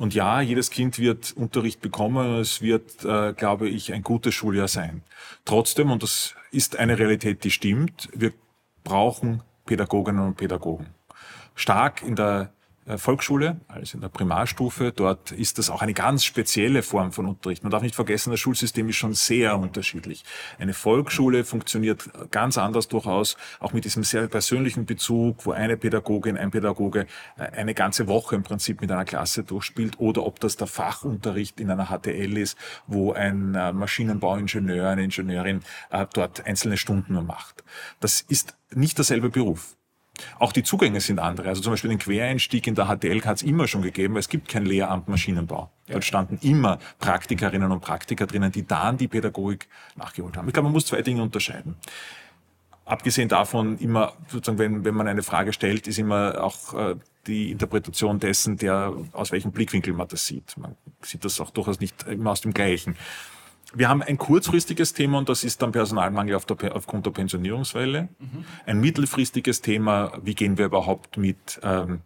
Und 0.00 0.14
ja, 0.14 0.40
jedes 0.40 0.70
Kind 0.70 0.98
wird 0.98 1.34
Unterricht 1.36 1.82
bekommen. 1.82 2.36
Es 2.36 2.62
wird, 2.62 3.04
äh, 3.04 3.34
glaube 3.34 3.68
ich, 3.68 3.92
ein 3.92 4.02
gutes 4.02 4.32
Schuljahr 4.32 4.66
sein. 4.66 5.02
Trotzdem, 5.44 5.90
und 5.90 6.02
das 6.02 6.34
ist 6.50 6.78
eine 6.78 6.98
Realität, 6.98 7.44
die 7.44 7.50
stimmt, 7.50 8.08
wir 8.14 8.32
brauchen 8.82 9.42
Pädagoginnen 9.66 10.24
und 10.24 10.38
Pädagogen. 10.38 10.86
Stark 11.54 12.00
in 12.00 12.16
der 12.16 12.50
Volksschule, 12.96 13.60
also 13.68 13.96
in 13.96 14.00
der 14.00 14.08
Primarstufe. 14.08 14.92
Dort 14.92 15.32
ist 15.32 15.58
das 15.58 15.70
auch 15.70 15.82
eine 15.82 15.94
ganz 15.94 16.24
spezielle 16.24 16.82
Form 16.82 17.12
von 17.12 17.26
Unterricht. 17.26 17.62
Man 17.62 17.70
darf 17.70 17.82
nicht 17.82 17.94
vergessen, 17.94 18.30
das 18.30 18.40
Schulsystem 18.40 18.88
ist 18.88 18.96
schon 18.96 19.14
sehr 19.14 19.58
unterschiedlich. 19.58 20.24
Eine 20.58 20.74
Volksschule 20.74 21.44
funktioniert 21.44 22.10
ganz 22.30 22.58
anders 22.58 22.88
durchaus, 22.88 23.36
auch 23.58 23.72
mit 23.72 23.84
diesem 23.84 24.02
sehr 24.02 24.26
persönlichen 24.28 24.86
Bezug, 24.86 25.46
wo 25.46 25.52
eine 25.52 25.76
Pädagogin, 25.76 26.36
ein 26.36 26.50
Pädagoge 26.50 27.06
äh, 27.36 27.42
eine 27.42 27.74
ganze 27.74 28.06
Woche 28.06 28.34
im 28.34 28.42
Prinzip 28.42 28.80
mit 28.80 28.90
einer 28.90 29.04
Klasse 29.04 29.44
durchspielt 29.44 29.98
oder 30.00 30.24
ob 30.24 30.40
das 30.40 30.56
der 30.56 30.66
Fachunterricht 30.66 31.60
in 31.60 31.70
einer 31.70 31.86
HTL 31.86 32.36
ist, 32.38 32.56
wo 32.86 33.12
ein 33.12 33.54
äh, 33.54 33.72
Maschinenbauingenieur, 33.72 34.88
eine 34.88 35.04
Ingenieurin 35.04 35.60
dort 36.14 36.46
einzelne 36.46 36.76
Stunden 36.76 37.14
nur 37.14 37.22
macht. 37.22 37.64
Das 38.00 38.20
ist 38.22 38.56
nicht 38.70 38.98
derselbe 38.98 39.30
Beruf. 39.30 39.76
Auch 40.38 40.52
die 40.52 40.62
Zugänge 40.62 41.00
sind 41.00 41.18
andere. 41.18 41.48
Also 41.48 41.62
zum 41.62 41.72
Beispiel 41.72 41.90
den 41.90 41.98
Quereinstieg 41.98 42.66
in 42.66 42.74
der 42.74 42.86
HTL 42.86 43.22
hat 43.24 43.38
es 43.38 43.42
immer 43.42 43.68
schon 43.68 43.82
gegeben, 43.82 44.14
weil 44.14 44.20
es 44.20 44.28
gibt 44.28 44.48
kein 44.48 44.64
Lehramt 44.64 45.08
Maschinenbau. 45.08 45.70
Ja. 45.86 45.94
Dort 45.94 46.04
standen 46.04 46.38
immer 46.42 46.78
Praktikerinnen 46.98 47.70
und 47.70 47.80
Praktiker 47.80 48.26
drinnen, 48.26 48.52
die 48.52 48.66
dann 48.66 48.96
die 48.96 49.08
Pädagogik 49.08 49.68
nachgeholt 49.96 50.36
haben. 50.36 50.48
Ich 50.48 50.54
glaube, 50.54 50.64
man 50.64 50.72
muss 50.72 50.86
zwei 50.86 51.02
Dinge 51.02 51.22
unterscheiden. 51.22 51.76
Abgesehen 52.84 53.28
davon, 53.28 53.78
immer, 53.78 54.14
sozusagen, 54.28 54.58
wenn, 54.58 54.84
wenn 54.84 54.94
man 54.94 55.06
eine 55.06 55.22
Frage 55.22 55.52
stellt, 55.52 55.86
ist 55.86 55.98
immer 55.98 56.42
auch 56.42 56.74
äh, 56.74 56.96
die 57.26 57.52
Interpretation 57.52 58.18
dessen, 58.18 58.56
der, 58.56 58.92
aus 59.12 59.30
welchem 59.30 59.52
Blickwinkel 59.52 59.92
man 59.92 60.08
das 60.08 60.26
sieht. 60.26 60.56
Man 60.56 60.76
sieht 61.02 61.24
das 61.24 61.40
auch 61.40 61.50
durchaus 61.50 61.78
nicht 61.78 62.02
immer 62.08 62.32
aus 62.32 62.40
dem 62.40 62.52
Gleichen. 62.52 62.96
Wir 63.74 63.88
haben 63.88 64.02
ein 64.02 64.18
kurzfristiges 64.18 64.94
Thema 64.94 65.18
und 65.18 65.28
das 65.28 65.44
ist 65.44 65.62
dann 65.62 65.72
Personalmangel 65.72 66.34
auf 66.34 66.44
der, 66.44 66.74
aufgrund 66.74 67.06
der 67.06 67.12
Pensionierungswelle. 67.12 68.08
Mhm. 68.18 68.44
Ein 68.66 68.80
mittelfristiges 68.80 69.60
Thema, 69.60 70.12
wie 70.22 70.34
gehen 70.34 70.58
wir 70.58 70.66
überhaupt 70.66 71.16
mit 71.16 71.60
ähm, 71.62 72.00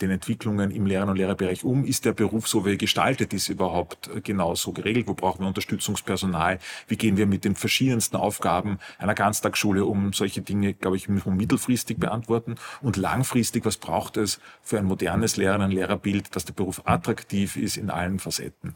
den 0.00 0.10
Entwicklungen 0.10 0.70
im 0.70 0.86
Lehrern- 0.86 1.08
und 1.08 1.16
Lehrerbereich 1.16 1.64
um? 1.64 1.84
Ist 1.84 2.04
der 2.04 2.12
Beruf, 2.12 2.48
so 2.48 2.66
wie 2.66 2.70
er 2.70 2.76
gestaltet 2.76 3.32
ist, 3.32 3.48
überhaupt 3.48 4.10
genauso 4.24 4.72
geregelt? 4.72 5.06
Wo 5.08 5.14
brauchen 5.14 5.40
wir 5.40 5.48
Unterstützungspersonal? 5.48 6.58
Wie 6.88 6.96
gehen 6.96 7.16
wir 7.16 7.26
mit 7.26 7.44
den 7.44 7.54
verschiedensten 7.54 8.16
Aufgaben 8.16 8.78
einer 8.98 9.14
Ganztagsschule 9.14 9.84
um? 9.84 10.12
Solche 10.12 10.42
Dinge, 10.42 10.74
glaube 10.74 10.96
ich, 10.96 11.08
müssen 11.08 11.26
wir 11.26 11.36
mittelfristig 11.36 11.98
beantworten. 11.98 12.56
Und 12.82 12.96
langfristig, 12.96 13.64
was 13.64 13.76
braucht 13.76 14.16
es 14.16 14.40
für 14.62 14.78
ein 14.78 14.84
modernes 14.84 15.36
Lehrerinnen- 15.36 15.66
und 15.66 15.72
Lehrerbild, 15.72 16.34
dass 16.36 16.44
der 16.44 16.54
Beruf 16.54 16.82
attraktiv 16.84 17.56
ist 17.56 17.76
in 17.76 17.90
allen 17.90 18.18
Facetten? 18.18 18.74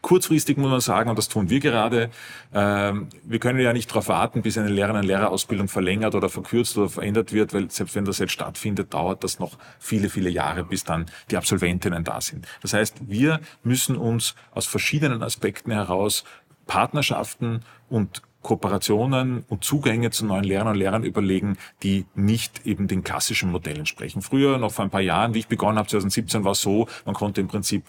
Kurzfristig 0.00 0.56
muss 0.56 0.70
man 0.70 0.80
sagen, 0.80 1.10
und 1.10 1.18
das 1.18 1.28
tun 1.28 1.50
wir 1.50 1.60
gerade, 1.60 2.10
ähm, 2.52 3.08
wir 3.24 3.38
können 3.38 3.58
ja 3.60 3.72
nicht 3.72 3.90
darauf 3.90 4.08
warten, 4.08 4.42
bis 4.42 4.58
eine 4.58 4.68
Lehrerinnen- 4.68 5.02
und 5.02 5.06
Lehrerausbildung 5.06 5.68
verlängert 5.68 6.14
oder 6.14 6.28
verkürzt 6.28 6.76
oder 6.78 6.88
verändert 6.88 7.32
wird, 7.32 7.54
weil 7.54 7.70
selbst 7.70 7.94
wenn 7.94 8.04
das 8.04 8.18
jetzt 8.18 8.32
stattfindet, 8.32 8.94
dauert 8.94 9.24
das 9.24 9.38
noch 9.38 9.58
viele, 9.78 10.08
viele 10.08 10.30
Jahre, 10.30 10.64
bis 10.64 10.84
dann 10.84 11.06
die 11.30 11.36
Absolventinnen 11.36 12.04
da 12.04 12.20
sind. 12.20 12.46
Das 12.62 12.72
heißt, 12.72 13.08
wir 13.08 13.40
müssen 13.62 13.96
uns 13.96 14.34
aus 14.52 14.66
verschiedenen 14.66 15.22
Aspekten 15.22 15.72
heraus 15.72 16.24
Partnerschaften 16.66 17.60
und 17.88 18.22
Kooperationen 18.44 19.44
und 19.48 19.64
Zugänge 19.64 20.10
zu 20.10 20.24
neuen 20.24 20.44
Lehrern 20.44 20.68
und 20.68 20.76
Lehrern 20.76 21.02
überlegen, 21.02 21.56
die 21.82 22.04
nicht 22.14 22.64
eben 22.64 22.86
den 22.86 23.02
klassischen 23.02 23.50
Modellen 23.50 23.80
entsprechen. 23.80 24.22
Früher, 24.22 24.58
noch 24.58 24.70
vor 24.70 24.84
ein 24.84 24.90
paar 24.90 25.00
Jahren, 25.00 25.34
wie 25.34 25.40
ich 25.40 25.48
begonnen 25.48 25.78
habe, 25.78 25.88
2017, 25.88 26.44
war 26.44 26.52
es 26.52 26.60
so, 26.60 26.86
man 27.04 27.14
konnte 27.14 27.40
im 27.40 27.48
Prinzip 27.48 27.84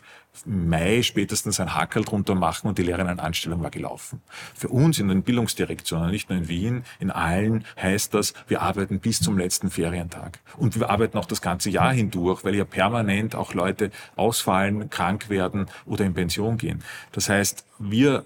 Mai 0.46 1.02
spätestens 1.02 1.60
ein 1.60 1.74
Hackerl 1.76 2.04
drunter 2.04 2.36
machen 2.36 2.68
und 2.68 2.78
die 2.78 2.84
Lehrerinnenanstellung 2.84 3.64
war 3.64 3.70
gelaufen. 3.70 4.22
Für 4.54 4.68
uns 4.68 5.00
in 5.00 5.08
den 5.08 5.24
Bildungsdirektionen, 5.24 6.12
nicht 6.12 6.30
nur 6.30 6.38
in 6.38 6.48
Wien, 6.50 6.84
in 7.00 7.12
allen 7.12 7.64
heißt 7.82 8.14
das, 8.14 8.34
wir 8.48 8.62
arbeiten 8.62 9.00
bis 9.00 9.22
zum 9.22 9.38
letzten 9.38 9.70
Ferientag. 9.70 10.40
Und 10.58 10.78
wir 10.78 10.90
arbeiten 10.90 11.18
auch 11.18 11.26
das 11.26 11.42
ganze 11.42 11.70
Jahr 11.70 11.94
hindurch, 11.94 12.44
weil 12.44 12.56
ja 12.56 12.66
permanent 12.66 13.36
auch 13.36 13.54
Leute 13.54 13.92
ausfallen, 14.16 14.90
krank 14.90 15.30
werden 15.30 15.68
oder 15.86 16.06
in 16.06 16.14
Pension 16.14 16.58
gehen. 16.58 16.84
Das 17.12 17.30
heißt, 17.30 17.66
wir 17.80 18.26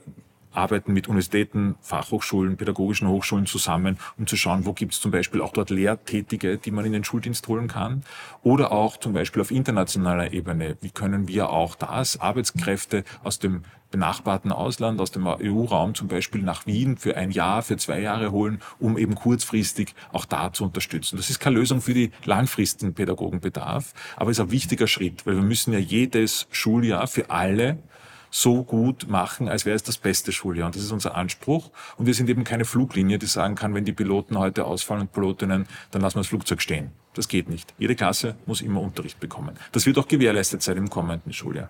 arbeiten 0.52 0.94
mit 0.94 1.08
Universitäten, 1.08 1.76
Fachhochschulen, 1.82 2.58
pädagogischen 2.58 3.08
Hochschulen 3.08 3.46
zusammen, 3.46 3.98
um 4.18 4.28
zu 4.28 4.36
schauen, 4.36 4.66
wo 4.66 4.74
gibt 4.74 4.94
es 4.94 5.00
zum 5.00 5.12
Beispiel 5.12 5.42
auch 5.42 5.54
dort 5.54 5.70
Lehrtätige, 5.70 6.58
die 6.58 6.72
man 6.72 6.86
in 6.86 6.94
den 6.94 7.04
Schuldienst 7.04 7.48
holen 7.48 7.68
kann. 7.68 8.04
Oder 8.44 8.72
auch 8.72 8.98
zum 8.98 9.14
Beispiel 9.14 9.42
auf 9.42 9.52
internationaler 9.52 10.34
Ebene. 10.34 10.78
Wie 10.82 10.90
können 10.90 11.28
wir 11.28 11.50
auch 11.50 11.76
das, 11.76 12.20
Arbeitskräfte 12.20 13.04
aus 13.24 13.40
dem 13.40 13.64
benachbarten 13.92 14.52
Ausland, 14.52 15.02
aus 15.02 15.12
dem 15.12 15.26
EU-Raum 15.26 15.96
zum 15.96 16.08
Beispiel 16.08 16.42
nach 16.42 16.66
Wien 16.66 16.98
für 16.98 17.18
ein 17.18 17.32
Jahr, 17.32 17.64
für 17.64 17.78
zwei 17.78 18.00
Jahre 18.00 18.32
holen, 18.32 18.62
um 18.80 18.98
eben 18.98 19.16
kurzfristig 19.16 19.96
auch 20.12 20.26
da 20.26 20.54
zu 20.54 20.64
unterstützen. 20.64 21.18
Das 21.18 21.30
ist 21.30 21.40
keine 21.40 21.56
Lösung 21.56 21.82
für 21.82 21.94
die 21.94 22.12
langfristigen 22.26 22.94
Pädagogenbedarf, 22.94 23.94
aber 24.16 24.32
ist 24.32 24.40
ein 24.40 24.52
wichtiger 24.52 24.88
Schritt, 24.88 25.26
weil 25.26 25.36
wir 25.36 25.44
müssen 25.44 25.74
ja 25.74 25.80
jedes 25.80 26.48
Schuljahr 26.52 27.08
für 27.08 27.30
alle 27.30 27.80
so 28.32 28.64
gut 28.64 29.08
machen, 29.10 29.50
als 29.50 29.66
wäre 29.66 29.76
es 29.76 29.84
das 29.84 29.98
beste 29.98 30.32
Schuljahr. 30.32 30.68
Und 30.68 30.76
das 30.76 30.84
ist 30.84 30.92
unser 30.92 31.16
Anspruch. 31.16 31.72
Und 31.98 32.06
wir 32.06 32.14
sind 32.14 32.30
eben 32.30 32.44
keine 32.44 32.66
Fluglinie, 32.66 33.18
die 33.18 33.26
sagen 33.26 33.56
kann, 33.56 33.74
wenn 33.74 33.86
die 33.86 33.94
Piloten 33.94 34.38
heute 34.38 34.66
ausfallen 34.66 35.02
und 35.02 35.14
Pilotinnen, 35.14 35.66
dann 35.92 36.02
lassen 36.02 36.16
wir 36.16 36.22
das 36.22 36.28
Flugzeug 36.28 36.62
stehen. 36.62 36.92
Das 37.14 37.28
geht 37.28 37.50
nicht. 37.50 37.74
Jede 37.78 37.96
Klasse 37.96 38.36
muss 38.46 38.62
immer 38.62 38.82
Unterricht 38.82 39.20
bekommen. 39.20 39.56
Das 39.72 39.86
wird 39.86 39.98
auch 39.98 40.08
gewährleistet 40.08 40.62
sein 40.62 40.78
im 40.78 40.90
kommenden 40.90 41.34
Schuljahr. 41.34 41.70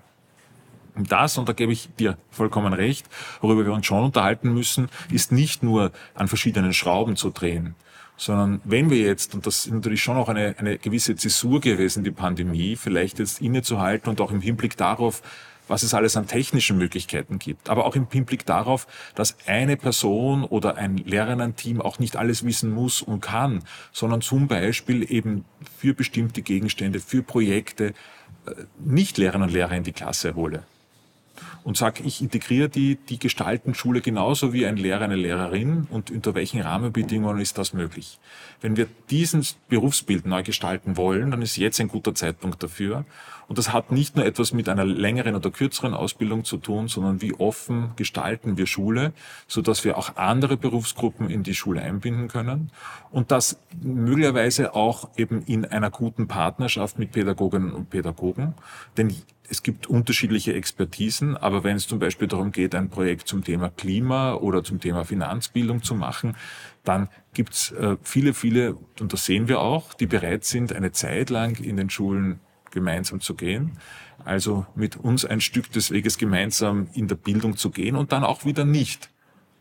Und 0.95 1.11
das, 1.11 1.37
und 1.37 1.47
da 1.47 1.53
gebe 1.53 1.71
ich 1.71 1.89
dir 1.95 2.17
vollkommen 2.29 2.73
recht, 2.73 3.05
worüber 3.41 3.65
wir 3.65 3.73
uns 3.73 3.85
schon 3.85 4.03
unterhalten 4.03 4.53
müssen, 4.53 4.89
ist 5.11 5.31
nicht 5.31 5.63
nur 5.63 5.91
an 6.13 6.27
verschiedenen 6.27 6.73
Schrauben 6.73 7.15
zu 7.15 7.29
drehen, 7.29 7.75
sondern 8.17 8.59
wenn 8.65 8.89
wir 8.89 8.97
jetzt, 8.97 9.33
und 9.33 9.45
das 9.45 9.65
ist 9.65 9.71
natürlich 9.71 10.03
schon 10.03 10.17
auch 10.17 10.27
eine, 10.27 10.55
eine 10.57 10.77
gewisse 10.77 11.15
Zäsur 11.15 11.61
gewesen, 11.61 12.03
die 12.03 12.11
Pandemie, 12.11 12.75
vielleicht 12.75 13.19
jetzt 13.19 13.39
innezuhalten 13.41 14.09
und 14.09 14.19
auch 14.19 14.31
im 14.31 14.41
Hinblick 14.41 14.75
darauf, 14.75 15.21
was 15.69 15.83
es 15.83 15.93
alles 15.93 16.17
an 16.17 16.27
technischen 16.27 16.77
Möglichkeiten 16.77 17.39
gibt, 17.39 17.69
aber 17.69 17.85
auch 17.85 17.95
im 17.95 18.07
Hinblick 18.09 18.45
darauf, 18.45 18.87
dass 19.15 19.37
eine 19.47 19.77
Person 19.77 20.43
oder 20.43 20.75
ein 20.75 20.97
Lehrerinnen-Team 20.97 21.81
auch 21.81 21.99
nicht 21.99 22.17
alles 22.17 22.43
wissen 22.43 22.71
muss 22.71 23.01
und 23.01 23.21
kann, 23.21 23.63
sondern 23.91 24.21
zum 24.21 24.47
Beispiel 24.47 25.09
eben 25.09 25.45
für 25.77 25.93
bestimmte 25.93 26.41
Gegenstände, 26.41 26.99
für 26.99 27.23
Projekte 27.23 27.93
äh, 28.45 28.51
nicht 28.83 29.17
Lehrerinnen 29.17 29.47
und 29.47 29.53
Lehrer 29.53 29.75
in 29.75 29.83
die 29.83 29.93
Klasse 29.93 30.35
hole 30.35 30.63
und 31.63 31.77
sage, 31.77 32.03
ich 32.03 32.21
integriere 32.21 32.69
die, 32.69 32.95
die 32.95 33.19
gestalten 33.19 33.73
Schule 33.73 34.01
genauso 34.01 34.53
wie 34.53 34.65
ein 34.65 34.77
Lehrer, 34.77 35.05
eine 35.05 35.15
Lehrerin 35.15 35.87
und 35.89 36.11
unter 36.11 36.35
welchen 36.35 36.61
Rahmenbedingungen 36.61 37.39
ist 37.39 37.57
das 37.57 37.73
möglich. 37.73 38.19
Wenn 38.61 38.77
wir 38.77 38.87
diesen 39.09 39.45
Berufsbild 39.67 40.25
neu 40.25 40.43
gestalten 40.43 40.97
wollen, 40.97 41.31
dann 41.31 41.41
ist 41.41 41.57
jetzt 41.57 41.79
ein 41.79 41.87
guter 41.87 42.15
Zeitpunkt 42.15 42.61
dafür. 42.63 43.05
Und 43.49 43.57
das 43.57 43.73
hat 43.73 43.91
nicht 43.91 44.15
nur 44.15 44.25
etwas 44.25 44.53
mit 44.53 44.69
einer 44.69 44.85
längeren 44.85 45.35
oder 45.35 45.49
kürzeren 45.49 45.95
Ausbildung 45.95 46.45
zu 46.45 46.57
tun, 46.57 46.87
sondern 46.87 47.21
wie 47.23 47.33
offen 47.33 47.91
gestalten 47.95 48.57
wir 48.57 48.67
Schule, 48.67 49.11
so 49.47 49.63
dass 49.63 49.83
wir 49.83 49.97
auch 49.97 50.15
andere 50.17 50.55
Berufsgruppen 50.55 51.31
in 51.31 51.41
die 51.41 51.55
Schule 51.55 51.81
einbinden 51.81 52.27
können 52.27 52.69
und 53.11 53.31
das 53.31 53.59
möglicherweise 53.81 54.75
auch 54.75 55.09
eben 55.17 55.41
in 55.41 55.65
einer 55.65 55.89
guten 55.89 56.27
Partnerschaft 56.27 56.99
mit 56.99 57.11
Pädagoginnen 57.11 57.73
und 57.73 57.89
Pädagogen. 57.89 58.53
Denn 58.97 59.15
es 59.49 59.63
gibt 59.63 59.87
unterschiedliche 59.87 60.53
Expertisen, 60.53 61.35
aber 61.35 61.63
wenn 61.63 61.75
es 61.75 61.87
zum 61.87 61.97
Beispiel 61.97 62.27
darum 62.27 62.51
geht, 62.51 62.75
ein 62.75 62.89
Projekt 62.89 63.27
zum 63.27 63.43
Thema 63.43 63.69
Klima 63.69 64.35
oder 64.35 64.63
zum 64.63 64.79
Thema 64.79 65.05
Finanzbildung 65.05 65.81
zu 65.81 65.95
machen, 65.95 66.35
dann 66.83 67.09
gibt 67.33 67.53
es 67.53 67.71
äh, 67.71 67.97
viele, 68.03 68.35
viele, 68.35 68.77
und 68.99 69.11
das 69.11 69.25
sehen 69.25 69.47
wir 69.47 69.59
auch, 69.59 69.95
die 69.95 70.05
bereit 70.05 70.45
sind, 70.45 70.71
eine 70.71 70.91
Zeit 70.91 71.31
lang 71.31 71.55
in 71.55 71.77
den 71.77 71.89
Schulen 71.89 72.39
gemeinsam 72.71 73.21
zu 73.21 73.35
gehen. 73.35 73.77
Also 74.23 74.65
mit 74.75 74.97
uns 74.97 75.25
ein 75.25 75.41
Stück 75.41 75.71
des 75.71 75.91
Weges 75.91 76.17
gemeinsam 76.17 76.87
in 76.93 77.07
der 77.07 77.15
Bildung 77.15 77.55
zu 77.55 77.69
gehen 77.69 77.95
und 77.95 78.11
dann 78.11 78.23
auch 78.23 78.45
wieder 78.45 78.65
nicht. 78.65 79.09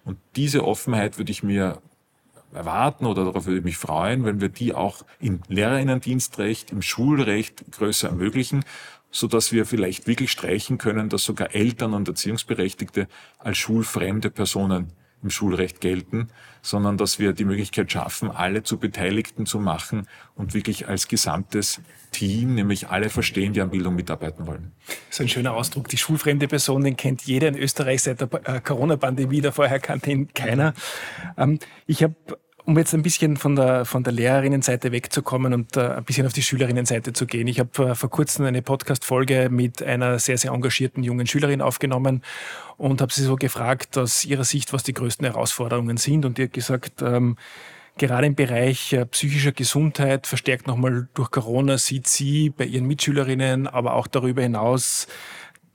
Und 0.05 0.19
diese 0.37 0.65
Offenheit 0.65 1.19
würde 1.19 1.31
ich 1.31 1.43
mir 1.43 1.81
erwarten 2.53 3.05
oder 3.05 3.25
darauf 3.25 3.47
würde 3.47 3.59
ich 3.59 3.65
mich 3.65 3.77
freuen, 3.77 4.25
wenn 4.25 4.41
wir 4.41 4.49
die 4.49 4.75
auch 4.75 5.05
im 5.21 5.41
Lehrerinnendienstrecht, 5.49 6.73
im 6.73 6.81
Schulrecht 6.83 7.71
größer 7.73 8.09
ermöglichen 8.09 8.65
so 9.11 9.27
dass 9.27 9.53
wir 9.53 9.65
vielleicht 9.67 10.07
wirklich 10.07 10.31
streichen 10.31 10.79
können, 10.79 11.09
dass 11.09 11.25
sogar 11.25 11.55
Eltern 11.55 11.95
und 11.95 12.09
Erziehungsberechtigte 12.09 13.09
als 13.39 13.59
schulfremde 13.59 14.31
Personen 14.31 14.93
im 15.23 15.31
Schulrecht 15.31 15.81
gelten, 15.81 16.29
sondern 16.62 16.97
dass 16.97 17.19
wir 17.19 17.33
die 17.33 17.45
Möglichkeit 17.45 17.91
schaffen, 17.91 18.31
alle 18.31 18.62
zu 18.62 18.79
Beteiligten 18.79 19.47
zu 19.47 19.59
machen 19.59 20.07
und 20.35 20.55
wirklich 20.55 20.89
als 20.89 21.09
gesamtes 21.09 21.81
Team, 22.12 22.55
nämlich 22.55 22.89
alle 22.89 23.11
verstehen, 23.11 23.53
die 23.53 23.61
an 23.61 23.71
Bildung 23.71 23.95
mitarbeiten 23.95 24.47
wollen. 24.47 24.73
Ist 25.11 25.21
ein 25.21 25.29
schöner 25.29 25.55
Ausdruck. 25.55 25.89
Die 25.89 25.99
schulfremde 25.99 26.49
Person, 26.49 26.85
den 26.85 26.97
kennt 26.97 27.23
jeder 27.23 27.49
in 27.49 27.57
Österreich 27.57 28.03
seit 28.03 28.21
der 28.21 28.29
äh, 28.45 28.61
Corona-Pandemie, 28.61 29.41
da 29.41 29.53
vorher 29.53 29.81
kannte 29.81 30.11
ihn 30.11 30.33
keiner. 30.33 30.75
Ähm, 31.37 31.59
ich 31.87 32.03
habe 32.03 32.14
um 32.69 32.77
jetzt 32.77 32.93
ein 32.93 33.01
bisschen 33.01 33.39
von 33.39 33.57
der, 33.57 33.87
von 33.87 34.05
der 34.05 34.12
Lehrerinnenseite 34.12 34.93
wegzukommen 34.93 35.55
und 35.55 35.79
äh, 35.79 35.89
ein 35.89 36.05
bisschen 36.05 36.27
auf 36.27 36.35
die 36.35 36.43
Schülerinnenseite 36.43 37.14
zu 37.14 37.25
gehen. 37.25 37.49
Ich 37.49 37.61
habe 37.61 37.93
äh, 37.93 37.95
vor 37.95 38.11
kurzem 38.11 38.45
eine 38.45 38.61
Podcast-Folge 38.61 39.49
mit 39.51 39.83
einer 39.83 40.19
sehr, 40.19 40.37
sehr 40.37 40.53
engagierten 40.53 41.03
jungen 41.03 41.27
Schülerin 41.27 41.62
aufgenommen 41.62 42.23
und 42.77 43.01
habe 43.01 43.11
sie 43.11 43.23
so 43.23 43.37
gefragt, 43.37 43.97
aus 43.97 44.27
ihrer 44.27 44.45
Sicht, 44.45 44.75
was 44.75 44.83
die 44.83 44.93
größten 44.93 45.25
Herausforderungen 45.25 45.97
sind. 45.97 46.27
Und 46.27 46.39
hat 46.39 46.53
gesagt, 46.53 47.01
ähm, 47.01 47.37
gerade 47.97 48.27
im 48.27 48.35
Bereich 48.35 48.93
äh, 48.93 49.07
psychischer 49.07 49.53
Gesundheit, 49.53 50.27
verstärkt 50.27 50.66
nochmal 50.66 51.09
durch 51.14 51.31
Corona, 51.31 51.79
sieht 51.79 52.07
sie 52.07 52.51
bei 52.51 52.66
ihren 52.66 52.87
Mitschülerinnen, 52.87 53.66
aber 53.66 53.95
auch 53.95 54.07
darüber 54.07 54.43
hinaus 54.43 55.07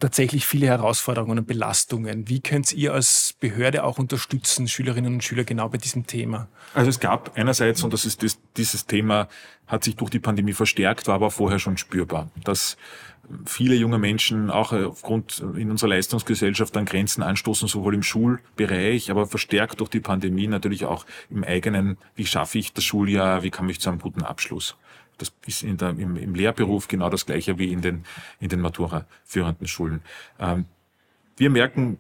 tatsächlich 0.04 0.46
viele 0.46 0.68
Herausforderungen 0.68 1.40
und 1.40 1.48
Belastungen. 1.48 2.28
Wie 2.28 2.42
könnt 2.42 2.74
ihr 2.74 2.94
als 2.94 3.36
Behörde 3.40 3.86
auch 3.86 4.00
unterstützen, 4.00 4.68
Schülerinnen 4.68 5.14
und 5.14 5.24
Schüler 5.24 5.46
genau 5.46 5.70
bei 5.70 5.78
diesem 5.78 6.06
Thema? 6.06 6.50
Also 6.74 6.90
es 6.90 7.00
gab 7.00 7.38
einerseits, 7.38 7.84
und 7.84 7.94
das 7.94 8.06
ist 8.06 8.22
das, 8.22 8.38
dieses 8.58 8.86
Thema, 8.86 9.30
hat 9.66 9.86
sich 9.86 9.96
durch 9.96 10.10
die 10.10 10.20
Pandemie 10.20 10.52
verstärkt, 10.52 11.08
war 11.08 11.16
aber 11.16 11.32
vorher 11.32 11.58
schon 11.58 11.78
spürbar, 11.78 12.30
dass 12.44 12.76
viele 13.46 13.76
junge 13.76 13.98
Menschen 13.98 14.50
auch 14.50 14.74
aufgrund 14.74 15.42
in 15.56 15.72
unserer 15.72 15.92
Leistungsgesellschaft 15.92 16.76
an 16.76 16.84
Grenzen 16.84 17.24
anstoßen, 17.24 17.70
sowohl 17.70 17.96
im 17.96 18.04
Schulbereich, 18.04 19.10
aber 19.10 19.26
verstärkt 19.26 19.80
durch 19.80 19.90
die 19.90 20.02
Pandemie 20.02 20.48
natürlich 20.48 20.84
auch 20.84 21.06
im 21.30 21.46
eigenen, 21.46 21.98
wie 22.16 22.26
schaffe 22.26 22.58
ich 22.58 22.74
das 22.74 22.84
Schuljahr, 22.84 23.44
wie 23.44 23.52
komme 23.52 23.72
ich 23.72 23.80
zu 23.80 23.90
einem 23.90 24.00
guten 24.00 24.24
Abschluss. 24.24 24.76
Das 25.18 25.32
ist 25.46 25.64
in 25.64 25.78
der, 25.78 25.90
im, 25.90 26.16
im 26.18 26.36
Lehrberuf 26.36 26.88
genau 26.88 27.10
das 27.10 27.26
Gleiche 27.26 27.58
wie 27.58 27.72
in 27.72 27.82
den, 27.82 28.04
in 28.40 28.50
den 28.50 28.62
Matura-führenden 28.62 29.68
Schulen. 29.68 30.02
Ähm, 30.40 30.66
wir 31.38 31.50
merken, 31.50 32.00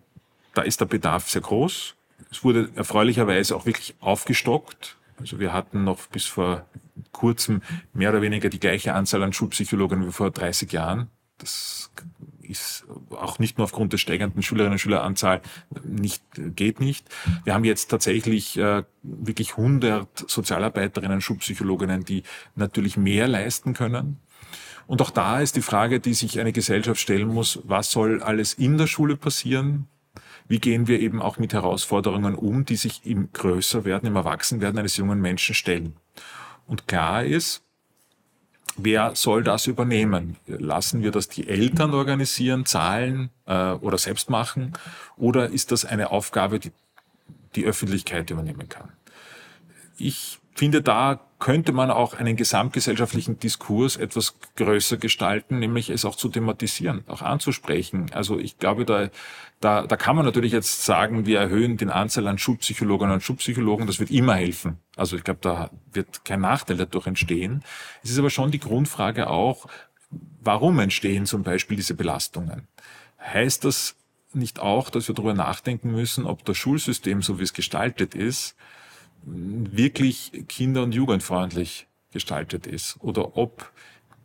da 0.53 0.61
ist 0.61 0.81
der 0.81 0.85
Bedarf 0.85 1.29
sehr 1.29 1.41
groß. 1.41 1.95
Es 2.31 2.43
wurde 2.43 2.69
erfreulicherweise 2.75 3.55
auch 3.55 3.65
wirklich 3.65 3.95
aufgestockt. 3.99 4.97
Also 5.19 5.39
wir 5.39 5.53
hatten 5.53 5.83
noch 5.83 6.07
bis 6.07 6.25
vor 6.25 6.65
kurzem 7.11 7.61
mehr 7.93 8.09
oder 8.09 8.21
weniger 8.21 8.49
die 8.49 8.59
gleiche 8.59 8.93
Anzahl 8.93 9.23
an 9.23 9.33
Schulpsychologen 9.33 10.05
wie 10.05 10.11
vor 10.11 10.31
30 10.31 10.71
Jahren. 10.71 11.09
Das 11.37 11.91
ist 12.43 12.85
auch 13.11 13.39
nicht 13.39 13.57
nur 13.57 13.65
aufgrund 13.65 13.93
der 13.93 13.97
steigenden 13.97 14.41
Schülerinnen 14.43 14.73
und 14.73 14.79
Schüleranzahl 14.79 15.41
nicht, 15.83 16.23
geht 16.35 16.79
nicht. 16.79 17.07
Wir 17.43 17.53
haben 17.53 17.63
jetzt 17.63 17.89
tatsächlich 17.89 18.57
äh, 18.57 18.83
wirklich 19.01 19.51
100 19.51 20.29
Sozialarbeiterinnen, 20.29 21.21
Schulpsychologinnen, 21.21 22.05
die 22.05 22.23
natürlich 22.55 22.97
mehr 22.97 23.27
leisten 23.27 23.73
können. 23.73 24.19
Und 24.85 25.01
auch 25.01 25.11
da 25.11 25.39
ist 25.39 25.55
die 25.55 25.61
Frage, 25.61 25.99
die 25.99 26.13
sich 26.13 26.39
eine 26.39 26.51
Gesellschaft 26.51 26.99
stellen 26.99 27.27
muss, 27.27 27.59
was 27.63 27.91
soll 27.91 28.21
alles 28.21 28.53
in 28.53 28.77
der 28.77 28.87
Schule 28.87 29.15
passieren? 29.15 29.87
Wie 30.47 30.59
gehen 30.59 30.87
wir 30.87 30.99
eben 30.99 31.21
auch 31.21 31.37
mit 31.37 31.53
Herausforderungen 31.53 32.35
um, 32.35 32.65
die 32.65 32.75
sich 32.75 33.05
im 33.05 33.31
Größerwerden, 33.31 34.07
im 34.07 34.15
Erwachsenwerden 34.15 34.77
eines 34.77 34.97
jungen 34.97 35.21
Menschen 35.21 35.55
stellen? 35.55 35.95
Und 36.67 36.87
klar 36.87 37.23
ist, 37.23 37.62
Wer 38.75 39.15
soll 39.15 39.43
das 39.43 39.67
übernehmen? 39.67 40.37
Lassen 40.47 41.03
wir 41.03 41.11
das 41.11 41.29
die 41.29 41.47
Eltern 41.47 41.93
organisieren, 41.93 42.65
zahlen 42.65 43.29
äh, 43.45 43.71
oder 43.73 43.97
selbst 43.97 44.29
machen? 44.29 44.73
Oder 45.15 45.49
ist 45.49 45.71
das 45.71 45.85
eine 45.85 46.11
Aufgabe, 46.11 46.59
die 46.59 46.71
die 47.55 47.65
Öffentlichkeit 47.65 48.29
übernehmen 48.31 48.69
kann? 48.69 48.89
Ich 49.97 50.39
finde, 50.55 50.81
da 50.81 51.19
könnte 51.39 51.73
man 51.73 51.91
auch 51.91 52.13
einen 52.13 52.35
gesamtgesellschaftlichen 52.35 53.37
Diskurs 53.37 53.97
etwas 53.97 54.35
größer 54.55 54.97
gestalten, 54.97 55.59
nämlich 55.59 55.89
es 55.89 56.05
auch 56.05 56.15
zu 56.15 56.29
thematisieren, 56.29 57.03
auch 57.07 57.21
anzusprechen. 57.21 58.11
Also 58.13 58.39
ich 58.39 58.57
glaube, 58.59 58.85
da, 58.85 59.09
da, 59.63 59.87
da 59.87 59.95
kann 59.95 60.15
man 60.15 60.25
natürlich 60.25 60.51
jetzt 60.51 60.83
sagen, 60.83 61.25
wir 61.25 61.39
erhöhen 61.39 61.77
den 61.77 61.89
Anzahl 61.89 62.27
an 62.27 62.37
Schulpsychologinnen 62.37 63.13
und 63.13 63.23
Schulpsychologen, 63.23 63.87
das 63.87 63.99
wird 63.99 64.11
immer 64.11 64.35
helfen. 64.35 64.77
Also 64.97 65.15
ich 65.15 65.23
glaube, 65.23 65.39
da 65.41 65.69
wird 65.91 66.25
kein 66.25 66.41
Nachteil 66.41 66.77
dadurch 66.77 67.07
entstehen. 67.07 67.63
Es 68.03 68.09
ist 68.09 68.19
aber 68.19 68.29
schon 68.29 68.51
die 68.51 68.59
Grundfrage 68.59 69.29
auch, 69.29 69.67
warum 70.41 70.79
entstehen 70.79 71.25
zum 71.25 71.43
Beispiel 71.43 71.77
diese 71.77 71.93
Belastungen? 71.93 72.67
Heißt 73.19 73.63
das 73.63 73.95
nicht 74.33 74.59
auch, 74.59 74.89
dass 74.89 75.07
wir 75.07 75.15
darüber 75.15 75.33
nachdenken 75.33 75.91
müssen, 75.91 76.25
ob 76.25 76.43
das 76.43 76.57
Schulsystem, 76.57 77.21
so 77.21 77.39
wie 77.39 77.43
es 77.43 77.53
gestaltet 77.53 78.15
ist, 78.15 78.55
wirklich 79.23 80.45
kinder- 80.49 80.83
und 80.83 80.93
jugendfreundlich 80.93 81.87
gestaltet 82.11 82.67
ist 82.67 82.97
oder 82.99 83.37
ob 83.37 83.71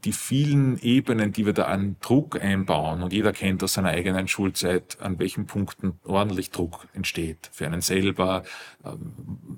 die 0.05 0.13
vielen 0.13 0.79
Ebenen, 0.81 1.33
die 1.33 1.45
wir 1.45 1.53
da 1.53 1.65
an 1.65 1.97
Druck 2.01 2.41
einbauen, 2.41 3.03
und 3.03 3.13
jeder 3.13 3.33
kennt 3.33 3.63
aus 3.65 3.75
seiner 3.75 3.89
eigenen 3.89 4.29
Schulzeit, 4.29 4.99
an 5.01 5.19
welchen 5.19 5.47
Punkten 5.47 5.99
ordentlich 6.05 6.51
Druck 6.51 6.87
entsteht, 6.95 7.51
für 7.53 7.67
einen 7.67 7.81
selber, 7.81 8.45
ähm, 8.85 9.13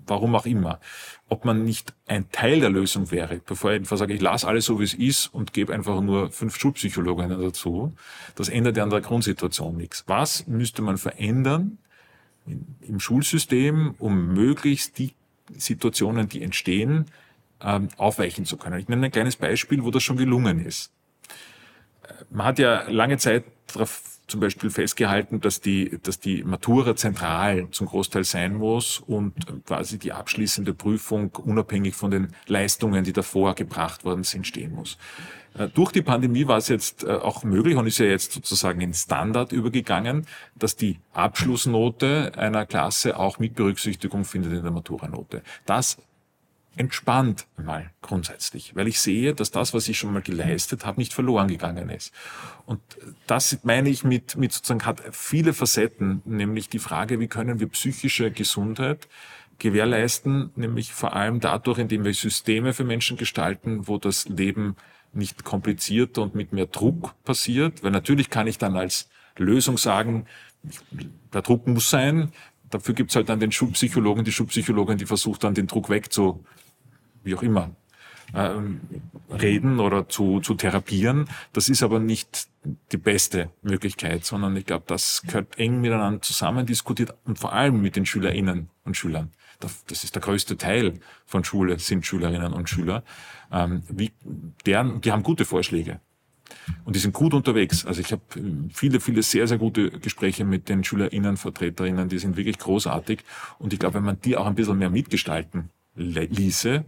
warum 0.06 0.34
auch 0.34 0.46
immer, 0.46 0.80
ob 1.28 1.44
man 1.44 1.64
nicht 1.64 1.92
ein 2.06 2.30
Teil 2.32 2.60
der 2.60 2.70
Lösung 2.70 3.10
wäre, 3.10 3.40
bevor 3.44 3.72
ich 3.72 3.80
einfach 3.80 3.98
sage, 3.98 4.14
ich 4.14 4.20
lasse 4.20 4.48
alles 4.48 4.64
so, 4.64 4.80
wie 4.80 4.84
es 4.84 4.94
ist 4.94 5.26
und 5.26 5.52
gebe 5.52 5.74
einfach 5.74 6.00
nur 6.00 6.30
fünf 6.30 6.58
Schulpsychologen 6.58 7.28
dazu, 7.28 7.94
das 8.34 8.48
ändert 8.48 8.76
ja 8.76 8.82
an 8.82 8.90
der 8.90 9.02
Grundsituation 9.02 9.76
nichts. 9.76 10.04
Was 10.06 10.46
müsste 10.46 10.80
man 10.80 10.96
verändern 10.96 11.78
im 12.46 12.98
Schulsystem, 12.98 13.94
um 13.98 14.32
möglichst 14.32 14.98
die 14.98 15.14
Situationen, 15.56 16.28
die 16.28 16.42
entstehen, 16.42 17.06
ähm, 17.62 17.88
aufweichen 17.96 18.44
zu 18.44 18.56
können. 18.56 18.78
Ich 18.78 18.88
nenne 18.88 19.06
ein 19.06 19.12
kleines 19.12 19.36
Beispiel, 19.36 19.84
wo 19.84 19.90
das 19.90 20.02
schon 20.02 20.16
gelungen 20.16 20.64
ist. 20.64 20.92
Äh, 22.02 22.12
man 22.30 22.46
hat 22.46 22.58
ja 22.58 22.88
lange 22.88 23.18
Zeit 23.18 23.44
darauf 23.72 24.02
zum 24.26 24.40
Beispiel 24.40 24.70
festgehalten, 24.70 25.40
dass 25.40 25.60
die, 25.60 25.98
dass 26.02 26.20
die 26.20 26.44
Matura 26.44 26.94
zentral 26.96 27.68
zum 27.72 27.88
Großteil 27.88 28.24
sein 28.24 28.54
muss 28.54 29.00
und 29.00 29.34
quasi 29.66 29.98
die 29.98 30.12
abschließende 30.12 30.72
Prüfung 30.72 31.30
unabhängig 31.36 31.94
von 31.94 32.10
den 32.10 32.28
Leistungen, 32.46 33.04
die 33.04 33.12
davor 33.12 33.54
gebracht 33.54 34.04
worden 34.04 34.22
sind, 34.22 34.46
stehen 34.46 34.72
muss. 34.72 34.96
Äh, 35.58 35.68
durch 35.68 35.92
die 35.92 36.02
Pandemie 36.02 36.46
war 36.46 36.58
es 36.58 36.68
jetzt 36.68 37.04
äh, 37.04 37.10
auch 37.10 37.42
möglich 37.44 37.76
und 37.76 37.86
ist 37.86 37.98
ja 37.98 38.06
jetzt 38.06 38.32
sozusagen 38.32 38.80
in 38.80 38.94
Standard 38.94 39.52
übergegangen, 39.52 40.26
dass 40.54 40.76
die 40.76 41.00
Abschlussnote 41.12 42.32
einer 42.36 42.66
Klasse 42.66 43.18
auch 43.18 43.38
mit 43.38 43.54
Berücksichtigung 43.54 44.24
findet 44.24 44.52
in 44.52 44.62
der 44.62 44.72
Maturanote. 44.72 45.42
Das 45.66 45.98
entspannt 46.76 47.46
mal 47.56 47.90
grundsätzlich, 48.00 48.74
weil 48.76 48.88
ich 48.88 49.00
sehe, 49.00 49.34
dass 49.34 49.50
das, 49.50 49.74
was 49.74 49.88
ich 49.88 49.98
schon 49.98 50.12
mal 50.12 50.22
geleistet 50.22 50.86
habe, 50.86 51.00
nicht 51.00 51.12
verloren 51.12 51.48
gegangen 51.48 51.90
ist. 51.90 52.12
Und 52.64 52.80
das 53.26 53.58
meine 53.64 53.88
ich 53.88 54.04
mit, 54.04 54.36
mit 54.36 54.52
sozusagen 54.52 54.86
hat 54.86 55.02
viele 55.12 55.52
Facetten, 55.52 56.22
nämlich 56.24 56.68
die 56.68 56.78
Frage, 56.78 57.20
wie 57.20 57.28
können 57.28 57.60
wir 57.60 57.68
psychische 57.68 58.30
Gesundheit 58.30 59.08
gewährleisten, 59.58 60.50
nämlich 60.56 60.92
vor 60.92 61.14
allem 61.14 61.40
dadurch, 61.40 61.78
indem 61.78 62.04
wir 62.04 62.14
Systeme 62.14 62.72
für 62.72 62.84
Menschen 62.84 63.16
gestalten, 63.16 63.86
wo 63.86 63.98
das 63.98 64.28
Leben 64.28 64.76
nicht 65.12 65.44
komplizierter 65.44 66.22
und 66.22 66.34
mit 66.34 66.52
mehr 66.52 66.66
Druck 66.66 67.14
passiert, 67.24 67.82
weil 67.82 67.90
natürlich 67.90 68.30
kann 68.30 68.46
ich 68.46 68.58
dann 68.58 68.76
als 68.76 69.08
Lösung 69.36 69.76
sagen, 69.76 70.26
der 71.32 71.42
Druck 71.42 71.66
muss 71.66 71.90
sein, 71.90 72.32
dafür 72.70 72.94
gibt's 72.94 73.16
halt 73.16 73.28
dann 73.28 73.40
den 73.40 73.52
Schulpsychologen, 73.52 74.24
die 74.24 74.32
Schulpsychologin, 74.32 74.98
die 74.98 75.06
versucht 75.06 75.44
dann 75.44 75.54
den 75.54 75.66
Druck 75.66 75.90
wegzu, 75.90 76.44
wie 77.22 77.34
auch 77.34 77.42
immer, 77.42 77.70
äh, 78.32 78.50
reden 79.30 79.80
oder 79.80 80.08
zu, 80.08 80.40
zu 80.40 80.54
therapieren. 80.54 81.28
Das 81.52 81.68
ist 81.68 81.82
aber 81.82 81.98
nicht 81.98 82.48
die 82.92 82.96
beste 82.96 83.50
Möglichkeit, 83.62 84.24
sondern 84.24 84.56
ich 84.56 84.66
glaube, 84.66 84.84
das 84.86 85.22
gehört 85.26 85.58
eng 85.58 85.80
miteinander 85.80 86.22
zusammen 86.22 86.66
diskutiert 86.66 87.14
und 87.24 87.38
vor 87.38 87.52
allem 87.52 87.80
mit 87.80 87.96
den 87.96 88.06
Schülerinnen 88.06 88.68
und 88.84 88.96
Schülern. 88.96 89.32
Das 89.58 90.04
ist 90.04 90.14
der 90.14 90.22
größte 90.22 90.56
Teil 90.56 90.94
von 91.26 91.44
Schule, 91.44 91.78
sind 91.78 92.06
Schülerinnen 92.06 92.54
und 92.54 92.68
Schüler. 92.70 93.02
Ähm, 93.52 93.82
wie, 93.88 94.12
deren, 94.64 95.02
die 95.02 95.12
haben 95.12 95.22
gute 95.22 95.44
Vorschläge. 95.44 96.00
Und 96.84 96.96
die 96.96 97.00
sind 97.00 97.12
gut 97.12 97.34
unterwegs. 97.34 97.86
Also 97.86 98.00
ich 98.00 98.12
habe 98.12 98.22
viele, 98.72 99.00
viele 99.00 99.22
sehr, 99.22 99.46
sehr 99.46 99.58
gute 99.58 99.90
Gespräche 99.90 100.44
mit 100.44 100.68
den 100.68 100.84
SchülerInnen, 100.84 101.36
Vertreterinnen, 101.36 102.08
die 102.08 102.18
sind 102.18 102.36
wirklich 102.36 102.58
großartig. 102.58 103.20
Und 103.58 103.72
ich 103.72 103.78
glaube, 103.78 103.94
wenn 103.94 104.04
man 104.04 104.20
die 104.20 104.36
auch 104.36 104.46
ein 104.46 104.54
bisschen 104.54 104.78
mehr 104.78 104.90
mitgestalten 104.90 105.70
ließe, 105.94 106.84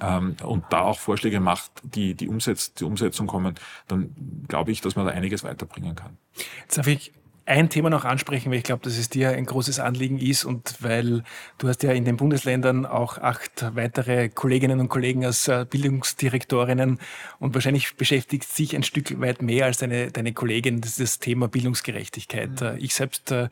ähm, 0.00 0.36
und 0.42 0.64
da 0.70 0.80
auch 0.80 0.98
Vorschläge 0.98 1.40
macht, 1.40 1.70
die 1.82 2.14
die, 2.14 2.28
Umsetz 2.28 2.72
die 2.74 2.84
Umsetzung 2.84 3.26
kommen, 3.26 3.54
dann 3.88 4.14
glaube 4.48 4.72
ich, 4.72 4.80
dass 4.80 4.96
man 4.96 5.06
da 5.06 5.12
einiges 5.12 5.44
weiterbringen 5.44 5.94
kann. 5.94 6.16
Jetzt 6.62 6.78
darf 6.78 6.86
ich 6.86 7.12
ein 7.44 7.68
Thema 7.68 7.90
noch 7.90 8.04
ansprechen, 8.04 8.50
weil 8.50 8.58
ich 8.58 8.64
glaube, 8.64 8.84
dass 8.84 8.96
es 8.96 9.08
dir 9.08 9.30
ein 9.30 9.46
großes 9.46 9.80
Anliegen 9.80 10.18
ist 10.18 10.44
und 10.44 10.76
weil 10.80 11.24
du 11.58 11.68
hast 11.68 11.82
ja 11.82 11.92
in 11.92 12.04
den 12.04 12.16
Bundesländern 12.16 12.86
auch 12.86 13.18
acht 13.18 13.74
weitere 13.74 14.28
Kolleginnen 14.28 14.80
und 14.80 14.88
Kollegen 14.88 15.24
als 15.24 15.48
äh, 15.48 15.66
Bildungsdirektorinnen 15.68 16.98
und 17.38 17.54
wahrscheinlich 17.54 17.96
beschäftigt 17.96 18.44
sich 18.44 18.76
ein 18.76 18.82
Stück 18.82 19.20
weit 19.20 19.42
mehr 19.42 19.66
als 19.66 19.78
deine, 19.78 20.10
deine 20.10 20.32
Kollegin 20.32 20.80
das, 20.80 20.92
ist 20.92 21.00
das 21.00 21.18
Thema 21.18 21.48
Bildungsgerechtigkeit. 21.48 22.60
Mhm. 22.60 22.66
Äh, 22.66 22.78
ich 22.78 22.94
selbst 22.94 23.32
äh, 23.32 23.48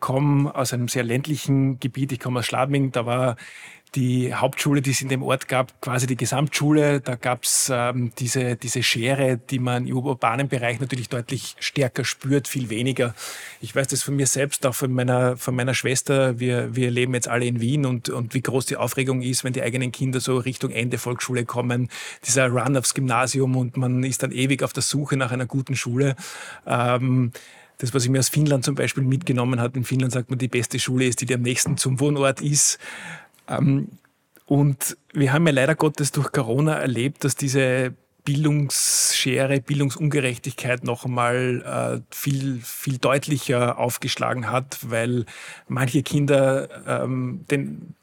komme 0.00 0.54
aus 0.54 0.72
einem 0.72 0.88
sehr 0.88 1.04
ländlichen 1.04 1.80
Gebiet, 1.80 2.12
ich 2.12 2.20
komme 2.20 2.40
aus 2.40 2.46
Schladming, 2.46 2.92
da 2.92 3.06
war 3.06 3.36
die 3.94 4.34
Hauptschule, 4.34 4.82
die 4.82 4.90
es 4.90 5.02
in 5.02 5.08
dem 5.08 5.22
Ort 5.22 5.48
gab, 5.48 5.80
quasi 5.80 6.06
die 6.06 6.16
Gesamtschule. 6.16 7.00
Da 7.00 7.14
gab 7.14 7.44
es 7.44 7.70
ähm, 7.72 8.12
diese, 8.18 8.56
diese 8.56 8.82
Schere, 8.82 9.38
die 9.38 9.58
man 9.58 9.86
im 9.86 9.96
urbanen 9.96 10.48
Bereich 10.48 10.80
natürlich 10.80 11.08
deutlich 11.08 11.54
stärker 11.60 12.04
spürt, 12.04 12.48
viel 12.48 12.70
weniger. 12.70 13.14
Ich 13.60 13.74
weiß 13.74 13.88
das 13.88 14.02
von 14.02 14.16
mir 14.16 14.26
selbst, 14.26 14.66
auch 14.66 14.74
von 14.74 14.92
meiner, 14.92 15.36
von 15.36 15.54
meiner 15.54 15.74
Schwester. 15.74 16.40
Wir, 16.40 16.74
wir 16.74 16.90
leben 16.90 17.14
jetzt 17.14 17.28
alle 17.28 17.46
in 17.46 17.60
Wien 17.60 17.86
und, 17.86 18.08
und 18.08 18.34
wie 18.34 18.42
groß 18.42 18.66
die 18.66 18.76
Aufregung 18.76 19.22
ist, 19.22 19.44
wenn 19.44 19.52
die 19.52 19.62
eigenen 19.62 19.92
Kinder 19.92 20.20
so 20.20 20.38
Richtung 20.38 20.70
Ende 20.70 20.98
Volksschule 20.98 21.44
kommen. 21.44 21.88
Dieser 22.26 22.48
Run 22.48 22.76
aufs 22.76 22.94
Gymnasium 22.94 23.56
und 23.56 23.76
man 23.76 24.02
ist 24.02 24.22
dann 24.22 24.32
ewig 24.32 24.62
auf 24.62 24.72
der 24.72 24.82
Suche 24.82 25.16
nach 25.16 25.30
einer 25.30 25.46
guten 25.46 25.76
Schule. 25.76 26.16
Ähm, 26.66 27.32
das, 27.78 27.92
was 27.92 28.04
ich 28.04 28.10
mir 28.10 28.20
aus 28.20 28.28
Finnland 28.28 28.64
zum 28.64 28.76
Beispiel 28.76 29.02
mitgenommen 29.02 29.60
habe, 29.60 29.78
in 29.78 29.84
Finnland 29.84 30.12
sagt 30.12 30.30
man, 30.30 30.38
die 30.38 30.48
beste 30.48 30.78
Schule 30.78 31.06
ist, 31.06 31.20
die, 31.20 31.26
die 31.26 31.34
am 31.34 31.42
nächsten 31.42 31.76
zum 31.76 31.98
Wohnort 31.98 32.40
ist. 32.40 32.78
Ähm, 33.48 33.88
und 34.46 34.96
wir 35.12 35.32
haben 35.32 35.46
ja 35.46 35.52
leider 35.52 35.74
Gottes 35.74 36.12
durch 36.12 36.32
Corona 36.32 36.74
erlebt, 36.74 37.24
dass 37.24 37.34
diese 37.34 37.94
Bildungsschere, 38.24 39.60
Bildungsungerechtigkeit 39.60 40.82
noch 40.84 41.04
einmal 41.04 42.00
äh, 42.00 42.14
viel, 42.14 42.58
viel 42.62 42.98
deutlicher 42.98 43.78
aufgeschlagen 43.78 44.50
hat, 44.50 44.78
weil 44.88 45.26
manche 45.68 46.02
Kinder 46.02 46.68
ähm, 46.86 47.44
den 47.50 47.94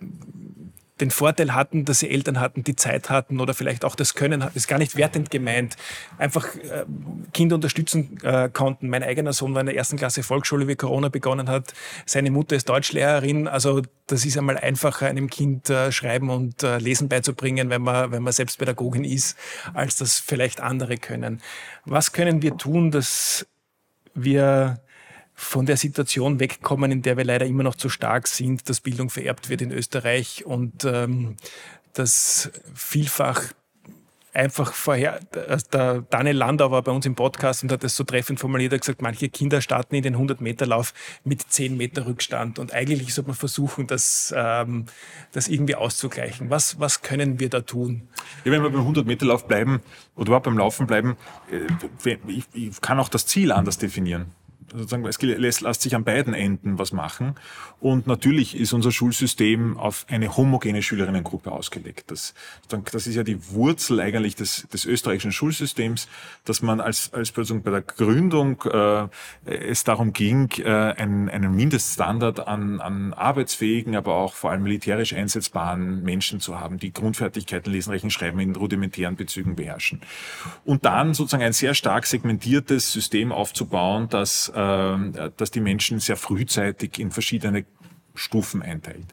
den 1.02 1.12
Vorteil 1.12 1.54
hatten, 1.54 1.84
dass 1.84 2.00
sie 2.00 2.10
Eltern 2.10 2.40
hatten, 2.40 2.64
die 2.64 2.76
Zeit 2.76 3.10
hatten 3.10 3.40
oder 3.40 3.54
vielleicht 3.54 3.84
auch 3.84 3.96
das 3.96 4.14
Können, 4.14 4.40
das 4.40 4.56
ist 4.56 4.68
gar 4.68 4.78
nicht 4.78 4.96
wertend 4.96 5.32
gemeint, 5.32 5.76
einfach 6.18 6.56
äh, 6.56 6.86
Kinder 7.34 7.56
unterstützen 7.56 8.18
äh, 8.24 8.50
konnten. 8.50 8.90
Mein 8.90 9.04
eigener 9.04 9.34
Sohn 9.34 9.54
war 9.54 9.62
in 9.62 9.66
der 9.66 9.76
ersten 9.76 9.98
Klasse 9.98 10.24
Volksschule, 10.24 10.68
wie 10.68 10.76
Corona 10.76 11.10
begonnen 11.10 11.50
hat. 11.50 11.74
Seine 12.06 12.32
Mutter 12.32 12.56
ist 12.56 12.70
Deutschlehrerin. 12.70 13.48
Also 13.48 13.82
das 14.08 14.26
ist 14.26 14.38
einmal 14.38 14.58
einfacher, 14.58 15.08
einem 15.08 15.30
Kind 15.30 15.70
äh, 15.70 15.92
Schreiben 15.92 16.30
und 16.30 16.64
äh, 16.64 16.78
Lesen 16.78 17.10
beizubringen, 17.10 17.70
wenn 17.70 17.82
man, 17.82 18.12
wenn 18.12 18.24
man 18.24 18.34
selbst 18.34 18.60
Pädagogin 18.60 19.04
ist, 19.04 19.38
als 19.74 19.96
das 19.98 20.20
vielleicht 20.20 20.62
andere 20.62 20.98
können. 20.98 21.42
Was 21.86 22.12
können 22.12 22.42
wir 22.42 22.58
tun, 22.58 22.92
dass 22.92 23.48
wir 24.14 24.82
von 25.42 25.66
der 25.66 25.76
Situation 25.76 26.40
wegkommen, 26.40 26.92
in 26.92 27.02
der 27.02 27.18
wir 27.18 27.26
leider 27.26 27.46
immer 27.46 27.64
noch 27.64 27.76
zu 27.76 27.90
stark 27.90 28.28
sind, 28.28 28.70
dass 28.70 28.80
Bildung 28.80 29.10
vererbt 29.10 29.50
wird 29.50 29.62
in 29.62 29.72
Österreich 29.72 30.46
und 30.46 30.86
ähm, 30.86 31.36
dass 31.94 32.52
vielfach 32.74 33.52
einfach 34.34 34.72
vorher, 34.72 35.20
der 35.74 36.04
Daniel 36.10 36.38
Landau 36.38 36.72
war 36.72 36.84
bei 36.84 36.92
uns 36.92 37.06
im 37.06 37.16
Podcast 37.16 37.64
und 37.64 37.72
hat 37.72 37.84
das 37.84 37.96
so 37.96 38.04
treffend 38.04 38.40
formuliert, 38.40 38.72
er 38.72 38.76
hat 38.78 38.82
gesagt, 38.82 39.02
manche 39.02 39.30
Kinder 39.30 39.62
starten 39.62 39.96
in 39.96 40.04
den 40.04 40.16
100-Meter-Lauf 40.16 40.94
mit 41.26 41.42
10 41.42 41.76
Meter 41.76 42.06
Rückstand 42.06 42.60
und 42.60 42.72
eigentlich 42.72 43.14
sollte 43.14 43.32
man 43.32 43.36
versuchen, 43.36 43.88
das, 43.88 44.34
ähm, 44.38 44.86
das 45.34 45.50
irgendwie 45.50 45.76
auszugleichen. 45.76 46.50
Was, 46.50 46.80
was 46.80 47.02
können 47.02 47.40
wir 47.40 47.50
da 47.50 47.62
tun? 47.62 48.08
Ja, 48.46 48.52
wenn 48.54 48.64
wir 48.64 48.70
beim 48.70 48.88
100-Meter-Lauf 48.88 49.48
bleiben 49.48 49.82
oder 50.16 50.28
überhaupt 50.28 50.46
beim 50.46 50.58
Laufen 50.58 50.88
bleiben, 50.88 51.18
äh, 51.52 52.10
ich, 52.28 52.46
ich 52.54 52.80
kann 52.80 53.00
auch 53.00 53.10
das 53.10 53.26
Ziel 53.26 53.52
anders 53.52 53.80
definieren 53.80 54.28
sozusagen, 54.74 55.06
es 55.06 55.22
lässt, 55.22 55.62
lässt 55.62 55.82
sich 55.82 55.96
an 55.96 56.04
beiden 56.04 56.34
Enden 56.34 56.80
was 56.80 56.92
machen. 56.92 57.36
Und 57.80 58.08
natürlich 58.08 58.56
ist 58.60 58.74
unser 58.74 58.92
Schulsystem 58.92 59.78
auf 59.78 60.06
eine 60.10 60.38
homogene 60.38 60.82
Schülerinnengruppe 60.82 61.52
ausgelegt. 61.52 62.12
Das, 62.12 62.34
das 62.70 63.08
ist 63.08 63.16
ja 63.16 63.24
die 63.24 63.52
Wurzel 63.52 64.00
eigentlich 64.00 64.36
des, 64.36 64.68
des 64.72 64.86
österreichischen 64.86 65.32
Schulsystems, 65.32 66.08
dass 66.46 66.62
man 66.62 66.80
als, 66.80 67.14
als 67.14 67.32
bei 67.32 67.72
der 67.72 67.82
Gründung 67.82 68.62
äh, 68.64 69.08
es 69.46 69.84
darum 69.84 70.14
ging, 70.14 70.50
äh, 70.60 70.70
einen, 70.70 71.30
einen 71.30 71.56
Mindeststandard 71.56 72.48
an, 72.48 72.80
an 72.80 73.14
arbeitsfähigen, 73.14 73.96
aber 73.96 74.16
auch 74.16 74.36
vor 74.36 74.52
allem 74.52 74.64
militärisch 74.64 75.14
einsetzbaren 75.14 76.04
Menschen 76.04 76.40
zu 76.40 76.60
haben, 76.60 76.78
die 76.78 76.94
Grundfertigkeiten 76.94 77.72
lesen, 77.72 77.92
rechnen, 77.92 78.12
schreiben 78.12 78.40
in 78.40 78.56
rudimentären 78.56 79.16
Bezügen 79.16 79.56
beherrschen. 79.56 80.02
Und 80.66 80.86
dann 80.86 81.14
sozusagen 81.14 81.44
ein 81.44 81.54
sehr 81.54 81.74
stark 81.74 82.06
segmentiertes 82.06 82.92
System 82.92 83.32
aufzubauen, 83.32 84.08
das 84.10 84.50
äh, 84.50 84.61
dass 85.38 85.52
die 85.52 85.62
Menschen 85.62 86.00
sehr 86.00 86.18
frühzeitig 86.18 87.00
in 87.00 87.12
verschiedene 87.12 87.66
Stufen 88.14 88.62
einteilt. 88.62 89.06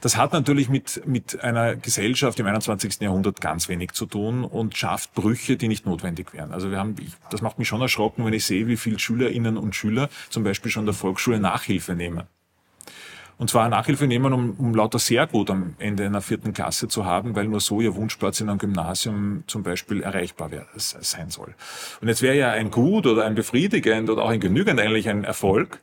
Das 0.00 0.16
hat 0.16 0.32
natürlich 0.32 0.68
mit, 0.68 1.06
mit 1.06 1.40
einer 1.42 1.76
Gesellschaft 1.76 2.38
im 2.40 2.46
21. 2.46 3.00
Jahrhundert 3.00 3.40
ganz 3.40 3.68
wenig 3.68 3.92
zu 3.92 4.06
tun 4.06 4.44
und 4.44 4.76
schafft 4.76 5.14
Brüche, 5.14 5.56
die 5.56 5.68
nicht 5.68 5.86
notwendig 5.86 6.32
wären. 6.32 6.52
Also 6.52 6.70
wir 6.70 6.78
haben, 6.78 6.96
das 7.30 7.42
macht 7.42 7.58
mich 7.58 7.68
schon 7.68 7.80
erschrocken, 7.80 8.24
wenn 8.24 8.32
ich 8.32 8.44
sehe, 8.44 8.66
wie 8.66 8.76
viele 8.76 8.98
Schülerinnen 8.98 9.56
und 9.56 9.74
Schüler 9.74 10.08
zum 10.30 10.42
Beispiel 10.44 10.70
schon 10.70 10.84
der 10.84 10.94
Volksschule 10.94 11.38
Nachhilfe 11.38 11.94
nehmen. 11.94 12.24
Und 13.36 13.50
zwar 13.50 13.68
Nachhilfe 13.68 14.06
nehmen, 14.06 14.32
um, 14.32 14.50
um 14.52 14.74
lauter 14.74 14.98
sehr 14.98 15.26
gut 15.26 15.50
am 15.50 15.74
Ende 15.78 16.06
einer 16.06 16.20
vierten 16.20 16.52
Klasse 16.52 16.88
zu 16.88 17.04
haben, 17.04 17.34
weil 17.34 17.48
nur 17.48 17.60
so 17.60 17.80
ihr 17.80 17.94
Wunschplatz 17.94 18.40
in 18.40 18.48
einem 18.48 18.58
Gymnasium 18.58 19.44
zum 19.46 19.62
Beispiel 19.62 20.02
erreichbar 20.02 20.50
wär, 20.50 20.66
sein 20.76 21.30
soll. 21.30 21.54
Und 22.00 22.08
jetzt 22.08 22.22
wäre 22.22 22.36
ja 22.36 22.50
ein 22.50 22.70
gut 22.70 23.06
oder 23.06 23.24
ein 23.24 23.34
befriedigend 23.34 24.08
oder 24.08 24.22
auch 24.22 24.30
ein 24.30 24.40
genügend 24.40 24.80
eigentlich 24.80 25.08
ein 25.08 25.24
Erfolg, 25.24 25.80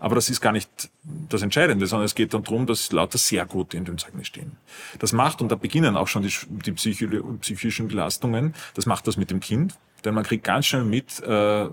aber 0.00 0.14
das 0.14 0.28
ist 0.28 0.40
gar 0.40 0.52
nicht 0.52 0.90
das 1.28 1.42
Entscheidende, 1.42 1.86
sondern 1.86 2.06
es 2.06 2.14
geht 2.14 2.34
dann 2.34 2.42
darum, 2.42 2.66
dass 2.66 2.90
lauter 2.92 3.18
sehr 3.18 3.46
gut 3.46 3.74
in 3.74 3.84
dem 3.84 3.98
Zeugnis 3.98 4.26
stehen. 4.26 4.56
Das 4.98 5.12
macht, 5.12 5.40
und 5.40 5.50
da 5.50 5.56
beginnen 5.56 5.96
auch 5.96 6.08
schon 6.08 6.22
die, 6.22 6.32
die 6.64 6.72
psychischen 6.72 7.88
Belastungen, 7.88 8.54
das 8.74 8.86
macht 8.86 9.06
das 9.06 9.16
mit 9.16 9.30
dem 9.30 9.40
Kind, 9.40 9.74
denn 10.04 10.14
man 10.14 10.24
kriegt 10.24 10.44
ganz 10.44 10.66
schnell 10.66 10.84
mit, 10.84 11.20
äh, 11.22 11.68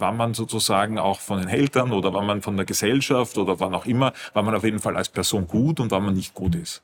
war 0.00 0.12
man 0.12 0.34
sozusagen 0.34 0.98
auch 0.98 1.20
von 1.20 1.38
den 1.40 1.48
Eltern 1.48 1.92
oder 1.92 2.12
war 2.12 2.22
man 2.22 2.42
von 2.42 2.56
der 2.56 2.66
Gesellschaft 2.66 3.38
oder 3.38 3.60
wann 3.60 3.74
auch 3.74 3.86
immer, 3.86 4.12
war 4.32 4.42
man 4.42 4.54
auf 4.54 4.64
jeden 4.64 4.78
Fall 4.78 4.96
als 4.96 5.08
Person 5.08 5.46
gut 5.46 5.80
und 5.80 5.90
wann 5.90 6.04
man 6.04 6.14
nicht 6.14 6.34
gut 6.34 6.54
ist. 6.54 6.82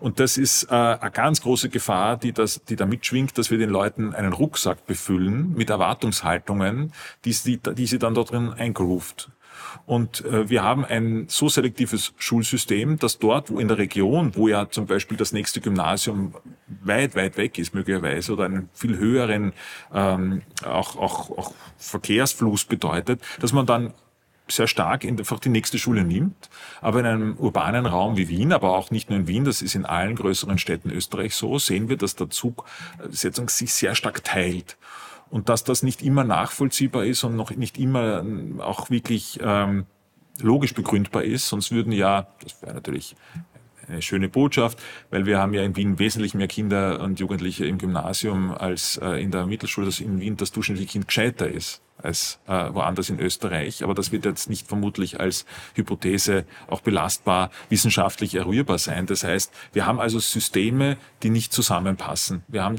Und 0.00 0.20
das 0.20 0.38
ist 0.38 0.64
äh, 0.64 0.74
eine 0.74 1.10
ganz 1.10 1.42
große 1.42 1.68
Gefahr, 1.68 2.16
die, 2.16 2.32
das, 2.32 2.64
die 2.64 2.76
da 2.76 2.86
mitschwingt, 2.86 3.36
dass 3.38 3.50
wir 3.50 3.58
den 3.58 3.70
Leuten 3.70 4.14
einen 4.14 4.32
Rucksack 4.32 4.86
befüllen 4.86 5.54
mit 5.54 5.70
Erwartungshaltungen, 5.70 6.92
die, 7.24 7.32
die, 7.32 7.58
die 7.58 7.86
sie 7.86 7.98
dann 7.98 8.14
dort 8.14 8.32
drin 8.32 8.52
eingeruft. 8.52 9.30
Und 9.86 10.24
äh, 10.24 10.48
wir 10.48 10.62
haben 10.62 10.84
ein 10.84 11.26
so 11.28 11.48
selektives 11.48 12.12
Schulsystem, 12.18 12.98
dass 12.98 13.18
dort, 13.18 13.50
wo 13.50 13.58
in 13.58 13.68
der 13.68 13.78
Region, 13.78 14.34
wo 14.34 14.48
ja 14.48 14.68
zum 14.70 14.86
Beispiel 14.86 15.16
das 15.16 15.32
nächste 15.32 15.60
Gymnasium 15.60 16.34
weit, 16.82 17.14
weit 17.14 17.36
weg 17.36 17.58
ist 17.58 17.74
möglicherweise 17.74 18.32
oder 18.32 18.44
einen 18.44 18.68
viel 18.72 18.98
höheren 18.98 19.52
ähm, 19.92 20.42
auch, 20.64 20.96
auch, 20.96 21.30
auch 21.36 21.54
Verkehrsfluss 21.78 22.64
bedeutet, 22.64 23.20
dass 23.40 23.52
man 23.52 23.66
dann 23.66 23.94
sehr 24.48 24.66
stark 24.66 25.04
in, 25.04 25.18
einfach 25.18 25.40
die 25.40 25.48
nächste 25.48 25.78
Schule 25.78 26.04
nimmt. 26.04 26.50
Aber 26.80 27.00
in 27.00 27.06
einem 27.06 27.36
urbanen 27.36 27.86
Raum 27.86 28.16
wie 28.16 28.28
Wien, 28.28 28.52
aber 28.52 28.76
auch 28.76 28.90
nicht 28.90 29.10
nur 29.10 29.18
in 29.18 29.26
Wien, 29.26 29.44
das 29.44 29.62
ist 29.62 29.74
in 29.74 29.86
allen 29.86 30.16
größeren 30.16 30.58
Städten 30.58 30.90
Österreichs 30.90 31.38
so, 31.38 31.58
sehen 31.58 31.88
wir, 31.88 31.96
dass 31.96 32.16
der 32.16 32.30
Zugsetzung 32.30 33.48
sich 33.48 33.72
sehr 33.72 33.94
stark 33.94 34.24
teilt. 34.24 34.76
Und 35.32 35.48
dass 35.48 35.64
das 35.64 35.82
nicht 35.82 36.02
immer 36.02 36.24
nachvollziehbar 36.24 37.06
ist 37.06 37.24
und 37.24 37.36
noch 37.36 37.50
nicht 37.50 37.78
immer 37.78 38.20
ähm, 38.20 38.60
auch 38.60 38.90
wirklich 38.90 39.40
ähm, 39.42 39.86
logisch 40.40 40.74
begründbar 40.74 41.24
ist. 41.24 41.48
Sonst 41.48 41.72
würden 41.72 41.90
ja, 41.90 42.28
das 42.42 42.60
wäre 42.60 42.74
natürlich 42.74 43.16
eine 43.88 44.02
schöne 44.02 44.28
Botschaft, 44.28 44.78
weil 45.08 45.24
wir 45.24 45.38
haben 45.38 45.54
ja 45.54 45.62
in 45.62 45.74
Wien 45.74 45.98
wesentlich 45.98 46.34
mehr 46.34 46.48
Kinder 46.48 47.00
und 47.00 47.18
Jugendliche 47.18 47.64
im 47.64 47.78
Gymnasium 47.78 48.52
als 48.52 48.98
äh, 48.98 49.22
in 49.22 49.30
der 49.30 49.46
Mittelschule, 49.46 49.86
dass 49.86 50.00
in 50.00 50.20
Wien 50.20 50.36
das 50.36 50.52
durchschnittliche 50.52 50.92
Kind 50.92 51.08
gescheiter 51.08 51.48
ist 51.48 51.80
als 51.96 52.38
äh, 52.46 52.68
woanders 52.72 53.08
in 53.08 53.18
Österreich. 53.18 53.82
Aber 53.82 53.94
das 53.94 54.12
wird 54.12 54.26
jetzt 54.26 54.50
nicht 54.50 54.68
vermutlich 54.68 55.18
als 55.18 55.46
Hypothese 55.74 56.44
auch 56.68 56.82
belastbar 56.82 57.50
wissenschaftlich 57.70 58.34
eruierbar 58.34 58.78
sein. 58.78 59.06
Das 59.06 59.24
heißt, 59.24 59.50
wir 59.72 59.86
haben 59.86 59.98
also 59.98 60.18
Systeme, 60.18 60.98
die 61.22 61.30
nicht 61.30 61.54
zusammenpassen. 61.54 62.42
Wir 62.48 62.64
haben 62.64 62.76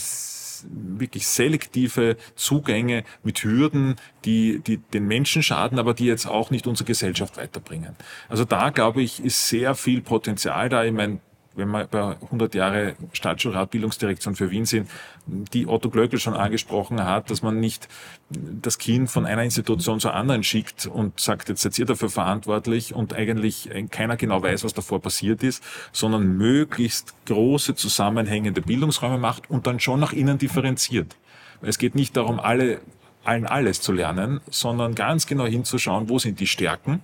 wirklich 0.70 1.28
selektive 1.28 2.18
Zugänge 2.36 3.03
mit 3.24 3.43
Hürden, 3.43 3.95
die, 4.26 4.59
die 4.59 4.78
den 4.78 5.07
Menschen 5.07 5.43
schaden, 5.43 5.80
aber 5.80 5.93
die 5.93 6.05
jetzt 6.05 6.26
auch 6.26 6.51
nicht 6.51 6.68
unsere 6.68 6.88
Gesellschaft 6.88 7.38
weiterbringen. 7.38 7.95
Also 8.30 8.45
da, 8.45 8.70
glaube 8.70 9.01
ich, 9.01 9.24
ist 9.24 9.47
sehr 9.49 9.76
viel 9.76 10.01
Potenzial 10.01 10.70
da. 10.70 10.84
Ich 10.84 10.93
meine, 10.93 11.20
wenn 11.56 11.70
wir 11.70 11.86
bei 11.86 12.18
100 12.22 12.56
Jahre 12.56 12.95
Staatsschulrat 13.14 13.72
Bildungsdirektion 13.72 14.36
für 14.36 14.49
Wien 14.51 14.66
sind, 14.66 14.89
die 15.26 15.68
Otto 15.68 15.89
Glöckl 15.89 16.20
schon 16.20 16.34
angesprochen 16.34 17.04
hat, 17.04 17.30
dass 17.30 17.41
man 17.41 17.60
nicht 17.60 17.88
das 18.30 18.78
Kind 18.78 19.10
von 19.10 19.26
einer 19.26 19.43
Institution 19.43 19.99
zur 19.99 20.14
anderen 20.14 20.43
schickt 20.43 20.88
und 20.88 21.20
sagt, 21.20 21.49
jetzt 21.49 21.62
seid 21.62 21.78
ihr 21.78 21.86
dafür 21.86 22.10
verantwortlich 22.10 22.93
und 22.93 23.14
eigentlich 23.14 23.70
keiner 23.91 24.18
genau 24.18 24.41
weiß, 24.41 24.64
was 24.64 24.74
davor 24.74 25.01
passiert 25.01 25.43
ist, 25.43 25.64
sondern 25.91 26.38
möglichst 26.38 27.14
große 27.26 27.76
zusammenhängende 27.76 28.62
Bildungsräume 28.62 29.18
macht 29.18 29.49
und 29.49 29.68
dann 29.68 29.80
schon 29.80 29.99
nach 29.99 30.14
innen 30.14 30.38
differenziert. 30.38 31.16
Es 31.62 31.78
geht 31.78 31.95
nicht 31.95 32.18
darum, 32.18 32.39
alle, 32.39 32.82
allen 33.24 33.45
alles 33.45 33.80
zu 33.80 33.93
lernen, 33.93 34.41
sondern 34.49 34.95
ganz 34.95 35.28
genau 35.28 35.45
hinzuschauen, 35.45 36.10
wo 36.10 36.20
sind 36.20 36.39
die 36.39 36.47
Stärken 36.47 37.01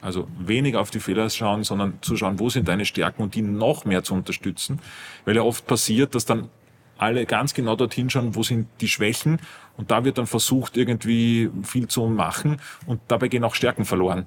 also 0.00 0.28
weniger 0.38 0.80
auf 0.80 0.90
die 0.90 1.00
Fehler 1.00 1.28
schauen, 1.30 1.64
sondern 1.64 1.98
zu 2.02 2.16
schauen, 2.16 2.38
wo 2.38 2.48
sind 2.48 2.68
deine 2.68 2.84
Stärken 2.84 3.22
und 3.22 3.34
die 3.34 3.42
noch 3.42 3.84
mehr 3.84 4.04
zu 4.04 4.14
unterstützen. 4.14 4.80
Weil 5.24 5.36
ja 5.36 5.42
oft 5.42 5.66
passiert, 5.66 6.14
dass 6.14 6.24
dann 6.24 6.48
alle 6.98 7.26
ganz 7.26 7.54
genau 7.54 7.76
dorthin 7.76 8.10
schauen, 8.10 8.34
wo 8.34 8.42
sind 8.42 8.68
die 8.80 8.88
Schwächen 8.88 9.40
und 9.76 9.90
da 9.90 10.04
wird 10.04 10.18
dann 10.18 10.26
versucht, 10.26 10.76
irgendwie 10.76 11.50
viel 11.62 11.88
zu 11.88 12.06
machen 12.06 12.60
und 12.86 13.00
dabei 13.08 13.28
gehen 13.28 13.44
auch 13.44 13.54
Stärken 13.54 13.84
verloren. 13.84 14.26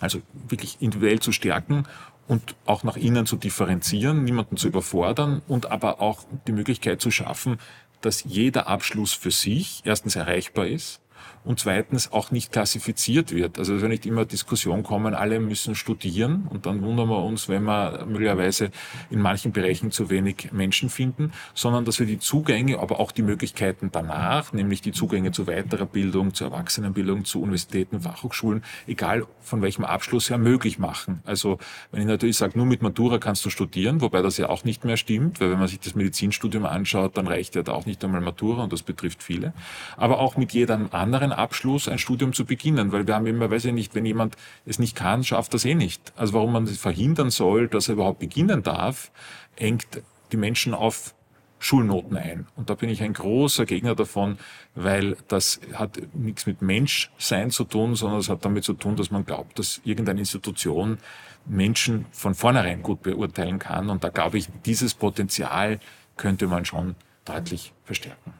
Also 0.00 0.20
wirklich 0.48 0.78
individuell 0.80 1.20
zu 1.20 1.32
stärken 1.32 1.84
und 2.28 2.54
auch 2.66 2.82
nach 2.82 2.96
innen 2.96 3.26
zu 3.26 3.36
differenzieren, 3.36 4.24
niemanden 4.24 4.56
zu 4.56 4.68
überfordern 4.68 5.42
und 5.48 5.70
aber 5.70 6.00
auch 6.00 6.24
die 6.46 6.52
Möglichkeit 6.52 7.00
zu 7.00 7.10
schaffen, 7.10 7.58
dass 8.00 8.24
jeder 8.24 8.66
Abschluss 8.66 9.12
für 9.12 9.30
sich 9.30 9.82
erstens 9.84 10.16
erreichbar 10.16 10.66
ist 10.66 11.01
und 11.44 11.58
zweitens 11.58 12.12
auch 12.12 12.30
nicht 12.30 12.52
klassifiziert 12.52 13.34
wird. 13.34 13.58
Also 13.58 13.74
es 13.74 13.80
soll 13.80 13.88
nicht 13.88 14.06
immer 14.06 14.24
Diskussion 14.24 14.82
kommen, 14.82 15.14
alle 15.14 15.40
müssen 15.40 15.74
studieren 15.74 16.46
und 16.48 16.66
dann 16.66 16.82
wundern 16.82 17.08
wir 17.08 17.22
uns, 17.22 17.48
wenn 17.48 17.64
wir 17.64 18.04
möglicherweise 18.06 18.70
in 19.10 19.20
manchen 19.20 19.52
Bereichen 19.52 19.90
zu 19.90 20.10
wenig 20.10 20.50
Menschen 20.52 20.88
finden, 20.88 21.32
sondern 21.54 21.84
dass 21.84 21.98
wir 21.98 22.06
die 22.06 22.18
Zugänge, 22.18 22.78
aber 22.78 23.00
auch 23.00 23.12
die 23.12 23.22
Möglichkeiten 23.22 23.90
danach, 23.92 24.52
nämlich 24.52 24.80
die 24.82 24.92
Zugänge 24.92 25.32
zu 25.32 25.46
weiterer 25.46 25.86
Bildung, 25.86 26.34
zu 26.34 26.44
Erwachsenenbildung, 26.44 27.24
zu 27.24 27.42
Universitäten, 27.42 28.00
Fachhochschulen, 28.00 28.62
egal 28.86 29.26
von 29.40 29.62
welchem 29.62 29.84
Abschluss 29.84 30.30
her, 30.30 30.38
möglich 30.38 30.78
machen. 30.78 31.22
Also 31.24 31.58
wenn 31.90 32.02
ich 32.02 32.06
natürlich 32.06 32.36
sage, 32.36 32.56
nur 32.56 32.66
mit 32.66 32.82
Matura 32.82 33.18
kannst 33.18 33.44
du 33.44 33.50
studieren, 33.50 34.00
wobei 34.00 34.22
das 34.22 34.36
ja 34.36 34.48
auch 34.48 34.64
nicht 34.64 34.84
mehr 34.84 34.96
stimmt, 34.96 35.40
weil 35.40 35.50
wenn 35.50 35.58
man 35.58 35.68
sich 35.68 35.80
das 35.80 35.94
Medizinstudium 35.94 36.64
anschaut, 36.64 37.16
dann 37.16 37.26
reicht 37.26 37.54
ja 37.56 37.62
da 37.62 37.72
auch 37.72 37.86
nicht 37.86 38.04
einmal 38.04 38.20
Matura 38.20 38.62
und 38.62 38.72
das 38.72 38.82
betrifft 38.82 39.22
viele. 39.22 39.52
Aber 39.96 40.20
auch 40.20 40.36
mit 40.36 40.52
jedem 40.52 40.88
anderen 40.92 41.11
Abschluss 41.14 41.88
ein 41.88 41.98
Studium 41.98 42.32
zu 42.32 42.44
beginnen, 42.44 42.92
weil 42.92 43.06
wir 43.06 43.14
haben 43.14 43.26
immer, 43.26 43.50
weiß 43.50 43.66
ich 43.66 43.72
nicht, 43.72 43.94
wenn 43.94 44.06
jemand 44.06 44.36
es 44.66 44.78
nicht 44.78 44.96
kann, 44.96 45.24
schafft 45.24 45.54
das 45.54 45.64
eh 45.64 45.74
nicht. 45.74 46.12
Also 46.16 46.34
warum 46.34 46.52
man 46.52 46.66
verhindern 46.66 47.30
soll, 47.30 47.68
dass 47.68 47.88
er 47.88 47.94
überhaupt 47.94 48.20
beginnen 48.20 48.62
darf, 48.62 49.10
engt 49.56 50.02
die 50.32 50.36
Menschen 50.36 50.74
auf 50.74 51.14
Schulnoten 51.58 52.16
ein. 52.16 52.46
Und 52.56 52.70
da 52.70 52.74
bin 52.74 52.88
ich 52.88 53.02
ein 53.02 53.12
großer 53.12 53.66
Gegner 53.66 53.94
davon, 53.94 54.38
weil 54.74 55.16
das 55.28 55.60
hat 55.74 56.00
nichts 56.12 56.46
mit 56.46 56.60
Menschsein 56.60 57.52
zu 57.52 57.62
tun, 57.64 57.94
sondern 57.94 58.18
es 58.18 58.28
hat 58.28 58.44
damit 58.44 58.64
zu 58.64 58.72
tun, 58.72 58.96
dass 58.96 59.12
man 59.12 59.24
glaubt, 59.24 59.58
dass 59.60 59.80
irgendeine 59.84 60.18
Institution 60.18 60.98
Menschen 61.46 62.06
von 62.10 62.34
vornherein 62.34 62.82
gut 62.82 63.02
beurteilen 63.02 63.60
kann. 63.60 63.90
Und 63.90 64.02
da 64.02 64.08
glaube 64.08 64.38
ich, 64.38 64.48
dieses 64.64 64.94
Potenzial 64.94 65.78
könnte 66.16 66.48
man 66.48 66.64
schon 66.64 66.96
deutlich 67.24 67.72
verstärken. 67.84 68.32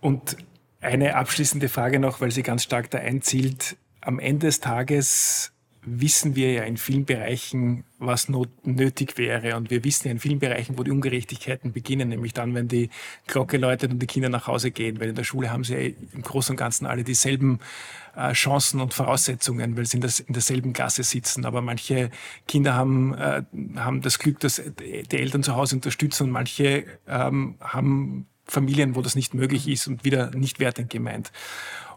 Und 0.00 0.36
eine 0.80 1.16
abschließende 1.16 1.68
Frage 1.68 1.98
noch, 1.98 2.20
weil 2.20 2.30
sie 2.30 2.42
ganz 2.42 2.62
stark 2.62 2.90
da 2.90 2.98
einzielt. 2.98 3.76
Am 4.00 4.18
Ende 4.18 4.46
des 4.46 4.60
Tages 4.60 5.52
wissen 5.86 6.34
wir 6.34 6.52
ja 6.52 6.64
in 6.64 6.76
vielen 6.76 7.04
Bereichen, 7.04 7.84
was 7.98 8.28
nötig 8.64 9.16
wäre. 9.18 9.56
Und 9.56 9.70
wir 9.70 9.84
wissen 9.84 10.08
ja 10.08 10.12
in 10.12 10.18
vielen 10.18 10.40
Bereichen, 10.40 10.76
wo 10.76 10.82
die 10.82 10.90
Ungerechtigkeiten 10.90 11.72
beginnen, 11.72 12.08
nämlich 12.08 12.34
dann, 12.34 12.54
wenn 12.54 12.66
die 12.66 12.90
Glocke 13.28 13.56
läutet 13.56 13.92
und 13.92 14.00
die 14.00 14.06
Kinder 14.06 14.28
nach 14.28 14.48
Hause 14.48 14.72
gehen. 14.72 15.00
Weil 15.00 15.10
in 15.10 15.14
der 15.14 15.22
Schule 15.22 15.50
haben 15.50 15.62
sie 15.62 15.74
ja 15.74 15.92
im 16.12 16.22
Großen 16.22 16.52
und 16.52 16.56
Ganzen 16.56 16.86
alle 16.86 17.04
dieselben 17.04 17.60
äh, 18.16 18.32
Chancen 18.32 18.80
und 18.80 18.94
Voraussetzungen, 18.94 19.76
weil 19.76 19.86
sie 19.86 19.98
in, 19.98 20.00
das, 20.00 20.18
in 20.18 20.32
derselben 20.32 20.72
Klasse 20.72 21.04
sitzen. 21.04 21.44
Aber 21.44 21.62
manche 21.62 22.10
Kinder 22.48 22.74
haben, 22.74 23.14
äh, 23.14 23.42
haben 23.76 24.02
das 24.02 24.18
Glück, 24.18 24.40
dass 24.40 24.60
die 24.80 25.16
Eltern 25.16 25.44
zu 25.44 25.54
Hause 25.54 25.76
unterstützen 25.76 26.24
und 26.24 26.30
manche 26.30 26.84
ähm, 27.06 27.54
haben 27.60 28.26
Familien, 28.46 28.94
wo 28.94 29.02
das 29.02 29.16
nicht 29.16 29.34
möglich 29.34 29.68
ist 29.68 29.86
und 29.86 30.04
wieder 30.04 30.30
nicht 30.30 30.60
wertend 30.60 30.90
gemeint. 30.90 31.32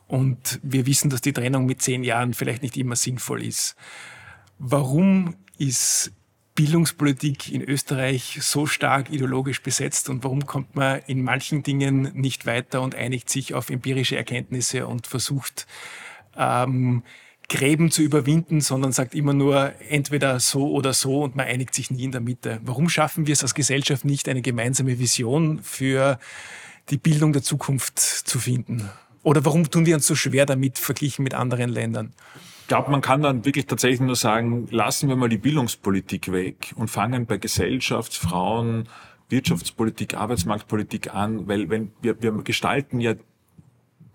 Und 0.08 0.60
wir 0.64 0.86
wissen, 0.86 1.10
dass 1.10 1.22
die 1.22 1.34
Trennung 1.34 1.66
mit 1.66 1.82
zehn 1.82 2.04
Jahren 2.04 2.34
vielleicht 2.34 2.64
nicht 2.64 2.78
immer 2.78 2.96
sinnvoll 2.96 3.44
ist. 3.44 3.76
Warum 4.58 5.36
ist 5.58 6.12
Bildungspolitik 6.56 7.54
in 7.54 7.62
Österreich 7.62 8.40
so 8.42 8.66
stark 8.66 9.12
ideologisch 9.12 9.62
besetzt 9.62 10.10
und 10.10 10.24
warum 10.24 10.46
kommt 10.46 10.76
man 10.76 11.00
in 11.08 11.24
manchen 11.24 11.64
Dingen 11.64 12.12
nicht 12.16 12.46
weiter 12.46 12.82
und 12.82 12.96
einigt 12.96 13.30
sich 13.30 13.54
auf 13.54 13.70
empirische 13.70 14.18
Erkenntnisse 14.18 14.88
und 14.88 15.08
versucht, 15.08 15.68
ähm, 16.36 17.04
Gräben 17.50 17.92
zu 17.92 18.02
überwinden, 18.04 18.62
sondern 18.62 18.92
sagt 18.92 19.16
immer 19.16 19.34
nur 19.34 19.74
entweder 19.90 20.40
so 20.40 20.72
oder 20.72 20.94
so 20.94 21.24
und 21.24 21.36
man 21.36 21.48
einigt 21.48 21.74
sich 21.74 21.92
nie 21.92 22.04
in 22.04 22.12
der 22.12 22.22
Mitte. 22.22 22.60
Warum 22.64 22.90
schaffen 22.90 23.28
wir 23.28 23.34
es 23.34 23.42
als 23.42 23.56
Gesellschaft 23.56 24.06
nicht, 24.06 24.30
eine 24.30 24.42
gemeinsame 24.42 25.00
Vision 25.00 25.60
für 25.64 26.20
die 26.90 26.98
Bildung 26.98 27.34
der 27.34 27.42
Zukunft 27.42 28.00
zu 28.00 28.40
finden? 28.40 28.90
Oder 29.24 29.44
warum 29.46 29.70
tun 29.70 29.86
wir 29.86 29.96
uns 29.96 30.08
so 30.08 30.16
schwer 30.16 30.46
damit 30.46 30.78
verglichen 30.78 31.24
mit 31.24 31.34
anderen 31.34 31.70
Ländern? 31.70 32.14
Ich 32.62 32.68
glaube, 32.68 32.92
man 32.92 33.02
kann 33.02 33.24
dann 33.24 33.46
wirklich 33.46 33.66
tatsächlich 33.66 34.00
nur 34.00 34.16
sagen, 34.16 34.68
lassen 34.70 35.10
wir 35.10 35.16
mal 35.16 35.28
die 35.28 35.40
Bildungspolitik 35.40 36.32
weg 36.32 36.72
und 36.76 36.88
fangen 36.88 37.26
bei 37.26 37.36
Gesellschafts-, 37.36 38.18
Frauen-, 38.18 38.88
Wirtschaftspolitik, 39.28 40.16
Arbeitsmarktpolitik 40.16 41.14
an, 41.14 41.48
weil 41.48 41.70
wenn 41.70 41.92
wir, 42.02 42.22
wir 42.22 42.32
gestalten 42.44 43.00
ja 43.00 43.16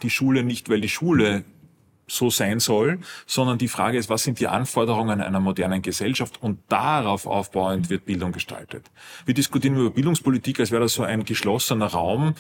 die 0.02 0.10
Schule 0.10 0.44
nicht, 0.44 0.68
weil 0.68 0.80
die 0.80 0.88
Schule 0.88 1.44
so 2.06 2.30
sein 2.30 2.60
soll, 2.60 2.98
sondern 3.26 3.58
die 3.58 3.68
Frage 3.68 3.98
ist, 3.98 4.10
was 4.10 4.24
sind 4.24 4.40
die 4.40 4.48
Anforderungen 4.48 5.20
einer 5.20 5.40
modernen 5.40 5.82
Gesellschaft 5.82 6.42
und 6.42 6.60
darauf 6.68 7.26
aufbauend 7.26 7.90
wird 7.90 8.04
Bildung 8.04 8.32
gestaltet. 8.32 8.90
Wir 9.24 9.34
diskutieren 9.34 9.76
über 9.76 9.90
Bildungspolitik, 9.90 10.60
als 10.60 10.70
wäre 10.70 10.82
das 10.82 10.94
so 10.94 11.02
ein 11.02 11.24
geschlossener 11.24 11.86
Raum, 11.86 12.34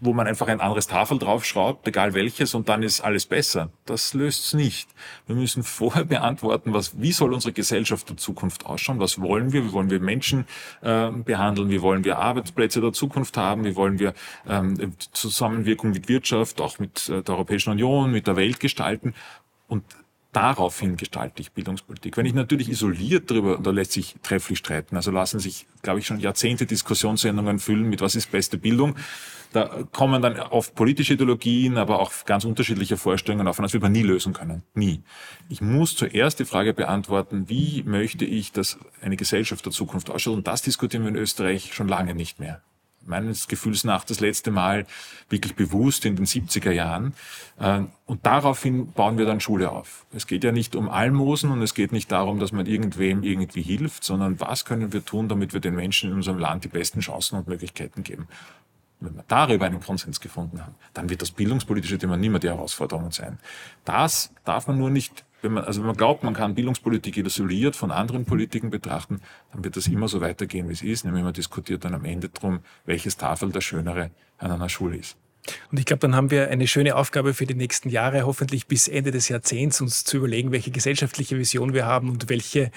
wo 0.00 0.12
man 0.12 0.26
einfach 0.26 0.48
ein 0.48 0.60
anderes 0.60 0.86
Tafel 0.86 1.18
draufschraubt, 1.18 1.86
egal 1.88 2.14
welches, 2.14 2.54
und 2.54 2.68
dann 2.68 2.82
ist 2.82 3.00
alles 3.00 3.26
besser. 3.26 3.70
Das 3.86 4.14
löst's 4.14 4.54
nicht. 4.54 4.88
Wir 5.26 5.34
müssen 5.34 5.62
vorher 5.62 6.04
beantworten, 6.04 6.72
was, 6.72 7.00
wie 7.00 7.12
soll 7.12 7.32
unsere 7.32 7.52
Gesellschaft 7.52 8.08
der 8.08 8.16
Zukunft 8.16 8.66
ausschauen, 8.66 9.00
was 9.00 9.20
wollen 9.20 9.52
wir, 9.52 9.64
wie 9.64 9.72
wollen 9.72 9.90
wir 9.90 10.00
Menschen 10.00 10.46
äh, 10.82 11.10
behandeln, 11.10 11.70
wie 11.70 11.82
wollen 11.82 12.04
wir 12.04 12.18
Arbeitsplätze 12.18 12.80
der 12.80 12.92
Zukunft 12.92 13.36
haben, 13.36 13.64
wie 13.64 13.76
wollen 13.76 13.98
wir 13.98 14.14
ähm, 14.48 14.92
Zusammenwirkung 15.12 15.90
mit 15.90 16.08
Wirtschaft, 16.08 16.60
auch 16.60 16.78
mit 16.78 17.08
äh, 17.08 17.22
der 17.22 17.34
Europäischen 17.34 17.70
Union, 17.70 18.12
mit 18.12 18.26
der 18.26 18.36
Welt 18.36 18.59
gestalten 18.60 19.14
und 19.68 19.84
daraufhin 20.32 20.96
gestalte 20.96 21.42
ich 21.42 21.52
Bildungspolitik. 21.52 22.16
Wenn 22.16 22.26
ich 22.26 22.34
natürlich 22.34 22.68
isoliert 22.68 23.30
darüber, 23.30 23.58
da 23.58 23.70
lässt 23.70 23.92
sich 23.92 24.14
trefflich 24.22 24.58
streiten. 24.58 24.96
Also 24.96 25.10
lassen 25.10 25.40
sich, 25.40 25.66
glaube 25.82 25.98
ich, 25.98 26.06
schon 26.06 26.20
Jahrzehnte 26.20 26.66
Diskussionssendungen 26.66 27.58
füllen 27.58 27.88
mit 27.88 28.00
was 28.00 28.14
ist 28.14 28.30
beste 28.30 28.58
Bildung. 28.58 28.94
Da 29.52 29.82
kommen 29.90 30.22
dann 30.22 30.38
oft 30.38 30.76
politische 30.76 31.14
Ideologien, 31.14 31.76
aber 31.76 31.98
auch 31.98 32.12
ganz 32.24 32.44
unterschiedliche 32.44 32.96
Vorstellungen 32.96 33.48
auf, 33.48 33.58
und 33.58 33.64
das 33.64 33.72
wird 33.72 33.82
man 33.82 33.90
nie 33.90 34.02
lösen 34.02 34.32
können. 34.32 34.62
Nie. 34.74 35.02
Ich 35.48 35.60
muss 35.60 35.96
zuerst 35.96 36.38
die 36.38 36.44
Frage 36.44 36.72
beantworten, 36.72 37.48
wie 37.48 37.82
möchte 37.82 38.24
ich, 38.24 38.52
dass 38.52 38.78
eine 39.00 39.16
Gesellschaft 39.16 39.64
der 39.64 39.72
Zukunft 39.72 40.08
ausschaut? 40.08 40.36
Und 40.36 40.46
das 40.46 40.62
diskutieren 40.62 41.02
wir 41.02 41.08
in 41.08 41.16
Österreich 41.16 41.74
schon 41.74 41.88
lange 41.88 42.14
nicht 42.14 42.38
mehr. 42.38 42.62
Meines 43.04 43.48
Gefühls 43.48 43.84
nach 43.84 44.04
das 44.04 44.20
letzte 44.20 44.50
Mal 44.50 44.86
wirklich 45.28 45.54
bewusst 45.54 46.04
in 46.04 46.16
den 46.16 46.26
70er 46.26 46.70
Jahren. 46.70 47.14
Äh, 47.58 47.82
und 48.06 48.26
daraufhin 48.26 48.92
bauen 48.92 49.18
wir 49.18 49.26
dann 49.26 49.40
Schule 49.40 49.70
auf. 49.70 50.06
Es 50.12 50.26
geht 50.26 50.44
ja 50.44 50.52
nicht 50.52 50.76
um 50.76 50.88
Almosen 50.88 51.50
und 51.50 51.62
es 51.62 51.74
geht 51.74 51.92
nicht 51.92 52.10
darum, 52.12 52.38
dass 52.38 52.52
man 52.52 52.66
irgendwem 52.66 53.22
irgendwie 53.22 53.62
hilft, 53.62 54.04
sondern 54.04 54.40
was 54.40 54.64
können 54.64 54.92
wir 54.92 55.04
tun, 55.04 55.28
damit 55.28 55.52
wir 55.52 55.60
den 55.60 55.74
Menschen 55.74 56.10
in 56.10 56.16
unserem 56.16 56.38
Land 56.38 56.64
die 56.64 56.68
besten 56.68 57.00
Chancen 57.00 57.38
und 57.38 57.48
Möglichkeiten 57.48 58.02
geben. 58.02 58.28
Wenn 59.00 59.16
wir 59.16 59.24
darüber 59.28 59.64
einen 59.64 59.80
Konsens 59.80 60.20
gefunden 60.20 60.60
haben, 60.60 60.74
dann 60.92 61.08
wird 61.08 61.22
das 61.22 61.30
bildungspolitische 61.30 61.98
Thema 61.98 62.18
nicht 62.18 62.30
mehr 62.30 62.38
die 62.38 62.48
Herausforderung 62.48 63.12
sein. 63.12 63.38
Das 63.86 64.30
darf 64.44 64.66
man 64.66 64.76
nur 64.76 64.90
nicht 64.90 65.24
wenn 65.42 65.52
man, 65.52 65.64
also 65.64 65.80
wenn 65.80 65.88
man 65.88 65.96
glaubt, 65.96 66.22
man 66.22 66.34
kann 66.34 66.54
Bildungspolitik 66.54 67.16
isoliert 67.16 67.76
von 67.76 67.90
anderen 67.90 68.24
Politiken 68.24 68.70
betrachten, 68.70 69.20
dann 69.52 69.64
wird 69.64 69.76
das 69.76 69.86
immer 69.86 70.08
so 70.08 70.20
weitergehen, 70.20 70.68
wie 70.68 70.72
es 70.72 70.82
ist. 70.82 71.04
Nämlich 71.04 71.24
man 71.24 71.32
diskutiert 71.32 71.84
dann 71.84 71.94
am 71.94 72.04
Ende 72.04 72.28
drum, 72.28 72.60
welches 72.84 73.16
Tafel 73.16 73.50
das 73.50 73.64
Schönere 73.64 74.10
an 74.38 74.50
einer 74.50 74.68
Schule 74.68 74.96
ist. 74.96 75.16
Und 75.70 75.78
ich 75.78 75.86
glaube, 75.86 76.00
dann 76.00 76.14
haben 76.14 76.30
wir 76.30 76.50
eine 76.50 76.66
schöne 76.66 76.96
Aufgabe 76.96 77.34
für 77.34 77.46
die 77.46 77.54
nächsten 77.54 77.88
Jahre, 77.88 78.26
hoffentlich 78.26 78.66
bis 78.66 78.88
Ende 78.88 79.10
des 79.10 79.28
Jahrzehnts, 79.28 79.80
uns 79.80 80.04
zu 80.04 80.18
überlegen, 80.18 80.52
welche 80.52 80.70
gesellschaftliche 80.70 81.38
Vision 81.38 81.72
wir 81.72 81.86
haben 81.86 82.10
und 82.10 82.28
welche 82.28 82.70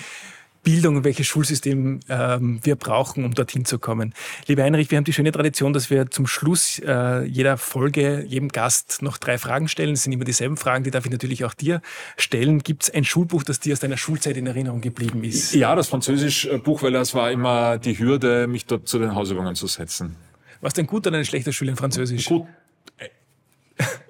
Bildung 0.63 0.97
und 0.97 1.03
welches 1.03 1.27
Schulsystem 1.27 1.99
ähm, 2.09 2.59
wir 2.63 2.75
brauchen, 2.75 3.25
um 3.25 3.33
dorthin 3.33 3.65
zu 3.65 3.79
kommen. 3.79 4.13
Lieber 4.47 4.63
Heinrich, 4.63 4.89
wir 4.91 4.97
haben 4.97 5.03
die 5.03 5.13
schöne 5.13 5.31
Tradition, 5.31 5.73
dass 5.73 5.89
wir 5.89 6.09
zum 6.09 6.25
Schluss 6.25 6.79
äh, 6.79 7.23
jeder 7.25 7.57
Folge, 7.57 8.23
jedem 8.27 8.49
Gast 8.49 9.01
noch 9.01 9.17
drei 9.17 9.37
Fragen 9.37 9.67
stellen. 9.67 9.93
Es 9.93 10.03
sind 10.03 10.13
immer 10.13 10.25
dieselben 10.25 10.57
Fragen, 10.57 10.83
die 10.83 10.91
darf 10.91 11.05
ich 11.05 11.11
natürlich 11.11 11.45
auch 11.45 11.53
dir 11.53 11.81
stellen. 12.17 12.59
Gibt 12.59 12.83
es 12.83 12.89
ein 12.93 13.03
Schulbuch, 13.03 13.43
das 13.43 13.59
dir 13.59 13.73
aus 13.73 13.79
deiner 13.79 13.97
Schulzeit 13.97 14.37
in 14.37 14.47
Erinnerung 14.47 14.81
geblieben 14.81 15.23
ist? 15.23 15.53
Ja, 15.53 15.75
das 15.75 15.89
Französisch-Buch, 15.89 16.81
weil 16.81 16.93
das 16.93 17.13
war 17.13 17.31
immer 17.31 17.77
die 17.77 17.99
Hürde, 17.99 18.47
mich 18.47 18.65
dort 18.65 18.87
zu 18.87 18.99
den 18.99 19.13
Hausübungen 19.15 19.55
zu 19.55 19.67
setzen. 19.67 20.15
Warst 20.61 20.77
du 20.77 20.81
ein 20.81 20.87
guter 20.87 21.09
oder 21.09 21.17
ein 21.17 21.25
schlechter 21.25 21.51
Schüler 21.51 21.71
in 21.71 21.77
Französisch? 21.77 22.25
Gut, 22.25 22.45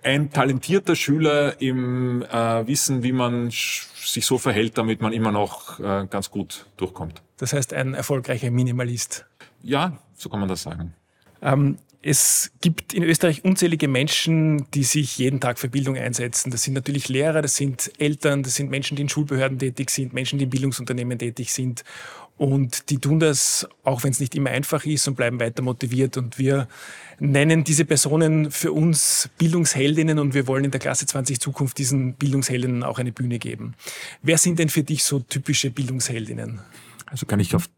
ein 0.04 0.32
talentierter 0.32 0.96
Schüler 0.96 1.62
im 1.62 2.24
äh, 2.24 2.68
Wissen, 2.68 3.04
wie 3.04 3.12
man 3.12 3.50
sich 3.52 4.26
so 4.26 4.38
verhält, 4.38 4.78
damit 4.78 5.02
man 5.02 5.14
immer 5.14 5.32
noch 5.32 5.80
äh, 5.80 6.06
ganz 6.10 6.30
gut 6.30 6.66
durchkommt. 6.78 7.22
Das 7.38 7.54
heißt, 7.54 7.74
ein 7.74 7.94
erfolgreicher 7.94 8.52
Minimalist. 8.52 9.26
Ja, 9.62 9.98
so 10.16 10.30
kann 10.30 10.40
man 10.40 10.50
das 10.50 10.64
sagen. 10.64 10.94
Ähm, 11.42 11.78
es 12.06 12.52
gibt 12.60 12.94
in 12.94 13.02
Österreich 13.02 13.46
unzählige 13.46 13.88
Menschen, 13.88 14.70
die 14.72 14.84
sich 14.84 15.18
jeden 15.18 15.40
Tag 15.40 15.58
für 15.58 15.70
Bildung 15.70 15.96
einsetzen. 15.96 16.52
Das 16.52 16.64
sind 16.64 16.74
natürlich 16.74 17.08
Lehrer, 17.08 17.42
das 17.42 17.56
sind 17.56 17.94
Eltern, 17.98 18.44
das 18.44 18.56
sind 18.56 18.70
Menschen, 18.70 18.98
die 18.98 19.04
in 19.04 19.10
Schulbehörden 19.10 19.58
tätig 19.58 19.90
sind, 19.90 20.14
Menschen, 20.14 20.38
die 20.38 20.44
in 20.44 20.50
Bildungsunternehmen 20.50 21.18
tätig 21.18 21.54
sind. 21.54 21.86
Und 22.38 22.90
die 22.90 22.98
tun 22.98 23.20
das, 23.20 23.68
auch 23.84 24.04
wenn 24.04 24.12
es 24.12 24.20
nicht 24.20 24.36
immer 24.36 24.50
einfach 24.50 24.86
ist 24.86 25.08
und 25.08 25.16
bleiben 25.16 25.40
weiter 25.40 25.62
motiviert. 25.62 26.18
Und 26.18 26.40
wir 26.40 26.68
nennen 27.20 27.64
diese 27.64 27.86
Personen 27.86 28.50
für 28.52 28.72
uns 28.72 29.30
Bildungsheldinnen 29.38 30.20
und 30.20 30.34
wir 30.34 30.48
wollen 30.48 30.66
in 30.66 30.72
der 30.72 30.80
Klasse 30.80 31.06
20 31.06 31.40
Zukunft 31.40 31.78
diesen 31.78 32.16
Bildungsheldinnen 32.16 32.84
auch 32.84 33.00
eine 33.00 33.12
Bühne 33.12 33.40
geben. 33.40 33.76
Wer 34.22 34.38
sind 34.38 34.60
denn 34.60 34.70
für 34.70 34.84
dich 34.84 35.04
so 35.04 35.20
typische 35.20 35.70
Bildungsheldinnen? 35.70 36.60
Also 37.06 37.26
kann 37.26 37.40
ich 37.40 37.56
auf 37.56 37.70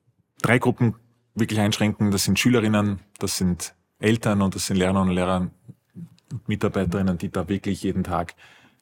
drei 0.42 0.58
Gruppen 0.58 0.96
wirklich 1.36 1.60
einschränken. 1.60 2.12
Das 2.12 2.24
sind 2.24 2.40
Schülerinnen, 2.40 3.00
das 3.20 3.38
sind 3.38 3.76
Eltern 4.00 4.42
und 4.42 4.56
das 4.56 4.68
sind 4.68 4.78
Lehrer 4.78 5.02
und 5.02 5.10
Lehrer 5.10 5.52
und 6.32 6.48
Mitarbeiterinnen, 6.48 7.18
die 7.18 7.30
da 7.30 7.48
wirklich 7.50 7.84
jeden 7.84 8.04
Tag 8.04 8.34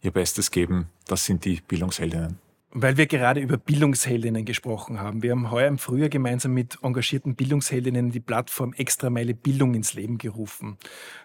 ihr 0.02 0.12
Bestes 0.12 0.52
geben. 0.52 0.88
Das 1.08 1.26
sind 1.26 1.46
die 1.46 1.62
Bildungsheldinnen. 1.68 2.38
Weil 2.76 2.98
wir 2.98 3.06
gerade 3.06 3.40
über 3.40 3.58
Bildungsheldinnen 3.58 4.46
gesprochen 4.46 5.00
haben. 5.00 5.22
Wir 5.22 5.30
haben 5.30 5.52
heuer 5.52 5.68
im 5.68 5.78
Frühjahr 5.78 6.10
gemeinsam 6.10 6.56
mit 6.56 6.80
engagierten 6.82 7.36
Bildungsheldinnen 7.36 8.10
die 8.10 8.20
Plattform 8.20 8.74
Extrameile 8.74 9.36
Bildung 9.36 9.76
ins 9.76 9.94
Leben 9.94 10.18
gerufen. 10.18 10.78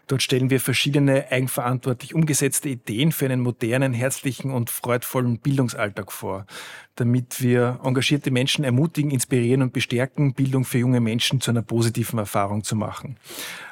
Dort 0.09 0.22
stellen 0.22 0.48
wir 0.48 0.59
verschiedene 0.59 1.30
eigenverantwortlich 1.30 2.14
umgesetzte 2.14 2.70
Ideen 2.70 3.12
für 3.12 3.26
einen 3.26 3.40
modernen, 3.40 3.92
herzlichen 3.92 4.50
und 4.50 4.70
freudvollen 4.70 5.38
Bildungsalltag 5.38 6.11
vor, 6.11 6.46
damit 6.94 7.42
wir 7.42 7.78
engagierte 7.84 8.30
Menschen 8.30 8.64
ermutigen, 8.64 9.11
inspirieren 9.11 9.61
und 9.61 9.74
bestärken, 9.74 10.32
Bildung 10.32 10.64
für 10.64 10.78
junge 10.78 11.00
Menschen 11.00 11.42
zu 11.42 11.50
einer 11.50 11.61
positiven 11.61 12.18
Erfahrung 12.18 12.64
zu 12.64 12.74
machen. 12.74 13.18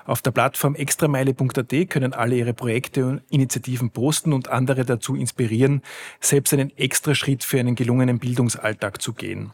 Auf 0.05 0.20
der 0.20 0.30
Plattform 0.30 0.74
extrameile.at 0.74 1.89
können 1.89 2.12
alle 2.12 2.37
ihre 2.37 2.53
Projekte 2.53 3.07
und 3.07 3.22
Initiativen 3.30 3.89
posten 3.89 4.34
und 4.34 4.49
andere 4.49 4.84
dazu 4.84 5.16
inspirieren, 5.16 5.80
selbst 6.20 6.53
einen 6.53 6.76
extra 6.76 7.14
Schritt 7.14 7.45
für 7.45 7.59
einen 7.59 7.76
gelungenen 7.76 8.18
Bildungsalltag 8.18 9.01
zu 9.01 9.14
gehen. 9.14 9.53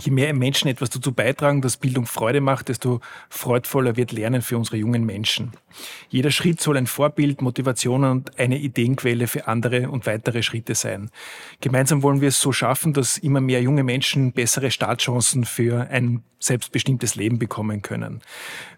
Je 0.00 0.10
mehr 0.10 0.34
Menschen 0.34 0.68
etwas 0.68 0.90
dazu 0.90 1.12
beitragen, 1.12 1.62
dass 1.62 1.76
Bildung 1.76 2.06
Freude 2.06 2.40
macht, 2.40 2.68
desto 2.68 3.00
freudvoller 3.28 3.96
wird 3.96 4.10
Lernen 4.10 4.42
für 4.42 4.58
unsere 4.58 4.76
jungen 4.76 5.04
Menschen. 5.04 5.52
Jeder 6.08 6.32
Schritt 6.32 6.60
soll 6.60 6.76
ein 6.76 6.88
Vorbild, 6.88 7.42
Motivation 7.42 8.02
und 8.02 8.38
eine 8.38 8.58
Ideenquelle 8.58 9.28
für 9.28 9.46
andere 9.46 9.90
und 9.90 10.06
weitere 10.06 10.42
Schritte 10.42 10.74
sein. 10.74 11.10
Gemeinsam 11.60 12.02
wollen 12.02 12.20
wir 12.20 12.28
es 12.28 12.40
so 12.40 12.50
schaffen, 12.50 12.92
dass 12.92 13.18
immer 13.18 13.40
mehr 13.40 13.62
junge 13.62 13.84
Menschen 13.84 14.32
bessere 14.32 14.72
Startchancen 14.72 15.44
für 15.44 15.88
ein 15.90 16.24
selbstbestimmtes 16.44 17.14
Leben 17.14 17.38
bekommen 17.38 17.82
können. 17.82 18.20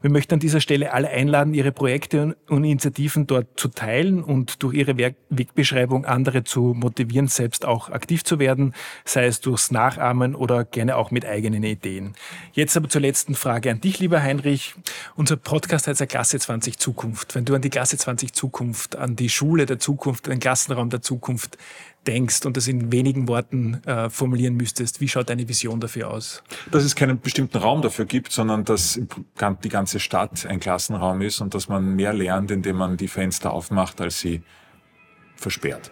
Wir 0.00 0.10
möchten 0.10 0.34
an 0.34 0.40
dieser 0.40 0.60
Stelle 0.60 0.92
alle 0.92 1.08
einladen, 1.08 1.52
ihre 1.52 1.72
Projekte 1.72 2.36
und 2.48 2.64
Initiativen 2.64 3.26
dort 3.26 3.58
zu 3.58 3.68
teilen 3.68 4.22
und 4.22 4.62
durch 4.62 4.74
ihre 4.74 4.96
Wegbeschreibung 4.96 6.04
andere 6.04 6.44
zu 6.44 6.74
motivieren, 6.76 7.26
selbst 7.26 7.64
auch 7.64 7.90
aktiv 7.90 8.22
zu 8.22 8.38
werden, 8.38 8.72
sei 9.04 9.26
es 9.26 9.40
durchs 9.40 9.70
Nachahmen 9.70 10.34
oder 10.34 10.64
gerne 10.64 10.96
auch 10.96 11.05
mit 11.10 11.24
eigenen 11.24 11.62
Ideen. 11.62 12.14
Jetzt 12.52 12.76
aber 12.76 12.88
zur 12.88 13.00
letzten 13.00 13.34
Frage 13.34 13.70
an 13.70 13.80
dich, 13.80 13.98
lieber 13.98 14.22
Heinrich. 14.22 14.74
Unser 15.14 15.36
Podcast 15.36 15.86
heißt 15.86 16.00
ja 16.00 16.06
Klasse 16.06 16.38
20 16.38 16.78
Zukunft. 16.78 17.34
Wenn 17.34 17.44
du 17.44 17.54
an 17.54 17.62
die 17.62 17.70
Klasse 17.70 17.96
20 17.96 18.32
Zukunft, 18.32 18.96
an 18.96 19.16
die 19.16 19.28
Schule 19.28 19.66
der 19.66 19.78
Zukunft, 19.78 20.26
den 20.26 20.40
Klassenraum 20.40 20.90
der 20.90 21.02
Zukunft 21.02 21.58
denkst 22.06 22.46
und 22.46 22.56
das 22.56 22.68
in 22.68 22.92
wenigen 22.92 23.28
Worten 23.28 23.82
äh, 23.84 24.10
formulieren 24.10 24.54
müsstest, 24.54 25.00
wie 25.00 25.08
schaut 25.08 25.28
deine 25.28 25.48
Vision 25.48 25.80
dafür 25.80 26.10
aus? 26.10 26.42
Dass 26.70 26.84
es 26.84 26.94
keinen 26.94 27.20
bestimmten 27.20 27.58
Raum 27.58 27.82
dafür 27.82 28.04
gibt, 28.04 28.32
sondern 28.32 28.64
dass 28.64 29.00
die 29.64 29.68
ganze 29.68 30.00
Stadt 30.00 30.46
ein 30.46 30.60
Klassenraum 30.60 31.20
ist 31.22 31.40
und 31.40 31.54
dass 31.54 31.68
man 31.68 31.96
mehr 31.96 32.12
lernt, 32.12 32.50
indem 32.50 32.76
man 32.76 32.96
die 32.96 33.08
Fenster 33.08 33.52
aufmacht, 33.52 34.00
als 34.00 34.20
sie 34.20 34.42
versperrt. 35.36 35.90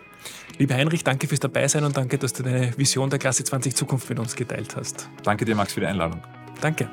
Lieber 0.58 0.74
Heinrich, 0.74 1.04
danke 1.04 1.26
fürs 1.26 1.40
Dabeisein 1.40 1.84
und 1.84 1.96
danke, 1.96 2.18
dass 2.18 2.32
du 2.32 2.42
deine 2.42 2.76
Vision 2.76 3.10
der 3.10 3.18
Klasse 3.18 3.44
20 3.44 3.74
Zukunft 3.74 4.08
mit 4.08 4.18
uns 4.18 4.36
geteilt 4.36 4.76
hast. 4.76 5.08
Danke 5.24 5.44
dir, 5.44 5.54
Max, 5.54 5.72
für 5.72 5.80
die 5.80 5.86
Einladung. 5.86 6.22
Danke. 6.60 6.88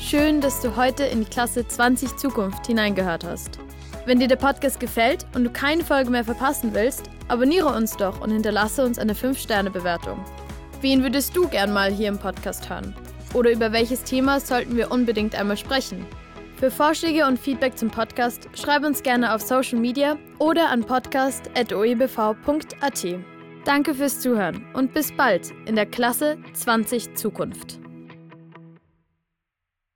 Schön, 0.00 0.40
dass 0.40 0.60
du 0.60 0.76
heute 0.76 1.04
in 1.04 1.24
die 1.24 1.30
Klasse 1.30 1.66
20 1.66 2.16
Zukunft 2.16 2.66
hineingehört 2.66 3.24
hast. 3.24 3.58
Wenn 4.06 4.20
dir 4.20 4.28
der 4.28 4.36
Podcast 4.36 4.78
gefällt 4.78 5.26
und 5.34 5.44
du 5.44 5.50
keine 5.50 5.82
Folge 5.82 6.10
mehr 6.10 6.24
verpassen 6.24 6.74
willst, 6.74 7.08
abonniere 7.28 7.74
uns 7.74 7.96
doch 7.96 8.20
und 8.20 8.30
hinterlasse 8.30 8.84
uns 8.84 8.98
eine 8.98 9.14
5-Sterne-Bewertung. 9.14 10.22
Wen 10.82 11.02
würdest 11.02 11.34
du 11.34 11.48
gern 11.48 11.72
mal 11.72 11.90
hier 11.90 12.08
im 12.08 12.18
Podcast 12.18 12.68
hören? 12.68 12.94
Oder 13.32 13.50
über 13.50 13.72
welches 13.72 14.04
Thema 14.04 14.40
sollten 14.40 14.76
wir 14.76 14.92
unbedingt 14.92 15.34
einmal 15.34 15.56
sprechen? 15.56 16.04
Für 16.56 16.70
Vorschläge 16.70 17.26
und 17.26 17.38
Feedback 17.38 17.76
zum 17.76 17.90
Podcast 17.90 18.48
schreib 18.54 18.84
uns 18.84 19.02
gerne 19.02 19.34
auf 19.34 19.42
Social 19.42 19.78
Media 19.78 20.16
oder 20.38 20.70
an 20.70 20.84
podcast.oebv.at. 20.84 23.06
Danke 23.64 23.94
fürs 23.94 24.20
Zuhören 24.20 24.64
und 24.74 24.94
bis 24.94 25.10
bald 25.12 25.50
in 25.66 25.74
der 25.74 25.86
Klasse 25.86 26.38
20 26.52 27.16
Zukunft. 27.16 27.83